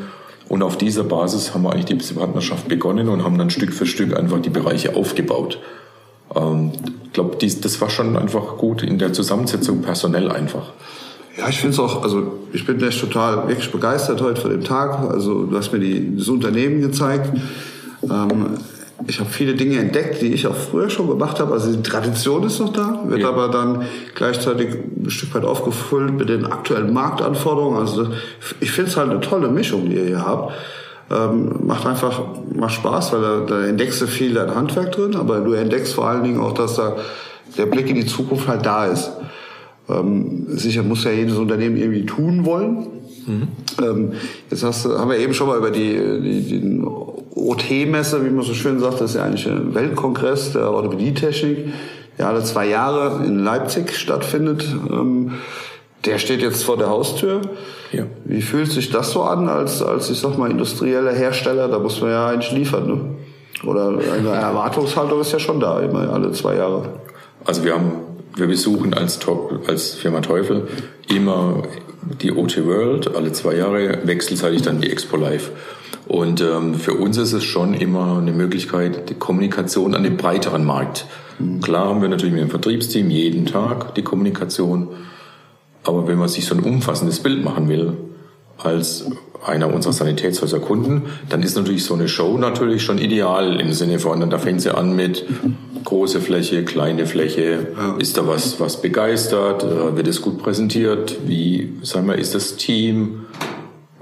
Und 0.48 0.62
auf 0.62 0.78
dieser 0.78 1.04
Basis 1.04 1.54
haben 1.54 1.62
wir 1.62 1.72
eigentlich 1.72 1.86
die 1.86 2.14
Partnerschaft 2.14 2.68
begonnen 2.68 3.08
und 3.08 3.24
haben 3.24 3.36
dann 3.36 3.50
Stück 3.50 3.72
für 3.72 3.86
Stück 3.86 4.16
einfach 4.16 4.40
die 4.40 4.50
Bereiche 4.50 4.94
aufgebaut. 4.94 5.58
Ähm, 6.34 6.72
ich 7.04 7.12
glaube, 7.12 7.36
das 7.36 7.80
war 7.80 7.90
schon 7.90 8.16
einfach 8.16 8.58
gut 8.58 8.82
in 8.82 8.98
der 8.98 9.12
Zusammensetzung 9.12 9.82
personell 9.82 10.30
einfach. 10.30 10.72
Ja, 11.36 11.48
ich 11.48 11.58
finde 11.58 11.74
es 11.74 11.80
auch, 11.80 12.02
also 12.02 12.32
ich 12.52 12.64
bin 12.64 12.80
echt 12.80 13.00
total 13.00 13.48
wirklich 13.48 13.72
begeistert 13.72 14.20
heute 14.20 14.40
für 14.40 14.50
den 14.50 14.62
Tag. 14.62 15.10
Also 15.10 15.44
du 15.44 15.56
hast 15.56 15.72
mir 15.72 15.80
die, 15.80 16.16
das 16.16 16.28
Unternehmen 16.28 16.80
gezeigt. 16.80 17.32
Ähm, 18.04 18.58
ich 19.06 19.20
habe 19.20 19.30
viele 19.30 19.54
Dinge 19.54 19.78
entdeckt, 19.78 20.22
die 20.22 20.32
ich 20.32 20.46
auch 20.46 20.54
früher 20.54 20.88
schon 20.90 21.08
gemacht 21.08 21.40
habe. 21.40 21.52
Also 21.52 21.72
die 21.72 21.82
Tradition 21.82 22.42
ist 22.44 22.60
noch 22.60 22.72
da, 22.72 23.02
wird 23.06 23.20
ja. 23.20 23.28
aber 23.28 23.48
dann 23.48 23.82
gleichzeitig 24.14 24.68
ein 24.74 25.10
Stück 25.10 25.34
weit 25.34 25.44
aufgefüllt 25.44 26.14
mit 26.14 26.28
den 26.28 26.46
aktuellen 26.46 26.92
Marktanforderungen. 26.92 27.78
Also 27.78 28.08
ich 28.60 28.70
finde 28.70 28.90
es 28.90 28.96
halt 28.96 29.10
eine 29.10 29.20
tolle 29.20 29.48
Mischung, 29.48 29.88
die 29.88 29.96
ihr 29.96 30.06
hier 30.06 30.26
habt. 30.26 30.52
Ähm, 31.10 31.66
macht 31.66 31.86
einfach 31.86 32.22
macht 32.54 32.74
Spaß, 32.74 33.12
weil 33.12 33.20
da, 33.20 33.40
da 33.46 33.64
entdeckst 33.66 34.00
du 34.00 34.06
viel 34.06 34.32
dein 34.32 34.54
Handwerk 34.54 34.92
drin, 34.92 35.16
aber 35.16 35.40
du 35.40 35.52
entdeckst 35.52 35.92
vor 35.94 36.08
allen 36.08 36.22
Dingen 36.22 36.40
auch, 36.40 36.52
dass 36.52 36.76
da 36.76 36.96
der 37.58 37.66
Blick 37.66 37.88
in 37.90 37.96
die 37.96 38.06
Zukunft 38.06 38.48
halt 38.48 38.64
da 38.64 38.86
ist. 38.86 39.12
Ähm, 39.88 40.46
sicher 40.48 40.82
muss 40.82 41.04
ja 41.04 41.10
jedes 41.10 41.36
Unternehmen 41.36 41.76
irgendwie 41.76 42.06
tun 42.06 42.46
wollen. 42.46 42.86
Mhm. 43.26 43.48
Ähm, 43.82 44.12
jetzt 44.50 44.62
hast, 44.62 44.84
haben 44.86 45.10
wir 45.10 45.18
eben 45.18 45.34
schon 45.34 45.48
mal 45.48 45.58
über 45.58 45.70
die, 45.70 45.94
die, 46.22 46.60
den 46.60 46.86
OT-Messe, 47.34 48.24
wie 48.24 48.30
man 48.30 48.44
so 48.44 48.54
schön 48.54 48.78
sagt, 48.80 49.00
das 49.00 49.10
ist 49.10 49.16
ja 49.16 49.24
eigentlich 49.24 49.46
ein 49.46 49.74
Weltkongress 49.74 50.52
der 50.52 50.70
Orthopädietechnik, 50.70 51.72
der 52.18 52.28
alle 52.28 52.42
zwei 52.44 52.68
Jahre 52.68 53.24
in 53.24 53.38
Leipzig 53.38 53.94
stattfindet. 53.96 54.64
Ähm, 54.90 55.32
der 56.04 56.18
steht 56.18 56.42
jetzt 56.42 56.64
vor 56.64 56.76
der 56.76 56.90
Haustür. 56.90 57.40
Ja. 57.92 58.04
Wie 58.24 58.42
fühlt 58.42 58.70
sich 58.70 58.90
das 58.90 59.12
so 59.12 59.22
an 59.22 59.48
als, 59.48 59.82
als 59.82 60.10
ich 60.10 60.18
sag 60.18 60.36
mal, 60.36 60.50
industrieller 60.50 61.12
Hersteller? 61.12 61.68
Da 61.68 61.78
muss 61.78 62.00
man 62.00 62.10
ja 62.10 62.28
eigentlich 62.28 62.52
liefern, 62.52 62.86
ne? 62.86 63.00
Oder 63.66 63.88
eine 63.88 64.28
Erwartungshaltung 64.28 65.20
ist 65.20 65.32
ja 65.32 65.38
schon 65.38 65.60
da, 65.60 65.80
immer 65.80 66.12
alle 66.12 66.32
zwei 66.32 66.56
Jahre. 66.56 67.00
Also 67.44 67.64
wir 67.64 67.74
haben, 67.74 67.92
wir 68.36 68.46
besuchen 68.46 68.92
als, 68.92 69.18
als 69.66 69.94
Firma 69.94 70.20
Teufel 70.20 70.68
immer 71.08 71.62
die 72.22 72.32
OT 72.32 72.64
World, 72.64 73.14
alle 73.14 73.32
zwei 73.32 73.56
Jahre, 73.56 74.00
wechselseitig 74.04 74.62
dann 74.62 74.80
die 74.80 74.90
Expo 74.90 75.16
Live. 75.16 75.50
Und 76.06 76.40
ähm, 76.40 76.74
für 76.74 76.94
uns 76.94 77.16
ist 77.16 77.32
es 77.32 77.44
schon 77.44 77.74
immer 77.74 78.18
eine 78.18 78.32
Möglichkeit, 78.32 79.08
die 79.08 79.14
Kommunikation 79.14 79.94
an 79.94 80.02
den 80.02 80.16
breiteren 80.16 80.64
Markt. 80.64 81.06
Mhm. 81.38 81.60
Klar 81.60 81.88
haben 81.88 82.02
wir 82.02 82.08
natürlich 82.08 82.34
mit 82.34 82.42
dem 82.42 82.50
Vertriebsteam 82.50 83.10
jeden 83.10 83.46
Tag 83.46 83.94
die 83.94 84.02
Kommunikation, 84.02 84.88
aber 85.82 86.06
wenn 86.06 86.18
man 86.18 86.28
sich 86.28 86.44
so 86.46 86.54
ein 86.54 86.62
umfassendes 86.62 87.20
Bild 87.20 87.42
machen 87.44 87.68
will, 87.68 87.96
als 88.58 89.06
einer 89.44 89.72
unserer 89.72 89.92
Sanitätshäuser 89.92 90.60
Kunden, 90.60 91.02
dann 91.28 91.42
ist 91.42 91.56
natürlich 91.56 91.84
so 91.84 91.94
eine 91.94 92.08
Show 92.08 92.38
natürlich 92.38 92.82
schon 92.82 92.98
ideal 92.98 93.60
im 93.60 93.72
Sinne 93.72 93.98
von, 93.98 94.28
da 94.30 94.38
fängt 94.38 94.62
sie 94.62 94.74
an 94.74 94.96
mit 94.96 95.24
große 95.84 96.20
Fläche, 96.20 96.64
kleine 96.64 97.06
Fläche, 97.06 97.68
ja. 97.76 97.96
ist 97.98 98.16
da 98.16 98.26
was, 98.26 98.58
was 98.58 98.80
begeistert, 98.80 99.62
äh, 99.62 99.96
wird 99.96 100.08
es 100.08 100.22
gut 100.22 100.38
präsentiert, 100.38 101.16
wie, 101.26 101.74
sagen 101.82 102.06
wir, 102.06 102.16
ist 102.16 102.34
das 102.34 102.56
Team, 102.56 103.26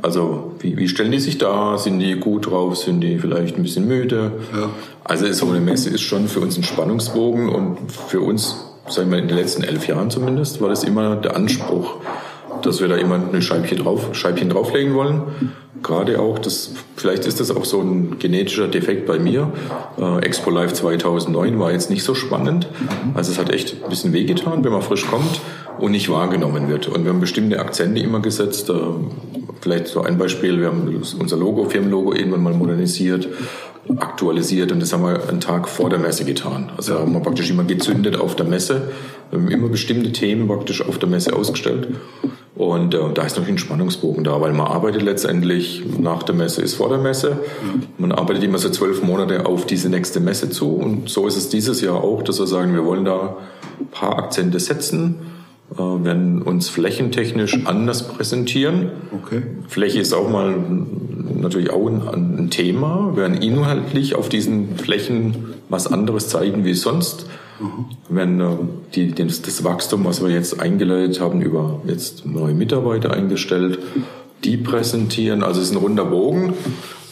also 0.01 0.53
wie, 0.61 0.77
wie 0.77 0.89
stellen 0.89 1.13
die 1.13 1.21
sich 1.21 1.39
da, 1.39 1.79
sind 1.79 1.99
die 1.99 2.15
gut 2.17 2.51
drauf, 2.51 2.77
sind 2.77 3.01
die 3.01 3.19
vielleicht 3.19 3.57
ein 3.57 3.63
bisschen 3.63 3.87
müde? 3.87 4.33
Ja. 4.53 4.71
Also 5.05 5.31
so 5.33 5.49
eine 5.49 5.61
Messe 5.61 5.91
ist 5.91 6.03
schon 6.03 6.29
für 6.29 6.41
uns 6.41 6.57
ein 6.57 6.65
Spannungsbogen 6.65 7.49
und 7.49 7.79
für 7.91 8.21
uns, 8.21 8.57
sagen 8.89 9.11
wir 9.11 9.19
in 9.19 9.29
den 9.29 9.37
letzten 9.37 9.65
elf 9.65 9.87
Jahren 9.87 10.11
zumindest, 10.11 10.61
war 10.61 10.69
das 10.69 10.85
immer 10.85 11.17
der 11.17 11.37
Anspruch, 11.37 11.97
dass 12.63 12.81
wir 12.81 12.89
da 12.89 12.97
immer 12.97 13.17
eine 13.17 13.43
Scheibchen, 13.43 13.79
drauf, 13.79 14.11
Scheibchen 14.13 14.49
drauflegen 14.49 14.95
wollen. 14.95 15.23
Gerade 15.83 16.21
auch, 16.21 16.39
das, 16.39 16.73
vielleicht 16.97 17.27
ist 17.27 17.41
das 17.41 17.51
auch 17.51 17.65
so 17.65 17.81
ein 17.81 18.19
genetischer 18.19 18.69
Defekt 18.69 19.07
bei 19.07 19.19
mir. 19.19 19.53
Äh, 19.99 20.25
Expo 20.25 20.51
Live 20.51 20.75
2009 20.75 21.59
war 21.59 21.73
jetzt 21.73 21.91
nicht 21.91 22.05
so 22.05 22.15
spannend. 22.15 22.69
Also 23.15 23.33
es 23.33 23.39
hat 23.39 23.51
echt 23.51 23.83
ein 23.83 23.91
bisschen 23.91 24.13
wehgetan, 24.13 24.63
wenn 24.63 24.73
man 24.73 24.83
frisch 24.83 25.07
kommt 25.07 25.41
und 25.79 25.91
nicht 25.91 26.09
wahrgenommen 26.09 26.69
wird. 26.69 26.87
Und 26.87 27.05
wir 27.05 27.13
haben 27.13 27.21
bestimmte 27.21 27.59
Akzente 27.59 28.01
immer 28.01 28.21
gesetzt. 28.21 28.71
Äh, 28.71 28.75
vielleicht 29.61 29.89
so 29.89 30.03
ein 30.03 30.19
Beispiel, 30.19 30.61
wir 30.61 30.69
haben 30.69 31.03
unser 31.19 31.37
Logo, 31.37 31.69
Firmenlogo 31.69 32.13
irgendwann 32.13 32.43
mal 32.43 32.55
modernisiert 32.55 33.29
aktualisiert 33.99 34.71
und 34.71 34.81
das 34.81 34.93
haben 34.93 35.03
wir 35.03 35.29
einen 35.29 35.41
Tag 35.41 35.69
vor 35.69 35.91
der 35.91 35.99
Messe 35.99 36.25
getan. 36.25 36.71
Also 36.77 37.01
haben 37.01 37.13
wir 37.13 37.21
praktisch 37.21 37.51
immer 37.51 37.65
gezündet 37.65 38.17
auf 38.17 38.37
der 38.37 38.47
Messe, 38.47 38.93
wir 39.31 39.41
haben 39.41 39.49
immer 39.49 39.69
bestimmte 39.69 40.13
Themen 40.13 40.47
praktisch 40.47 40.87
auf 40.87 40.99
der 40.99 41.09
Messe 41.09 41.35
ausgestellt 41.35 41.89
und 42.55 42.93
äh, 42.95 42.99
da 43.15 43.23
ist 43.23 43.39
noch 43.39 43.49
ein 43.49 43.57
Spannungsbogen 43.57 44.25
da, 44.25 44.41
weil 44.41 44.53
man 44.53 44.67
arbeitet 44.67 45.03
letztendlich 45.03 45.83
nach 45.99 46.23
der 46.23 46.35
Messe 46.35 46.61
ist 46.61 46.75
vor 46.75 46.91
der 46.91 46.99
Messe. 46.99 47.39
Man 47.97 48.13
arbeitet 48.13 48.45
immer 48.45 48.59
so 48.59 48.69
zwölf 48.69 49.03
Monate 49.03 49.47
auf 49.47 49.65
diese 49.65 49.89
nächste 49.89 50.21
Messe 50.21 50.51
zu. 50.51 50.75
Und 50.75 51.09
so 51.09 51.27
ist 51.27 51.37
es 51.37 51.49
dieses 51.49 51.81
Jahr 51.81 52.05
auch, 52.05 52.23
dass 52.23 52.39
wir 52.39 52.47
sagen, 52.47 52.75
wir 52.75 52.85
wollen 52.85 53.07
da 53.07 53.39
ein 53.81 53.87
paar 53.87 54.19
Akzente 54.19 54.61
setzen, 54.61 55.17
äh, 55.73 55.79
werden 55.79 56.43
uns 56.43 56.69
flächentechnisch 56.69 57.65
anders 57.65 58.09
präsentieren. 58.09 58.91
Okay. 59.23 59.43
Fläche 59.69 60.01
ist 60.01 60.13
auch 60.13 60.29
mal 60.29 60.55
natürlich 61.35 61.71
auch 61.71 61.87
ein, 61.87 62.03
ein 62.39 62.51
Thema. 62.51 63.13
Wir 63.15 63.23
werden 63.23 63.41
inhaltlich 63.41 64.15
auf 64.15 64.29
diesen 64.29 64.77
Flächen 64.77 65.55
was 65.71 65.87
anderes 65.87 66.29
zeigen 66.29 66.67
wie 66.67 66.75
sonst. 66.75 67.27
Mhm. 67.63 67.87
Wenn 68.09 68.41
äh, 68.41 68.47
die, 68.95 69.13
das, 69.13 69.43
das 69.43 69.65
Wachstum, 69.65 70.05
was 70.05 70.23
wir 70.23 70.31
jetzt 70.31 70.61
eingeleitet 70.61 71.21
haben, 71.21 71.41
über 71.41 71.81
jetzt 71.87 72.27
neue 72.27 72.55
Mitarbeiter 72.55 73.13
eingestellt, 73.13 73.79
die 74.45 74.57
präsentieren. 74.57 75.43
Also 75.43 75.61
es 75.61 75.69
ist 75.69 75.75
ein 75.75 75.79
runder 75.79 76.05
Bogen. 76.05 76.55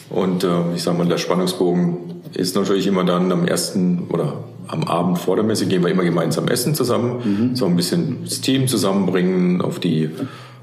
Und 0.09 0.43
äh, 0.43 0.75
ich 0.75 0.83
sage 0.83 0.97
mal, 0.97 1.07
der 1.07 1.17
Spannungsbogen 1.17 1.97
ist 2.33 2.55
natürlich 2.55 2.87
immer 2.87 3.05
dann 3.05 3.31
am 3.31 3.47
ersten 3.47 4.07
oder 4.09 4.43
am 4.67 4.83
Abend 4.85 5.17
vor 5.17 5.35
der 5.35 5.43
Messe 5.43 5.65
gehen 5.65 5.83
wir 5.83 5.89
immer 5.89 6.03
gemeinsam 6.03 6.47
essen 6.47 6.75
zusammen, 6.75 7.21
mhm. 7.23 7.55
so 7.55 7.65
ein 7.65 7.75
bisschen 7.75 8.19
das 8.23 8.41
Team 8.41 8.67
zusammenbringen, 8.67 9.61
auf 9.61 9.79
die 9.79 10.09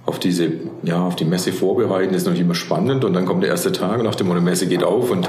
auf 0.08 0.18
diese, 0.18 0.50
ja, 0.82 1.02
auf 1.02 1.16
die 1.16 1.26
Messe 1.26 1.52
vorbereiten, 1.52 2.14
ist 2.14 2.24
natürlich 2.24 2.44
immer 2.44 2.54
spannend 2.54 3.04
und 3.04 3.12
dann 3.12 3.26
kommt 3.26 3.42
der 3.42 3.50
erste 3.50 3.72
Tag 3.72 4.02
nach 4.02 4.14
dem 4.14 4.28
Motto, 4.28 4.40
Messe 4.40 4.66
geht 4.66 4.82
auf 4.82 5.10
und 5.10 5.28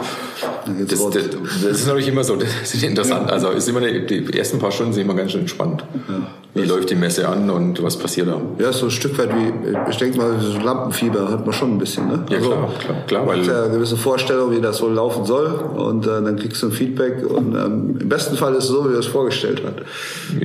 das, 0.87 1.09
das, 1.09 1.11
das, 1.11 1.81
ist 1.81 1.87
natürlich 1.87 2.07
immer 2.07 2.23
so, 2.23 2.35
das 2.35 2.73
ist 2.73 2.83
interessant. 2.83 3.29
Also 3.29 3.49
ist 3.49 3.67
immer 3.67 3.81
die, 3.81 4.25
die 4.25 4.37
ersten 4.37 4.59
paar 4.59 4.71
Stunden 4.71 4.93
sind 4.93 5.03
immer 5.03 5.15
ganz 5.15 5.31
schön 5.31 5.47
spannend. 5.47 5.83
Ja. 6.07 6.27
Wie 6.55 6.65
läuft 6.65 6.89
die 6.89 6.95
Messe 6.95 7.27
an 7.27 7.49
und 7.49 7.83
was 7.83 7.97
passiert 7.97 8.27
da? 8.27 8.41
Ja, 8.57 8.73
so 8.73 8.87
ein 8.87 8.91
Stück 8.91 9.17
weit 9.19 9.29
wie, 9.35 9.91
ich 9.91 9.97
denke 9.97 10.17
mal, 10.17 10.39
so 10.39 10.59
Lampenfieber 10.59 11.29
hat 11.29 11.45
man 11.45 11.53
schon 11.53 11.73
ein 11.73 11.77
bisschen, 11.77 12.07
ne? 12.07 12.25
Ja, 12.29 12.37
also, 12.37 12.49
klar, 12.49 12.69
klar, 12.79 12.97
klar. 13.05 13.27
Weil 13.27 13.45
ja 13.45 13.63
eine 13.65 13.73
gewisse 13.73 13.97
Vorstellung, 13.97 14.51
wie 14.51 14.59
das 14.59 14.81
wohl 14.81 14.93
laufen 14.93 15.25
soll 15.25 15.45
und 15.47 16.05
äh, 16.05 16.09
dann 16.09 16.37
kriegst 16.37 16.63
du 16.63 16.67
ein 16.67 16.71
Feedback 16.71 17.23
und 17.29 17.55
ähm, 17.55 17.97
im 17.99 18.09
besten 18.09 18.35
Fall 18.35 18.55
ist 18.55 18.63
es 18.63 18.69
so, 18.69 18.89
wie 18.89 18.93
er 18.93 18.99
es 18.99 19.07
vorgestellt 19.07 19.61
hat. 19.63 19.83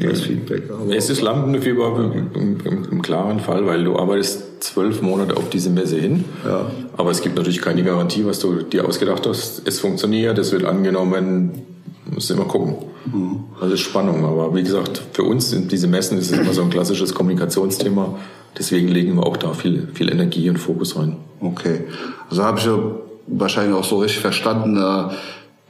Das 0.02 0.20
Feedback. 0.20 0.64
Aber 0.70 0.94
es 0.94 1.08
ist 1.08 1.22
Lampenfieber 1.22 1.96
im, 1.96 2.30
im, 2.34 2.58
im, 2.64 2.84
im 2.90 3.02
klaren 3.02 3.40
Fall, 3.40 3.66
weil 3.66 3.84
du 3.84 3.98
arbeitest 3.98 4.23
zwölf 4.60 5.02
Monate 5.02 5.36
auf 5.36 5.48
diese 5.50 5.70
Messe 5.70 5.96
hin. 5.96 6.24
Ja. 6.44 6.70
Aber 6.96 7.10
es 7.10 7.20
gibt 7.20 7.36
natürlich 7.36 7.60
keine 7.60 7.82
Garantie, 7.82 8.24
was 8.24 8.38
du 8.38 8.62
dir 8.62 8.86
ausgedacht 8.86 9.26
hast. 9.26 9.66
Es 9.66 9.80
funktioniert, 9.80 10.38
es 10.38 10.52
wird 10.52 10.64
angenommen, 10.64 11.62
muss 12.10 12.30
immer 12.30 12.44
gucken. 12.44 12.76
Mhm. 13.06 13.44
Ist 13.72 13.80
Spannung. 13.80 14.24
Aber 14.24 14.54
wie 14.54 14.62
gesagt, 14.62 15.02
für 15.12 15.22
uns 15.24 15.50
sind 15.50 15.72
diese 15.72 15.86
Messen 15.86 16.18
ist 16.18 16.32
immer 16.32 16.52
so 16.52 16.62
ein 16.62 16.70
klassisches 16.70 17.14
Kommunikationsthema. 17.14 18.18
Deswegen 18.58 18.88
legen 18.88 19.16
wir 19.16 19.26
auch 19.26 19.36
da 19.36 19.52
viel, 19.52 19.88
viel 19.94 20.10
Energie 20.10 20.48
und 20.48 20.58
Fokus 20.58 20.96
rein. 20.96 21.16
Okay. 21.40 21.84
Also 22.30 22.44
habe 22.44 22.58
ich 22.58 22.66
ja 22.66 22.78
wahrscheinlich 23.26 23.74
auch 23.76 23.84
so 23.84 23.98
richtig 23.98 24.20
verstanden, 24.20 24.76
äh, 24.76 25.14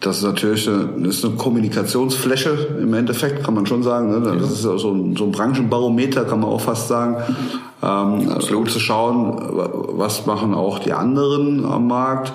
das 0.05 0.19
ist 0.19 0.25
natürlich 0.25 0.69
eine, 0.69 0.89
das 0.99 1.17
ist 1.17 1.25
eine 1.25 1.35
Kommunikationsfläche 1.37 2.51
im 2.79 2.93
Endeffekt, 2.93 3.43
kann 3.43 3.55
man 3.55 3.65
schon 3.65 3.83
sagen. 3.83 4.11
Ne? 4.11 4.37
Das 4.39 4.51
ist 4.51 4.61
so 4.61 4.91
ein, 4.91 5.17
so 5.17 5.25
ein 5.25 5.33
Branchenbarometer, 5.33 6.27
kann 6.27 6.41
man 6.41 6.51
auch 6.51 6.61
fast 6.61 6.89
sagen. 6.89 7.17
Ähm, 7.83 8.29
um 8.55 8.69
zu 8.69 8.81
schauen, 8.81 9.39
was 9.97 10.27
machen 10.27 10.53
auch 10.53 10.79
die 10.79 10.93
anderen 10.93 11.65
am 11.65 11.87
Markt. 11.87 12.35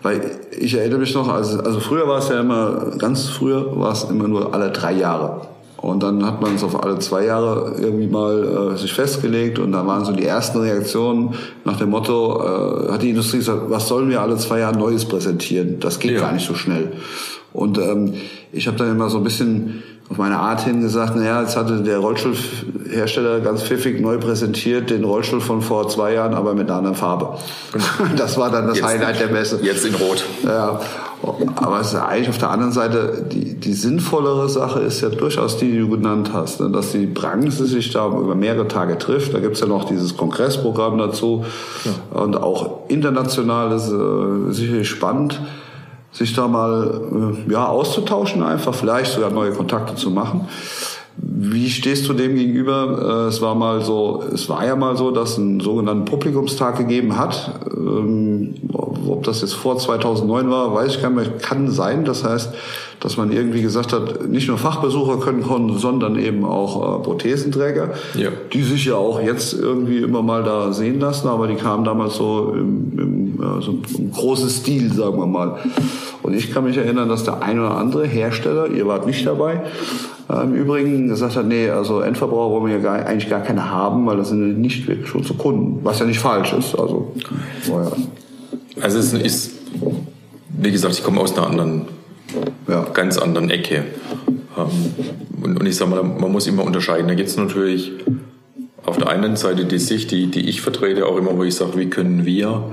Weil 0.00 0.30
ich 0.58 0.72
erinnere 0.74 1.00
mich 1.00 1.14
noch, 1.14 1.28
also, 1.28 1.60
also 1.60 1.78
früher 1.78 2.08
war 2.08 2.20
es 2.20 2.30
ja 2.30 2.40
immer, 2.40 2.92
ganz 2.96 3.28
früher 3.28 3.78
war 3.78 3.92
es 3.92 4.04
immer 4.04 4.26
nur 4.26 4.54
alle 4.54 4.70
drei 4.70 4.92
Jahre. 4.92 5.42
Und 5.80 6.02
dann 6.02 6.26
hat 6.26 6.42
man 6.42 6.56
es 6.56 6.62
auf 6.62 6.82
alle 6.82 6.98
zwei 6.98 7.24
Jahre 7.24 7.74
irgendwie 7.78 8.06
mal 8.06 8.74
äh, 8.74 8.76
sich 8.76 8.92
festgelegt 8.92 9.58
und 9.58 9.72
da 9.72 9.86
waren 9.86 10.04
so 10.04 10.12
die 10.12 10.26
ersten 10.26 10.58
Reaktionen 10.58 11.34
nach 11.64 11.78
dem 11.78 11.88
Motto, 11.88 12.42
äh, 12.42 12.92
hat 12.92 13.00
die 13.00 13.10
Industrie 13.10 13.38
gesagt, 13.38 13.62
was 13.68 13.88
sollen 13.88 14.10
wir 14.10 14.20
alle 14.20 14.36
zwei 14.36 14.58
Jahre 14.58 14.78
Neues 14.78 15.06
präsentieren? 15.06 15.80
Das 15.80 15.98
geht 15.98 16.12
ja. 16.12 16.20
gar 16.20 16.32
nicht 16.32 16.46
so 16.46 16.54
schnell. 16.54 16.92
Und 17.54 17.78
ähm, 17.78 18.12
ich 18.52 18.66
habe 18.66 18.76
dann 18.76 18.90
immer 18.90 19.08
so 19.08 19.16
ein 19.16 19.24
bisschen 19.24 19.82
auf 20.10 20.18
meine 20.18 20.38
Art 20.38 20.62
hin 20.62 20.80
gesagt, 20.80 21.14
naja, 21.14 21.40
jetzt 21.40 21.56
hatte 21.56 21.82
der 21.82 21.98
Rollstuhlhersteller 21.98 23.40
ganz 23.40 23.62
pfiffig 23.62 24.00
neu 24.00 24.18
präsentiert, 24.18 24.90
den 24.90 25.04
Rollstuhl 25.04 25.40
von 25.40 25.62
vor 25.62 25.88
zwei 25.88 26.14
Jahren, 26.14 26.34
aber 26.34 26.54
mit 26.54 26.68
einer 26.68 26.78
anderen 26.78 26.96
Farbe. 26.96 27.38
Das 28.16 28.36
war 28.36 28.50
dann 28.50 28.66
das 28.66 28.78
jetzt, 28.78 28.86
Highlight 28.86 29.20
der 29.20 29.28
Messe. 29.28 29.60
Jetzt 29.62 29.84
in 29.84 29.94
Rot. 29.94 30.24
Ja, 30.44 30.80
aber 31.56 31.80
es 31.80 31.88
ist 31.88 31.94
eigentlich 31.94 32.28
auf 32.28 32.38
der 32.38 32.50
anderen 32.50 32.72
Seite, 32.72 33.24
die, 33.30 33.54
die 33.54 33.72
sinnvollere 33.72 34.48
Sache 34.48 34.80
ist 34.80 35.00
ja 35.00 35.10
durchaus 35.10 35.58
die, 35.58 35.70
die 35.70 35.78
du 35.78 35.88
genannt 35.88 36.30
hast, 36.32 36.60
ne? 36.60 36.70
dass 36.70 36.92
die 36.92 37.06
Branche 37.06 37.64
sich 37.64 37.92
da 37.92 38.08
über 38.08 38.34
mehrere 38.34 38.66
Tage 38.66 38.98
trifft. 38.98 39.32
Da 39.32 39.38
gibt's 39.38 39.60
ja 39.60 39.66
noch 39.66 39.84
dieses 39.84 40.16
Kongressprogramm 40.16 40.98
dazu. 40.98 41.44
Ja. 41.84 42.20
Und 42.20 42.36
auch 42.36 42.88
international 42.88 43.72
ist 43.72 43.92
äh, 43.92 44.52
sicherlich 44.52 44.88
spannend 44.88 45.40
sich 46.12 46.34
da 46.34 46.48
mal 46.48 47.34
äh, 47.48 47.52
ja, 47.52 47.66
auszutauschen, 47.66 48.42
einfach 48.42 48.74
vielleicht 48.74 49.12
sogar 49.12 49.30
neue 49.30 49.52
Kontakte 49.52 49.94
zu 49.94 50.10
machen. 50.10 50.48
Wie 51.16 51.68
stehst 51.68 52.08
du 52.08 52.12
dem 52.14 52.34
gegenüber? 52.34 53.26
Äh, 53.26 53.28
es 53.28 53.42
war 53.42 53.54
mal 53.54 53.82
so, 53.82 54.24
es 54.32 54.48
war 54.48 54.64
ja 54.64 54.76
mal 54.76 54.96
so, 54.96 55.10
dass 55.10 55.38
einen 55.38 55.60
sogenannten 55.60 56.04
Publikumstag 56.04 56.78
gegeben 56.78 57.16
hat. 57.16 57.60
Ähm, 57.76 58.54
ob 59.06 59.24
das 59.24 59.40
jetzt 59.42 59.54
vor 59.54 59.78
2009 59.78 60.50
war, 60.50 60.74
weiß 60.74 60.96
ich 60.96 61.02
gar 61.02 61.10
nicht. 61.10 61.40
Kann 61.40 61.70
sein. 61.70 62.04
Das 62.04 62.24
heißt, 62.24 62.54
dass 63.00 63.16
man 63.16 63.32
irgendwie 63.32 63.62
gesagt 63.62 63.94
hat, 63.94 64.28
nicht 64.28 64.46
nur 64.48 64.58
Fachbesucher 64.58 65.18
können 65.18 65.42
kommen, 65.42 65.78
sondern 65.78 66.18
eben 66.18 66.44
auch 66.44 67.00
äh, 67.00 67.02
Prothesenträger, 67.02 67.94
ja. 68.14 68.28
die 68.52 68.62
sich 68.62 68.84
ja 68.84 68.96
auch 68.96 69.20
jetzt 69.22 69.54
irgendwie 69.54 69.98
immer 69.98 70.22
mal 70.22 70.44
da 70.44 70.72
sehen 70.74 71.00
lassen, 71.00 71.26
aber 71.28 71.46
die 71.46 71.54
kamen 71.54 71.84
damals 71.84 72.16
so 72.16 72.54
im, 72.54 72.92
im, 72.98 73.42
äh, 73.42 73.62
so 73.62 73.78
im 73.98 74.12
großen 74.12 74.50
Stil, 74.50 74.92
sagen 74.92 75.16
wir 75.16 75.26
mal. 75.26 75.56
Und 76.22 76.34
ich 76.34 76.52
kann 76.52 76.64
mich 76.64 76.76
erinnern, 76.76 77.08
dass 77.08 77.24
der 77.24 77.42
ein 77.42 77.58
oder 77.58 77.76
andere 77.78 78.06
Hersteller, 78.06 78.68
ihr 78.68 78.86
wart 78.86 79.06
nicht 79.06 79.26
dabei, 79.26 79.62
äh, 80.28 80.44
im 80.44 80.54
Übrigen 80.54 81.08
gesagt 81.08 81.36
hat, 81.36 81.46
nee, 81.46 81.70
also 81.70 82.00
Endverbraucher 82.00 82.52
wollen 82.52 82.66
wir 82.66 82.76
ja 82.76 82.82
gar, 82.82 83.06
eigentlich 83.06 83.30
gar 83.30 83.40
keine 83.40 83.70
haben, 83.70 84.04
weil 84.04 84.18
das 84.18 84.28
sind 84.28 84.60
nicht 84.60 84.86
wirklich 84.86 85.14
unsere 85.14 85.38
Kunden, 85.38 85.80
was 85.82 86.00
ja 86.00 86.04
nicht 86.04 86.20
falsch 86.20 86.52
ist. 86.52 86.78
Also, 86.78 87.12
naja. 87.66 87.92
also 88.82 88.98
es 88.98 89.14
ist, 89.14 89.52
wie 90.50 90.70
gesagt, 90.70 90.92
ich 90.92 91.02
komme 91.02 91.18
aus 91.18 91.34
einer 91.34 91.46
anderen 91.46 91.99
ja. 92.68 92.86
ganz 92.92 93.18
anderen 93.18 93.50
Ecke. 93.50 93.84
Ähm, 94.56 94.94
und, 95.42 95.66
ich 95.66 95.76
sage 95.76 95.90
mal, 95.90 96.02
man 96.02 96.32
muss 96.32 96.46
immer 96.46 96.64
unterscheiden. 96.64 97.08
Da 97.08 97.14
gibt 97.14 97.28
es 97.28 97.36
natürlich 97.36 97.92
auf 98.84 98.98
der 98.98 99.08
einen 99.08 99.36
Seite 99.36 99.64
die 99.64 99.78
Sicht, 99.78 100.10
die, 100.10 100.26
die 100.28 100.48
ich 100.48 100.60
vertrete, 100.60 101.06
auch 101.06 101.16
immer, 101.16 101.36
wo 101.36 101.44
ich 101.44 101.54
sage, 101.54 101.76
wie 101.76 101.90
können 101.90 102.24
wir 102.24 102.64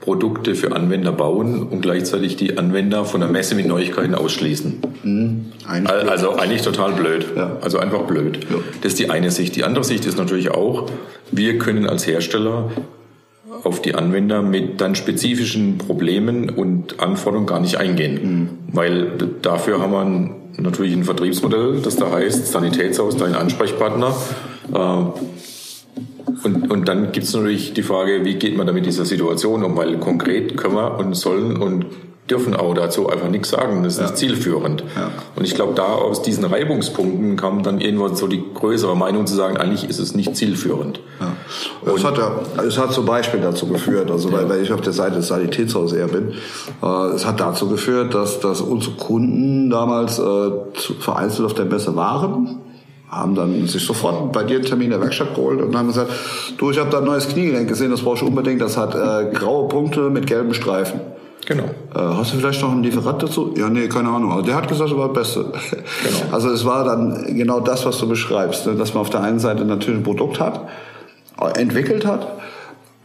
Produkte 0.00 0.54
für 0.54 0.72
Anwender 0.72 1.12
bauen 1.12 1.62
und 1.62 1.82
gleichzeitig 1.82 2.36
die 2.36 2.56
Anwender 2.56 3.04
von 3.04 3.20
der 3.20 3.28
Messe 3.28 3.54
mit 3.54 3.66
Neuigkeiten 3.66 4.14
ausschließen. 4.14 4.78
Mhm. 5.02 5.52
Also 5.66 6.36
eigentlich 6.36 6.62
total 6.62 6.92
blöd. 6.92 7.26
Ja. 7.36 7.58
Also 7.60 7.78
einfach 7.78 8.02
blöd. 8.02 8.40
Ja. 8.50 8.56
Das 8.80 8.92
ist 8.92 8.98
die 8.98 9.10
eine 9.10 9.30
Sicht. 9.30 9.56
Die 9.56 9.64
andere 9.64 9.84
Sicht 9.84 10.06
ist 10.06 10.16
natürlich 10.16 10.50
auch, 10.50 10.90
wir 11.30 11.58
können 11.58 11.86
als 11.86 12.06
Hersteller 12.06 12.70
auf 13.64 13.82
die 13.82 13.94
Anwender 13.94 14.42
mit 14.42 14.80
dann 14.80 14.94
spezifischen 14.94 15.78
Problemen 15.78 16.50
und 16.50 17.00
Anforderungen 17.00 17.46
gar 17.46 17.60
nicht 17.60 17.76
eingehen. 17.76 18.20
Mhm. 18.22 18.48
Weil 18.72 19.12
dafür 19.42 19.80
haben 19.80 19.92
wir 19.92 20.62
natürlich 20.62 20.94
ein 20.94 21.04
Vertriebsmodell, 21.04 21.80
das 21.82 21.96
da 21.96 22.10
heißt 22.10 22.46
Sanitätshaus, 22.46 23.16
dein 23.16 23.34
Ansprechpartner. 23.34 24.14
Äh, 24.72 25.04
und, 26.42 26.70
und 26.70 26.88
dann 26.88 27.12
gibt 27.12 27.26
es 27.26 27.34
natürlich 27.34 27.74
die 27.74 27.82
Frage, 27.82 28.24
wie 28.24 28.34
geht 28.34 28.56
man 28.56 28.66
da 28.66 28.72
mit 28.72 28.86
dieser 28.86 29.04
Situation 29.04 29.62
um? 29.62 29.76
Weil 29.76 29.98
konkret 29.98 30.56
können 30.56 30.74
wir 30.74 30.98
und 30.98 31.14
sollen 31.14 31.56
und 31.56 31.86
dürfen 32.30 32.54
auch 32.54 32.74
dazu 32.74 33.08
einfach 33.08 33.28
nichts 33.28 33.50
sagen. 33.50 33.82
Das 33.82 33.94
ist 33.94 34.00
ja. 34.00 34.06
nicht 34.06 34.18
zielführend. 34.18 34.84
Ja. 34.96 35.10
Und 35.36 35.44
ich 35.44 35.54
glaube, 35.54 35.74
da 35.74 35.84
aus 35.84 36.22
diesen 36.22 36.44
Reibungspunkten 36.44 37.36
kam 37.36 37.62
dann 37.62 37.80
irgendwann 37.80 38.16
so 38.16 38.26
die 38.26 38.42
größere 38.54 38.96
Meinung 38.96 39.26
zu 39.26 39.34
sagen, 39.34 39.56
eigentlich 39.56 39.88
ist 39.88 39.98
es 39.98 40.14
nicht 40.14 40.36
zielführend. 40.36 41.00
Ja. 41.20 41.92
Es, 41.94 42.04
hat 42.04 42.18
ja, 42.18 42.40
es 42.66 42.78
hat 42.78 42.92
zum 42.92 43.06
Beispiel 43.06 43.40
dazu 43.40 43.66
geführt, 43.66 44.10
also 44.10 44.32
weil, 44.32 44.48
weil 44.48 44.62
ich 44.62 44.72
auf 44.72 44.80
der 44.80 44.92
Seite 44.92 45.16
des 45.16 45.28
Sanitätshauses 45.28 45.96
eher 45.96 46.08
bin, 46.08 46.34
äh, 46.82 46.86
es 47.14 47.26
hat 47.26 47.40
dazu 47.40 47.68
geführt, 47.68 48.14
dass, 48.14 48.40
dass 48.40 48.60
unsere 48.60 48.96
Kunden 48.96 49.70
damals 49.70 50.18
äh, 50.18 50.50
vereinzelt 51.00 51.46
auf 51.46 51.54
der 51.54 51.66
Messe 51.66 51.96
waren 51.96 52.60
haben 53.10 53.34
dann 53.34 53.66
sich 53.66 53.84
sofort 53.84 54.32
bei 54.32 54.44
dir 54.44 54.58
einen 54.58 54.64
Termin 54.64 54.84
in 54.86 54.90
der 54.92 55.00
Werkstatt 55.00 55.34
geholt 55.34 55.60
und 55.60 55.76
haben 55.76 55.88
gesagt, 55.88 56.12
du, 56.58 56.70
ich 56.70 56.78
habe 56.78 56.90
da 56.90 56.98
ein 56.98 57.04
neues 57.04 57.28
Kniegelenk 57.28 57.68
gesehen, 57.68 57.90
das 57.90 58.02
brauchst 58.02 58.22
du 58.22 58.26
unbedingt, 58.26 58.60
das 58.60 58.76
hat 58.76 58.94
äh, 58.94 59.32
graue 59.34 59.66
Punkte 59.66 60.10
mit 60.10 60.28
gelben 60.28 60.54
Streifen. 60.54 61.00
Genau. 61.50 61.64
Äh, 61.64 61.98
hast 61.98 62.32
du 62.32 62.36
vielleicht 62.36 62.62
noch 62.62 62.70
einen 62.70 62.84
Lieferant 62.84 63.20
dazu? 63.20 63.52
Ja, 63.56 63.68
nee, 63.68 63.88
keine 63.88 64.08
Ahnung. 64.08 64.30
Also 64.30 64.44
der 64.44 64.54
hat 64.54 64.68
gesagt, 64.68 64.92
er 64.92 64.96
war 64.96 65.08
das 65.08 65.34
Beste. 65.34 65.46
Genau. 66.04 66.32
Also 66.32 66.50
es 66.50 66.64
war 66.64 66.84
dann 66.84 67.26
genau 67.36 67.58
das, 67.58 67.84
was 67.84 67.98
du 67.98 68.08
beschreibst, 68.08 68.68
ne? 68.68 68.76
dass 68.76 68.94
man 68.94 69.00
auf 69.00 69.10
der 69.10 69.22
einen 69.22 69.40
Seite 69.40 69.64
natürlich 69.64 69.98
ein 69.98 70.04
Produkt 70.04 70.38
hat, 70.38 70.68
äh, 71.40 71.60
entwickelt 71.60 72.06
hat 72.06 72.24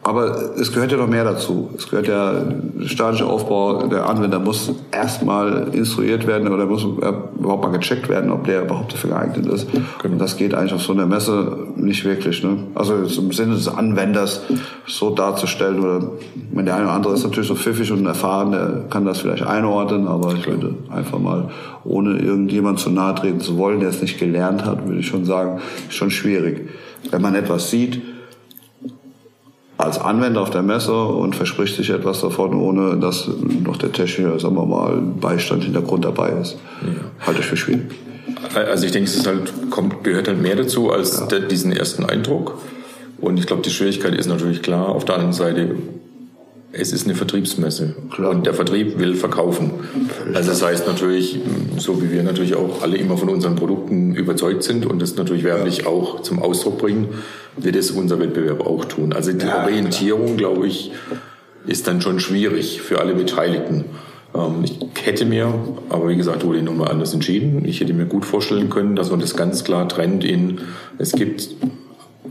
aber 0.06 0.52
es 0.56 0.72
gehört 0.72 0.92
ja 0.92 1.00
noch 1.00 1.08
mehr 1.08 1.24
dazu. 1.24 1.72
Es 1.76 1.90
gehört 1.90 2.08
ja 2.08 2.34
der 2.34 2.88
statische 2.88 3.26
Aufbau. 3.26 3.88
Der 3.88 4.08
Anwender 4.08 4.38
muss 4.38 4.72
erstmal 4.92 5.70
instruiert 5.74 6.28
werden 6.28 6.48
oder 6.54 6.68
muss 6.68 6.84
überhaupt 6.84 7.64
mal 7.64 7.72
gecheckt 7.72 8.08
werden, 8.08 8.30
ob 8.30 8.44
der 8.46 8.66
überhaupt 8.66 8.94
dafür 8.94 9.10
geeignet 9.10 9.48
ist. 9.48 9.68
Genau. 9.72 10.14
Und 10.14 10.20
das 10.20 10.38
geht 10.38 10.54
eigentlich 10.54 10.74
auf 10.74 10.84
so 10.84 10.94
einer 10.94 11.08
Messe 11.08 11.58
nicht 11.76 12.06
wirklich. 12.06 12.44
Ne? 12.44 12.56
Also 12.76 12.94
im 12.98 13.32
Sinne 13.32 13.56
des 13.56 13.68
Anwenders 13.68 14.44
so 14.86 15.10
darzustellen 15.10 15.80
oder 15.80 16.12
wenn 16.52 16.66
der 16.66 16.76
eine 16.76 16.84
oder 16.84 16.94
andere 16.94 17.14
ist 17.16 17.24
natürlich 17.24 17.48
so 17.48 17.56
pfiffig 17.56 17.92
und 17.92 18.06
erfahren, 18.06 18.52
der 18.52 18.84
kann 18.92 19.06
das 19.06 19.22
vielleicht 19.22 19.48
einordnen, 19.48 20.08
aber 20.08 20.36
ich 20.36 20.46
würde 20.46 20.76
einfach 20.92 21.18
mal, 21.18 21.50
ohne 21.84 22.20
irgendjemand 22.20 22.78
zu 22.78 22.92
nahe 22.92 23.16
treten 23.16 23.40
zu 23.40 23.58
wollen, 23.58 23.80
der 23.80 23.90
es 23.90 24.04
nicht 24.04 24.20
gelernt 24.20 24.66
hat, 24.66 24.86
würde 24.86 25.00
ich 25.00 25.08
schon 25.08 25.26
sagen, 25.26 25.62
schon 25.90 26.12
schwierig. 26.12 26.70
Wenn 27.10 27.24
man 27.24 27.34
etwas 27.34 27.72
sieht, 27.72 28.02
als 29.78 30.00
Anwender 30.00 30.42
auf 30.42 30.50
der 30.50 30.62
Messe 30.62 30.96
und 30.96 31.36
verspricht 31.36 31.76
sich 31.76 31.90
etwas 31.90 32.22
davon, 32.22 32.54
ohne 32.54 32.98
dass 32.98 33.30
noch 33.64 33.78
der 33.78 33.92
technische, 33.92 34.40
sagen 34.40 34.56
wir 34.56 34.66
mal, 34.66 35.02
Beistand, 35.20 35.64
Hintergrund 35.64 36.06
dabei 36.06 36.30
ist. 36.42 36.58
Ja. 36.82 37.28
Halte 37.28 37.42
ich 37.42 37.46
für 37.46 37.58
schwierig. 37.58 37.84
Also 38.54 38.86
ich 38.86 38.92
denke, 38.92 39.10
es 39.10 39.18
ist 39.18 39.28
halt, 39.28 39.52
kommt, 39.70 40.04
gehört 40.04 40.28
halt 40.28 40.42
mehr 40.42 40.56
dazu 40.56 40.92
als 40.92 41.26
ja. 41.30 41.40
diesen 41.40 41.74
ersten 41.74 42.06
Eindruck. 42.06 42.60
Und 43.20 43.38
ich 43.38 43.48
glaube, 43.48 43.64
die 43.64 43.70
Schwierigkeit 43.70 44.16
ist 44.16 44.28
natürlich 44.28 44.62
klar. 44.62 44.90
Auf 44.90 45.04
der 45.04 45.16
anderen 45.16 45.34
Seite, 45.34 45.76
es 46.78 46.92
ist 46.92 47.06
eine 47.06 47.16
Vertriebsmesse 47.16 47.96
Klar. 48.12 48.32
und 48.32 48.46
der 48.46 48.54
Vertrieb 48.54 49.00
will 49.00 49.16
verkaufen. 49.16 49.72
Also 50.34 50.50
das 50.50 50.62
heißt 50.62 50.88
natürlich, 50.88 51.40
so 51.78 52.02
wie 52.02 52.12
wir 52.12 52.24
natürlich 52.24 52.56
auch 52.56 52.82
alle 52.82 52.98
immer 52.98 53.18
von 53.18 53.30
unseren 53.30 53.56
Produkten 53.56 54.16
überzeugt 54.16 54.64
sind 54.64 54.86
und 54.86 55.02
das 55.02 55.16
natürlich 55.16 55.44
werblich 55.44 55.80
ja. 55.80 55.88
auch 55.88 56.22
zum 56.22 56.42
Ausdruck 56.42 56.78
bringen, 56.78 57.10
wird 57.58 57.76
es 57.76 57.92
unser 57.92 58.20
Wettbewerb 58.20 58.66
auch 58.66 58.86
tun. 58.86 59.14
Also 59.14 59.32
die 59.32 59.46
ja, 59.46 59.64
Orientierung, 59.64 60.38
glaube 60.38 60.68
ich, 60.68 60.92
ist 61.66 61.88
dann 61.88 62.02
schon 62.02 62.20
schwierig 62.20 62.82
für 62.82 63.00
alle 63.00 63.16
Beteiligten. 63.16 63.86
Ähm, 64.36 64.64
ich 64.64 64.78
hätte 65.04 65.26
mir, 65.26 65.54
aber 65.90 66.10
wie 66.10 66.18
gesagt, 66.18 66.46
wurde 66.46 66.62
nochmal 66.62 66.92
anders 66.92 67.14
entschieden. 67.14 67.64
Ich 67.66 67.80
hätte 67.80 67.94
mir 67.94 68.06
gut 68.06 68.26
vorstellen 68.26 68.70
können, 68.70 68.96
dass 68.96 69.12
man 69.12 69.20
das 69.20 69.36
ganz 69.36 69.64
klar 69.64 69.88
trennt 69.88 70.24
in, 70.24 70.60
es 70.98 71.14
gibt 71.14 71.50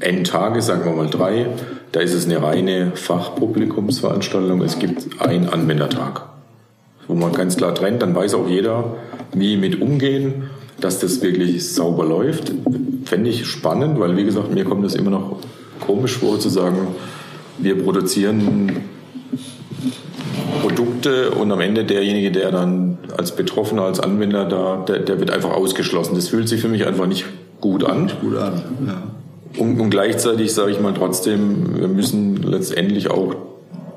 N 0.00 0.24
Tage, 0.24 0.62
sagen 0.62 0.84
wir 0.84 0.92
mal 0.92 1.08
drei, 1.08 1.46
da 1.92 2.00
ist 2.00 2.14
es 2.14 2.26
eine 2.26 2.42
reine 2.42 2.92
Fachpublikumsveranstaltung. 2.94 4.62
Es 4.62 4.78
gibt 4.78 5.20
einen 5.20 5.48
Anwendertag, 5.48 6.22
wo 7.06 7.14
man 7.14 7.32
ganz 7.32 7.56
klar 7.56 7.74
trennt. 7.74 8.02
Dann 8.02 8.14
weiß 8.14 8.34
auch 8.34 8.48
jeder, 8.48 8.96
wie 9.32 9.56
mit 9.56 9.80
umgehen, 9.80 10.50
dass 10.80 10.98
das 10.98 11.22
wirklich 11.22 11.72
sauber 11.72 12.04
läuft. 12.04 12.52
Fände 13.04 13.30
ich 13.30 13.46
spannend, 13.46 14.00
weil 14.00 14.16
wie 14.16 14.24
gesagt, 14.24 14.52
mir 14.52 14.64
kommt 14.64 14.84
das 14.84 14.94
immer 14.94 15.10
noch 15.10 15.38
komisch 15.80 16.18
vor 16.18 16.38
zu 16.40 16.48
sagen, 16.48 16.88
wir 17.58 17.82
produzieren 17.82 18.82
Produkt 20.60 20.84
Produkte 21.04 21.30
und 21.30 21.52
am 21.52 21.60
Ende 21.60 21.84
derjenige, 21.84 22.30
der 22.30 22.50
dann 22.50 22.98
als 23.16 23.36
Betroffener, 23.36 23.82
als 23.82 24.00
Anwender 24.00 24.44
da, 24.44 24.84
der, 24.88 25.00
der 25.00 25.20
wird 25.20 25.30
einfach 25.30 25.50
ausgeschlossen. 25.50 26.14
Das 26.14 26.28
fühlt 26.28 26.48
sich 26.48 26.60
für 26.60 26.68
mich 26.68 26.86
einfach 26.86 27.06
nicht 27.06 27.26
gut 27.60 27.84
an. 27.84 28.10
Gut 28.20 28.36
an, 28.36 28.62
ja. 28.86 29.02
Und, 29.58 29.80
und 29.80 29.90
gleichzeitig 29.90 30.52
sage 30.52 30.72
ich 30.72 30.80
mal 30.80 30.94
trotzdem, 30.94 31.78
wir 31.78 31.88
müssen 31.88 32.42
letztendlich 32.42 33.10
auch 33.10 33.34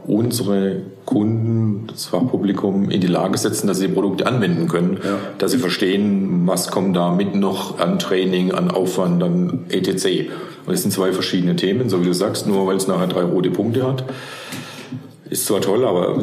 unsere 0.06 0.82
Kunden, 1.06 1.88
das 1.88 2.06
Fachpublikum 2.06 2.90
in 2.90 3.02
die 3.02 3.08
Lage 3.08 3.38
setzen, 3.38 3.68
dass 3.68 3.80
sie 3.80 3.88
die 3.88 3.94
Produkte 3.94 4.26
anwenden 4.26 4.68
können, 4.68 5.00
ja. 5.04 5.18
dass 5.38 5.52
sie 5.52 5.58
verstehen, 5.58 6.44
was 6.46 6.70
kommt 6.70 6.96
da 6.96 7.12
mit 7.12 7.36
noch 7.36 7.80
an 7.80 8.00
Training, 8.00 8.52
an 8.52 8.72
Aufwand, 8.72 9.22
an 9.22 9.66
etc. 9.70 10.30
Und 10.66 10.74
es 10.74 10.82
sind 10.82 10.92
zwei 10.92 11.12
verschiedene 11.12 11.56
Themen, 11.56 11.90
so 11.90 12.02
wie 12.02 12.06
du 12.06 12.14
sagst, 12.14 12.48
nur 12.48 12.68
weil 12.68 12.78
es 12.78 12.88
nachher 12.88 13.08
drei 13.08 13.24
rote 13.24 13.52
Punkte 13.52 13.86
hat. 13.86 14.06
Ist 15.30 15.46
zwar 15.46 15.60
toll, 15.60 15.86
aber 15.86 16.18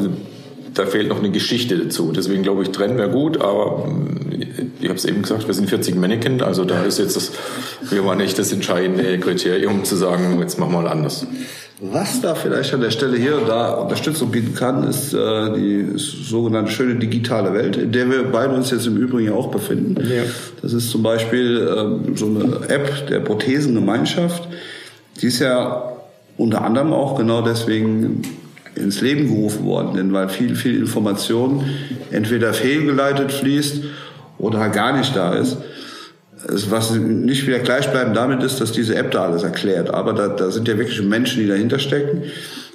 da 0.75 0.87
fehlt 0.87 1.09
noch 1.09 1.18
eine 1.18 1.31
Geschichte 1.31 1.79
dazu. 1.79 2.12
Deswegen 2.12 2.43
glaube 2.43 2.62
ich, 2.62 2.70
trennen 2.70 2.99
wäre 2.99 3.11
gut, 3.11 3.41
aber 3.41 3.89
ich 4.81 4.89
habe 4.89 4.99
es 4.99 5.05
eben 5.05 5.22
gesagt, 5.22 5.47
wir 5.47 5.55
sind 5.55 5.68
40 5.68 5.95
Mannequin, 5.95 6.43
also 6.43 6.64
da 6.64 6.83
ist 6.83 6.99
jetzt 6.99 7.16
das, 7.16 7.33
wir 7.91 8.05
waren 8.05 8.18
nicht 8.18 8.39
das 8.39 8.53
entscheidende 8.53 9.18
Kriterium 9.18 9.85
zu 9.85 9.97
sagen, 9.97 10.39
jetzt 10.41 10.59
machen 10.59 10.72
wir 10.72 10.83
mal 10.83 10.91
anders. 10.91 11.27
Was 11.81 12.20
da 12.20 12.35
vielleicht 12.35 12.72
an 12.72 12.81
der 12.81 12.91
Stelle 12.91 13.16
hier 13.16 13.37
und 13.37 13.49
da 13.49 13.75
Unterstützung 13.75 14.31
bieten 14.31 14.55
kann, 14.55 14.85
ist 14.85 15.12
äh, 15.12 15.53
die 15.55 15.93
sogenannte 15.97 16.70
schöne 16.70 16.97
digitale 16.97 17.53
Welt, 17.53 17.77
in 17.77 17.91
der 17.91 18.09
wir 18.11 18.22
beide 18.31 18.55
uns 18.55 18.70
jetzt 18.70 18.87
im 18.87 18.97
Übrigen 18.97 19.33
auch 19.33 19.51
befinden. 19.51 19.97
Ja. 20.01 20.22
Das 20.62 20.72
ist 20.72 20.91
zum 20.91 21.03
Beispiel 21.03 21.68
ähm, 21.77 22.16
so 22.16 22.27
eine 22.27 22.68
App 22.68 23.09
der 23.09 23.20
Prothesengemeinschaft. 23.20 24.49
Die 25.20 25.27
ist 25.27 25.41
ja 25.41 25.97
unter 26.37 26.62
anderem 26.62 26.93
auch 26.93 27.16
genau 27.16 27.43
deswegen 27.43 28.22
ins 28.77 29.01
Leben 29.01 29.29
gerufen 29.29 29.64
worden, 29.64 29.97
denn 29.97 30.12
weil 30.12 30.29
viel, 30.29 30.57
viel 30.57 30.79
Information 30.79 31.64
entweder 32.11 32.53
fehlgeleitet 32.53 33.33
fließt 33.33 33.83
oder 34.39 34.68
gar 34.68 34.97
nicht 34.97 35.14
da 35.14 35.35
ist 35.35 35.59
was 36.47 36.91
nicht 36.93 37.47
wieder 37.47 37.59
gleichbleibend 37.59 38.16
damit 38.16 38.43
ist, 38.43 38.61
dass 38.61 38.72
diese 38.72 38.97
App 38.97 39.11
da 39.11 39.25
alles 39.25 39.43
erklärt. 39.43 39.91
Aber 39.91 40.12
da, 40.12 40.29
da 40.29 40.51
sind 40.51 40.68
ja 40.68 40.77
wirklich 40.79 41.01
Menschen, 41.03 41.43
die 41.43 41.49
dahinter 41.49 41.79
stecken. 41.79 42.22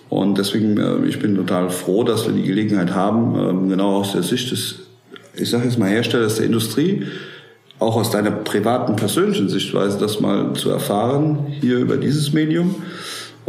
Und 0.10 0.38
deswegen, 0.38 0.78
äh, 0.78 1.06
ich 1.08 1.20
bin 1.20 1.36
total 1.36 1.70
froh, 1.70 2.04
dass 2.04 2.26
wir 2.26 2.34
die 2.34 2.44
Gelegenheit 2.44 2.94
haben, 2.94 3.36
ähm, 3.36 3.70
genau 3.70 3.98
aus 3.98 4.14
der 4.14 4.24
Sicht 4.24 4.52
des, 4.52 4.76
ich 5.36 5.50
sage 5.50 5.66
jetzt 5.66 5.78
mal 5.78 5.90
Herstellers 5.90 6.36
der 6.36 6.48
Industrie, 6.48 7.06
auch 7.78 7.96
aus 7.96 8.10
deiner 8.10 8.32
privaten, 8.32 8.96
persönlichen 8.96 9.50
Sichtweise, 9.50 10.00
das 10.00 10.20
mal 10.20 10.54
zu 10.54 10.70
erfahren 10.70 11.48
hier 11.62 11.78
über 11.78 11.98
dieses 11.98 12.34
Medium. 12.34 12.76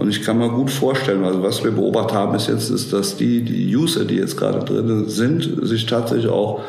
Und 0.00 0.08
ich 0.08 0.22
kann 0.22 0.38
mir 0.38 0.48
gut 0.48 0.70
vorstellen, 0.70 1.24
also 1.24 1.42
was 1.42 1.62
wir 1.62 1.72
beobachtet 1.72 2.16
haben 2.16 2.32
bis 2.32 2.46
jetzt, 2.46 2.70
ist, 2.70 2.90
dass 2.90 3.18
die, 3.18 3.42
die 3.42 3.76
User, 3.76 4.06
die 4.06 4.14
jetzt 4.14 4.34
gerade 4.34 4.60
drin 4.60 5.10
sind, 5.10 5.58
sich 5.60 5.84
tatsächlich 5.84 6.26
auch 6.26 6.62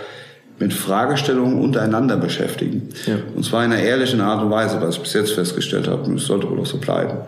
mit 0.60 0.74
Fragestellungen 0.74 1.62
untereinander 1.62 2.18
beschäftigen. 2.18 2.90
Ja. 3.08 3.16
Und 3.34 3.46
zwar 3.46 3.64
in 3.64 3.72
einer 3.72 3.82
ehrlichen 3.82 4.20
Art 4.20 4.44
und 4.44 4.52
Weise, 4.52 4.82
was 4.82 4.98
ich 4.98 5.02
bis 5.02 5.14
jetzt 5.14 5.32
festgestellt 5.32 5.88
habe, 5.88 6.04
und 6.04 6.16
es 6.16 6.26
sollte 6.26 6.50
wohl 6.50 6.60
auch 6.60 6.66
so 6.66 6.78
bleiben. 6.78 7.20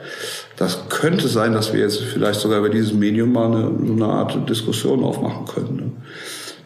Das 0.58 0.90
könnte 0.90 1.30
sein, 1.30 1.54
dass 1.54 1.72
wir 1.72 1.80
jetzt 1.80 2.02
vielleicht 2.02 2.42
sogar 2.42 2.60
über 2.60 2.70
dieses 2.70 2.92
Medium 2.92 3.32
mal 3.32 3.46
eine, 3.46 3.72
so 3.88 3.94
eine 3.94 4.06
Art 4.06 4.50
Diskussion 4.50 5.06
aufmachen 5.06 5.46
können. 5.46 5.76
Ne? 5.78 5.92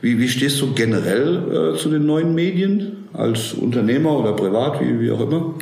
Wie, 0.01 0.17
wie 0.17 0.29
stehst 0.29 0.59
du 0.61 0.73
generell 0.73 1.75
äh, 1.75 1.77
zu 1.77 1.89
den 1.89 2.07
neuen 2.07 2.33
Medien 2.33 3.07
als 3.13 3.53
Unternehmer 3.53 4.17
oder 4.17 4.33
privat, 4.33 4.81
wie, 4.81 4.99
wie 4.99 5.11
auch 5.11 5.21
immer? 5.21 5.53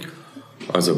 Also 0.71 0.97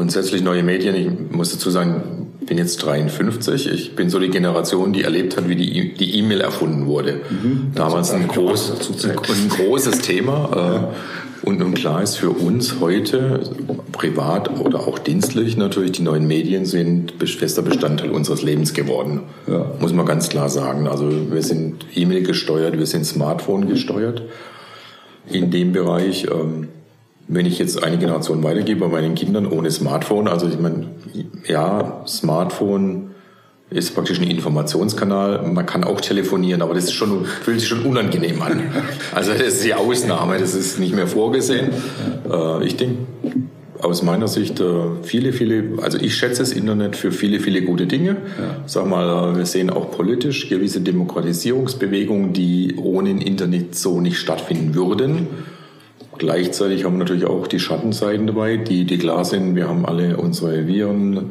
grundsätzlich 0.00 0.42
neue 0.42 0.62
Medien. 0.62 0.94
Ich 0.94 1.36
muss 1.36 1.52
dazu 1.52 1.68
sagen, 1.68 2.28
ich 2.40 2.46
bin 2.46 2.56
jetzt 2.56 2.78
53. 2.78 3.70
Ich 3.70 3.96
bin 3.96 4.08
so 4.08 4.18
die 4.18 4.30
Generation, 4.30 4.94
die 4.94 5.02
erlebt 5.02 5.36
hat, 5.36 5.46
wie 5.46 5.56
die 5.56 5.92
die 5.92 6.18
E-Mail 6.18 6.40
erfunden 6.40 6.86
wurde. 6.86 7.20
Mhm, 7.28 7.72
Damals 7.74 8.10
ein, 8.10 8.26
groß, 8.26 8.72
ein, 9.04 9.48
großes 9.50 9.98
Thema. 10.00 10.86
Äh, 11.42 11.46
und 11.46 11.58
nun 11.58 11.72
klar 11.72 12.02
ist 12.02 12.16
für 12.16 12.30
uns 12.30 12.80
heute, 12.80 13.40
privat 13.92 14.60
oder 14.60 14.80
auch 14.80 14.98
dienstlich 14.98 15.56
natürlich, 15.56 15.92
die 15.92 16.02
neuen 16.02 16.26
Medien 16.26 16.66
sind 16.66 17.14
fester 17.18 17.62
Bestandteil 17.62 18.10
unseres 18.10 18.42
Lebens 18.42 18.74
geworden. 18.74 19.22
Ja. 19.46 19.70
Muss 19.80 19.94
man 19.94 20.04
ganz 20.04 20.28
klar 20.28 20.50
sagen. 20.50 20.86
Also 20.86 21.10
wir 21.30 21.42
sind 21.42 21.86
E-Mail 21.94 22.24
gesteuert, 22.24 22.78
wir 22.78 22.86
sind 22.86 23.06
Smartphone 23.06 23.68
gesteuert 23.68 24.22
in 25.30 25.50
dem 25.50 25.72
Bereich. 25.72 26.26
Ähm, 26.30 26.68
wenn 27.32 27.46
ich 27.46 27.58
jetzt 27.58 27.82
eine 27.82 27.96
Generation 27.96 28.42
weitergebe 28.42 28.80
bei 28.80 28.88
meinen 28.88 29.14
Kindern 29.14 29.46
ohne 29.46 29.70
Smartphone, 29.70 30.26
also 30.26 30.48
ich 30.48 30.58
meine, 30.58 30.88
ja, 31.46 32.02
Smartphone 32.06 33.12
ist 33.70 33.94
praktisch 33.94 34.18
ein 34.20 34.28
Informationskanal. 34.28 35.42
Man 35.46 35.64
kann 35.64 35.84
auch 35.84 36.00
telefonieren, 36.00 36.60
aber 36.60 36.74
das 36.74 36.84
ist 36.84 36.94
schon, 36.94 37.24
fühlt 37.24 37.60
sich 37.60 37.68
schon 37.68 37.86
unangenehm 37.86 38.42
an. 38.42 38.62
Also 39.14 39.32
das 39.32 39.42
ist 39.42 39.64
die 39.64 39.74
Ausnahme, 39.74 40.38
das 40.38 40.54
ist 40.54 40.80
nicht 40.80 40.94
mehr 40.94 41.06
vorgesehen. 41.06 41.70
Äh, 42.28 42.64
ich 42.64 42.76
denke, 42.76 42.96
aus 43.80 44.02
meiner 44.02 44.26
Sicht 44.26 44.58
äh, 44.58 44.64
viele, 45.02 45.32
viele, 45.32 45.82
also 45.82 45.98
ich 45.98 46.16
schätze 46.16 46.40
das 46.42 46.52
Internet 46.52 46.96
für 46.96 47.12
viele, 47.12 47.38
viele 47.38 47.62
gute 47.62 47.86
Dinge. 47.86 48.16
Ja. 48.38 48.56
Sag 48.66 48.88
mal, 48.88 49.36
wir 49.36 49.46
sehen 49.46 49.70
auch 49.70 49.92
politisch 49.92 50.48
gewisse 50.48 50.80
Demokratisierungsbewegungen, 50.80 52.32
die 52.32 52.74
ohne 52.76 53.10
Internet 53.10 53.76
so 53.76 54.00
nicht 54.00 54.18
stattfinden 54.18 54.74
würden. 54.74 55.28
Gleichzeitig 56.20 56.84
haben 56.84 56.96
wir 56.96 56.98
natürlich 56.98 57.24
auch 57.24 57.46
die 57.46 57.58
Schattenseiten 57.58 58.26
dabei, 58.26 58.58
die, 58.58 58.84
die 58.84 58.98
klar 58.98 59.24
sind. 59.24 59.56
Wir 59.56 59.68
haben 59.68 59.86
alle 59.86 60.18
unsere 60.18 60.66
Viren, 60.66 61.30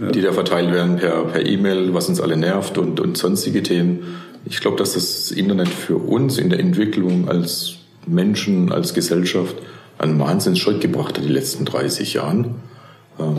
ja. 0.00 0.10
die 0.10 0.22
da 0.22 0.32
verteilt 0.32 0.72
werden 0.72 0.96
per, 0.96 1.26
per 1.26 1.44
E-Mail, 1.44 1.92
was 1.92 2.08
uns 2.08 2.22
alle 2.22 2.38
nervt 2.38 2.78
und, 2.78 3.00
und 3.00 3.18
sonstige 3.18 3.62
Themen. 3.62 4.16
Ich 4.46 4.60
glaube, 4.60 4.78
dass 4.78 4.94
das 4.94 5.30
Internet 5.30 5.68
für 5.68 5.96
uns 5.96 6.38
in 6.38 6.48
der 6.48 6.58
Entwicklung 6.58 7.28
als 7.28 7.74
Menschen, 8.06 8.72
als 8.72 8.94
Gesellschaft 8.94 9.56
einen 9.98 10.18
Wahnsinnsschritt 10.18 10.80
gebracht 10.80 11.18
hat 11.18 11.24
die 11.24 11.32
letzten 11.32 11.66
30 11.66 12.14
Jahren. 12.14 12.54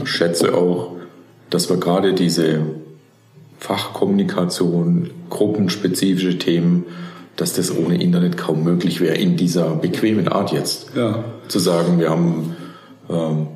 Ich 0.04 0.10
schätze 0.12 0.54
auch, 0.54 0.98
dass 1.50 1.68
wir 1.68 1.78
gerade 1.78 2.14
diese 2.14 2.60
Fachkommunikation, 3.58 5.10
gruppenspezifische 5.32 6.38
Themen, 6.38 6.86
dass 7.36 7.54
das 7.54 7.76
ohne 7.76 8.02
Internet 8.02 8.38
kaum 8.38 8.64
möglich 8.64 9.02
wäre, 9.02 9.16
in 9.16 9.38
dieser 9.38 9.76
bequemen 9.76 10.28
Art 10.28 10.52
jetzt. 10.52 10.92
Ja. 10.96 11.24
Zu 11.48 11.60
sagen, 11.60 12.00
wir 12.00 12.10
haben 12.10 12.56
ähm, 13.10 13.48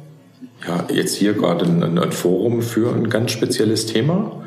ja, 0.68 0.86
jetzt 0.92 1.16
hier 1.16 1.34
gerade 1.34 1.66
ein, 1.66 1.98
ein, 1.98 2.12
Forum 2.12 2.62
für 2.62 2.94
ein 2.94 3.10
ganz 3.10 3.32
spezielles 3.32 3.86
Thema. 3.86 4.44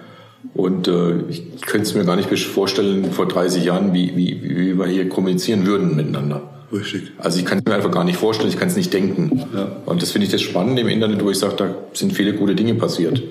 Und 0.54 0.88
äh, 0.88 1.20
ich 1.28 1.60
könnte 1.62 1.86
es 1.86 1.94
mir 1.94 2.04
gar 2.04 2.16
nicht 2.16 2.28
vorstellen, 2.46 3.12
vor 3.12 3.26
30 3.26 3.64
Jahren, 3.64 3.92
wie, 3.92 4.16
wie, 4.16 4.40
wie 4.42 4.78
wir 4.78 4.86
hier 4.86 5.08
kommunizieren 5.08 5.66
würden 5.66 5.96
miteinander. 5.96 6.42
Richtig. 6.72 7.12
Also 7.18 7.38
ich 7.38 7.46
kann 7.46 7.58
es 7.58 7.64
mir 7.64 7.74
einfach 7.74 7.90
gar 7.90 8.04
nicht 8.04 8.18
vorstellen, 8.18 8.50
ich 8.50 8.58
kann 8.58 8.68
es 8.68 8.76
nicht 8.76 8.92
denken. 8.92 9.44
Ja. 9.54 9.76
Und 9.86 10.02
das 10.02 10.10
finde 10.10 10.26
ich 10.26 10.32
das 10.32 10.42
Spannende 10.42 10.82
im 10.82 10.88
Internet, 10.88 11.24
wo 11.24 11.30
ich 11.30 11.38
sage, 11.38 11.54
da 11.56 11.74
sind 11.92 12.12
viele 12.12 12.34
gute 12.34 12.54
Dinge 12.54 12.74
passiert. 12.74 13.22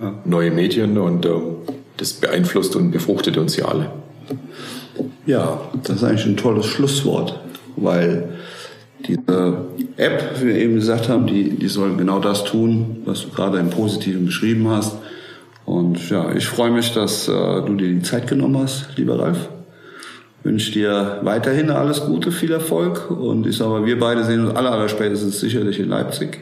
Ja. 0.00 0.14
Neue 0.24 0.50
Medien 0.50 0.98
und 0.98 1.26
äh, 1.26 1.30
das 1.96 2.14
beeinflusst 2.14 2.76
und 2.76 2.90
befruchtet 2.90 3.36
uns 3.36 3.56
ja 3.56 3.66
alle. 3.66 3.90
Ja, 5.26 5.60
das 5.82 5.96
ist 5.96 6.04
eigentlich 6.04 6.26
ein 6.26 6.36
tolles 6.36 6.66
Schlusswort, 6.66 7.38
weil 7.76 8.28
diese 9.06 9.66
App, 9.96 10.40
wie 10.40 10.46
wir 10.46 10.54
eben 10.56 10.74
gesagt 10.74 11.08
haben, 11.08 11.26
die, 11.26 11.50
die 11.50 11.68
soll 11.68 11.96
genau 11.96 12.18
das 12.18 12.44
tun, 12.44 13.02
was 13.04 13.22
du 13.22 13.28
gerade 13.30 13.58
im 13.58 13.70
Positiven 13.70 14.26
beschrieben 14.26 14.68
hast. 14.68 14.96
Und 15.64 16.10
ja, 16.10 16.32
ich 16.32 16.46
freue 16.46 16.70
mich, 16.70 16.92
dass 16.92 17.28
äh, 17.28 17.32
du 17.32 17.74
dir 17.74 17.88
die 17.88 18.02
Zeit 18.02 18.28
genommen 18.28 18.58
hast, 18.58 18.96
lieber 18.96 19.18
Ralf. 19.18 19.48
Wünsche 20.44 20.70
dir 20.70 21.18
weiterhin 21.22 21.70
alles 21.70 22.02
Gute, 22.02 22.30
viel 22.30 22.52
Erfolg. 22.52 23.10
Und 23.10 23.46
ich 23.46 23.56
sage 23.56 23.70
mal, 23.70 23.84
wir 23.84 23.98
beide 23.98 24.24
sehen 24.24 24.46
uns 24.46 24.54
aller, 24.54 24.70
aller 24.70 24.88
spätestens 24.88 25.40
sicherlich 25.40 25.80
in 25.80 25.88
Leipzig. 25.88 26.38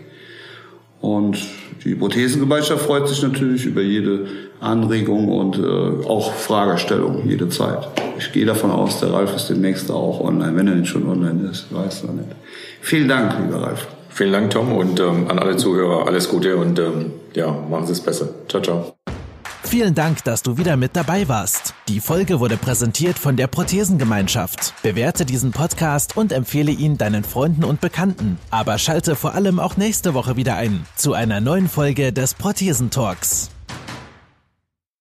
Und 1.05 1.37
die 1.85 1.95
Prothesengemeinschaft 1.95 2.87
freut 2.87 3.07
sich 3.09 3.23
natürlich 3.23 3.67
über 3.67 3.83
jede 3.83 4.27
Anregung 4.59 5.29
und 5.29 5.59
äh, 5.59 6.07
auch 6.07 6.33
Fragestellung 6.33 7.29
jederzeit. 7.29 7.87
Ich 8.19 8.33
gehe 8.33 8.47
davon 8.47 8.71
aus, 8.71 9.01
der 9.01 9.13
Ralf 9.13 9.37
ist 9.37 9.51
demnächst 9.51 9.91
auch 9.91 10.21
online, 10.21 10.57
wenn 10.57 10.67
er 10.67 10.77
nicht 10.77 10.89
schon 10.89 11.07
online 11.07 11.51
ist, 11.51 11.67
weiß 11.71 12.05
er 12.05 12.15
nicht. 12.15 12.29
Vielen 12.81 13.09
Dank, 13.09 13.35
lieber 13.39 13.63
Ralf. 13.63 13.87
Vielen 14.09 14.33
Dank, 14.33 14.51
Tom, 14.51 14.73
und 14.73 14.99
ähm, 14.99 15.29
an 15.29 15.39
alle 15.39 15.59
Zuhörer 15.59 16.07
alles 16.07 16.31
Gute 16.31 16.57
und 16.57 16.79
ähm, 16.79 17.13
ja, 17.35 17.51
machen 17.51 17.85
Sie 17.85 17.93
es 17.93 18.01
besser. 18.01 18.29
Ciao, 18.49 18.63
ciao. 18.63 18.95
Vielen 19.65 19.95
Dank, 19.95 20.25
dass 20.25 20.43
du 20.43 20.57
wieder 20.57 20.79
mit 20.79 20.97
dabei 20.97 21.29
warst. 21.29 21.74
Die 21.89 22.01
Folge 22.01 22.41
wurde 22.41 22.57
präsentiert 22.57 23.19
von 23.19 23.37
der 23.37 23.47
Prothesengemeinschaft. 23.47 24.73
Bewerte 24.83 25.27
diesen 25.27 25.51
Podcast 25.51 26.17
und 26.17 26.33
empfehle 26.33 26.73
ihn 26.73 26.97
deinen 26.97 27.25
Freunden 27.25 27.63
und 27.63 27.83
Bekannten. 27.83 28.39
Aber 28.51 28.79
schalte 28.79 29.15
vor 29.17 29.35
allem 29.35 29.61
auch 29.61 29.77
nächste 29.77 30.15
Woche 30.15 30.35
wieder 30.37 30.57
ein 30.57 30.87
zu 30.97 31.13
einer 31.13 31.43
neuen 31.43 31.69
Folge 31.69 32.11
des 32.15 32.33
Prothesentalks. 32.33 33.54